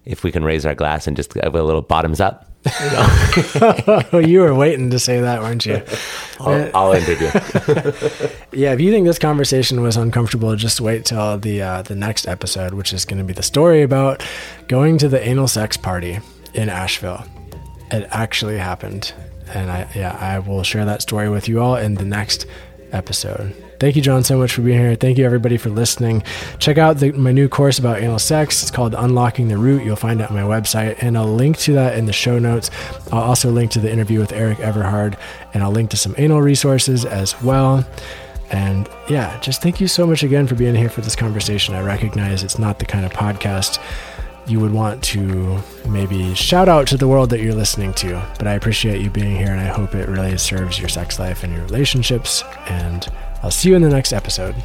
if 0.05 0.23
we 0.23 0.31
can 0.31 0.43
raise 0.43 0.65
our 0.65 0.73
glass 0.75 1.05
and 1.05 1.15
just 1.15 1.35
have 1.35 1.53
a 1.53 1.61
little 1.63 1.81
bottoms 1.83 2.19
up, 2.19 2.48
you 4.13 4.41
were 4.41 4.53
waiting 4.53 4.89
to 4.89 4.99
say 4.99 5.21
that, 5.21 5.41
weren't 5.41 5.65
you? 5.65 5.81
I'll, 6.39 6.71
I'll 6.75 6.93
interview. 6.93 7.29
Yeah, 8.51 8.73
if 8.73 8.81
you 8.81 8.91
think 8.91 9.05
this 9.05 9.19
conversation 9.19 9.81
was 9.81 9.95
uncomfortable, 9.95 10.55
just 10.55 10.81
wait 10.81 11.05
till 11.05 11.37
the 11.37 11.61
uh, 11.61 11.81
the 11.83 11.95
next 11.95 12.27
episode, 12.27 12.73
which 12.73 12.91
is 12.93 13.05
going 13.05 13.19
to 13.19 13.23
be 13.23 13.31
the 13.31 13.43
story 13.43 13.83
about 13.83 14.25
going 14.67 14.97
to 14.97 15.07
the 15.07 15.21
anal 15.25 15.47
sex 15.47 15.77
party 15.77 16.19
in 16.53 16.67
Asheville. 16.67 17.23
It 17.91 18.07
actually 18.09 18.57
happened, 18.57 19.13
and 19.53 19.71
I 19.71 19.87
yeah 19.95 20.17
I 20.19 20.39
will 20.39 20.63
share 20.63 20.83
that 20.85 21.01
story 21.03 21.29
with 21.29 21.47
you 21.47 21.61
all 21.61 21.75
in 21.75 21.93
the 21.95 22.05
next 22.05 22.47
episode. 22.91 23.55
Thank 23.79 23.95
you, 23.95 24.01
John, 24.01 24.25
so 24.25 24.37
much 24.37 24.51
for 24.53 24.61
being 24.61 24.77
here. 24.77 24.95
Thank 24.95 25.17
you, 25.17 25.25
everybody, 25.25 25.55
for 25.55 25.69
listening. 25.69 26.21
Check 26.57 26.77
out 26.77 26.97
the, 26.97 27.13
my 27.13 27.31
new 27.31 27.47
course 27.47 27.79
about 27.79 28.01
anal 28.01 28.19
sex. 28.19 28.61
It's 28.61 28.71
called 28.71 28.93
Unlocking 28.93 29.47
the 29.47 29.57
Root. 29.57 29.85
You'll 29.85 29.95
find 29.95 30.19
it 30.19 30.29
on 30.29 30.35
my 30.35 30.43
website, 30.43 31.01
and 31.01 31.17
I'll 31.17 31.33
link 31.33 31.57
to 31.59 31.73
that 31.73 31.97
in 31.97 32.05
the 32.05 32.11
show 32.11 32.39
notes. 32.39 32.69
I'll 33.13 33.23
also 33.23 33.49
link 33.49 33.71
to 33.71 33.79
the 33.79 33.89
interview 33.89 34.19
with 34.19 34.33
Erik 34.33 34.59
Everhard, 34.59 35.17
and 35.53 35.63
I'll 35.63 35.71
link 35.71 35.91
to 35.91 35.97
some 35.97 36.13
anal 36.17 36.41
resources 36.41 37.05
as 37.05 37.41
well. 37.41 37.85
And 38.51 38.89
yeah, 39.09 39.39
just 39.39 39.61
thank 39.61 39.79
you 39.79 39.87
so 39.87 40.05
much 40.05 40.23
again 40.23 40.45
for 40.47 40.55
being 40.55 40.75
here 40.75 40.89
for 40.89 41.01
this 41.01 41.15
conversation. 41.15 41.73
I 41.75 41.81
recognize 41.81 42.43
it's 42.43 42.59
not 42.59 42.79
the 42.79 42.85
kind 42.85 43.05
of 43.05 43.13
podcast 43.13 43.79
you 44.49 44.59
would 44.59 44.71
want 44.71 45.03
to 45.03 45.59
maybe 45.87 46.33
shout 46.33 46.67
out 46.67 46.87
to 46.87 46.97
the 46.97 47.07
world 47.07 47.29
that 47.29 47.39
you're 47.39 47.53
listening 47.53 47.93
to, 47.93 48.25
but 48.37 48.47
I 48.47 48.53
appreciate 48.53 49.01
you 49.01 49.09
being 49.09 49.35
here 49.35 49.51
and 49.51 49.59
I 49.59 49.67
hope 49.67 49.93
it 49.95 50.09
really 50.09 50.37
serves 50.37 50.79
your 50.79 50.89
sex 50.89 51.19
life 51.19 51.43
and 51.43 51.53
your 51.53 51.63
relationships. 51.63 52.43
And 52.67 53.07
I'll 53.43 53.51
see 53.51 53.69
you 53.69 53.75
in 53.75 53.81
the 53.81 53.89
next 53.89 54.11
episode. 54.11 54.55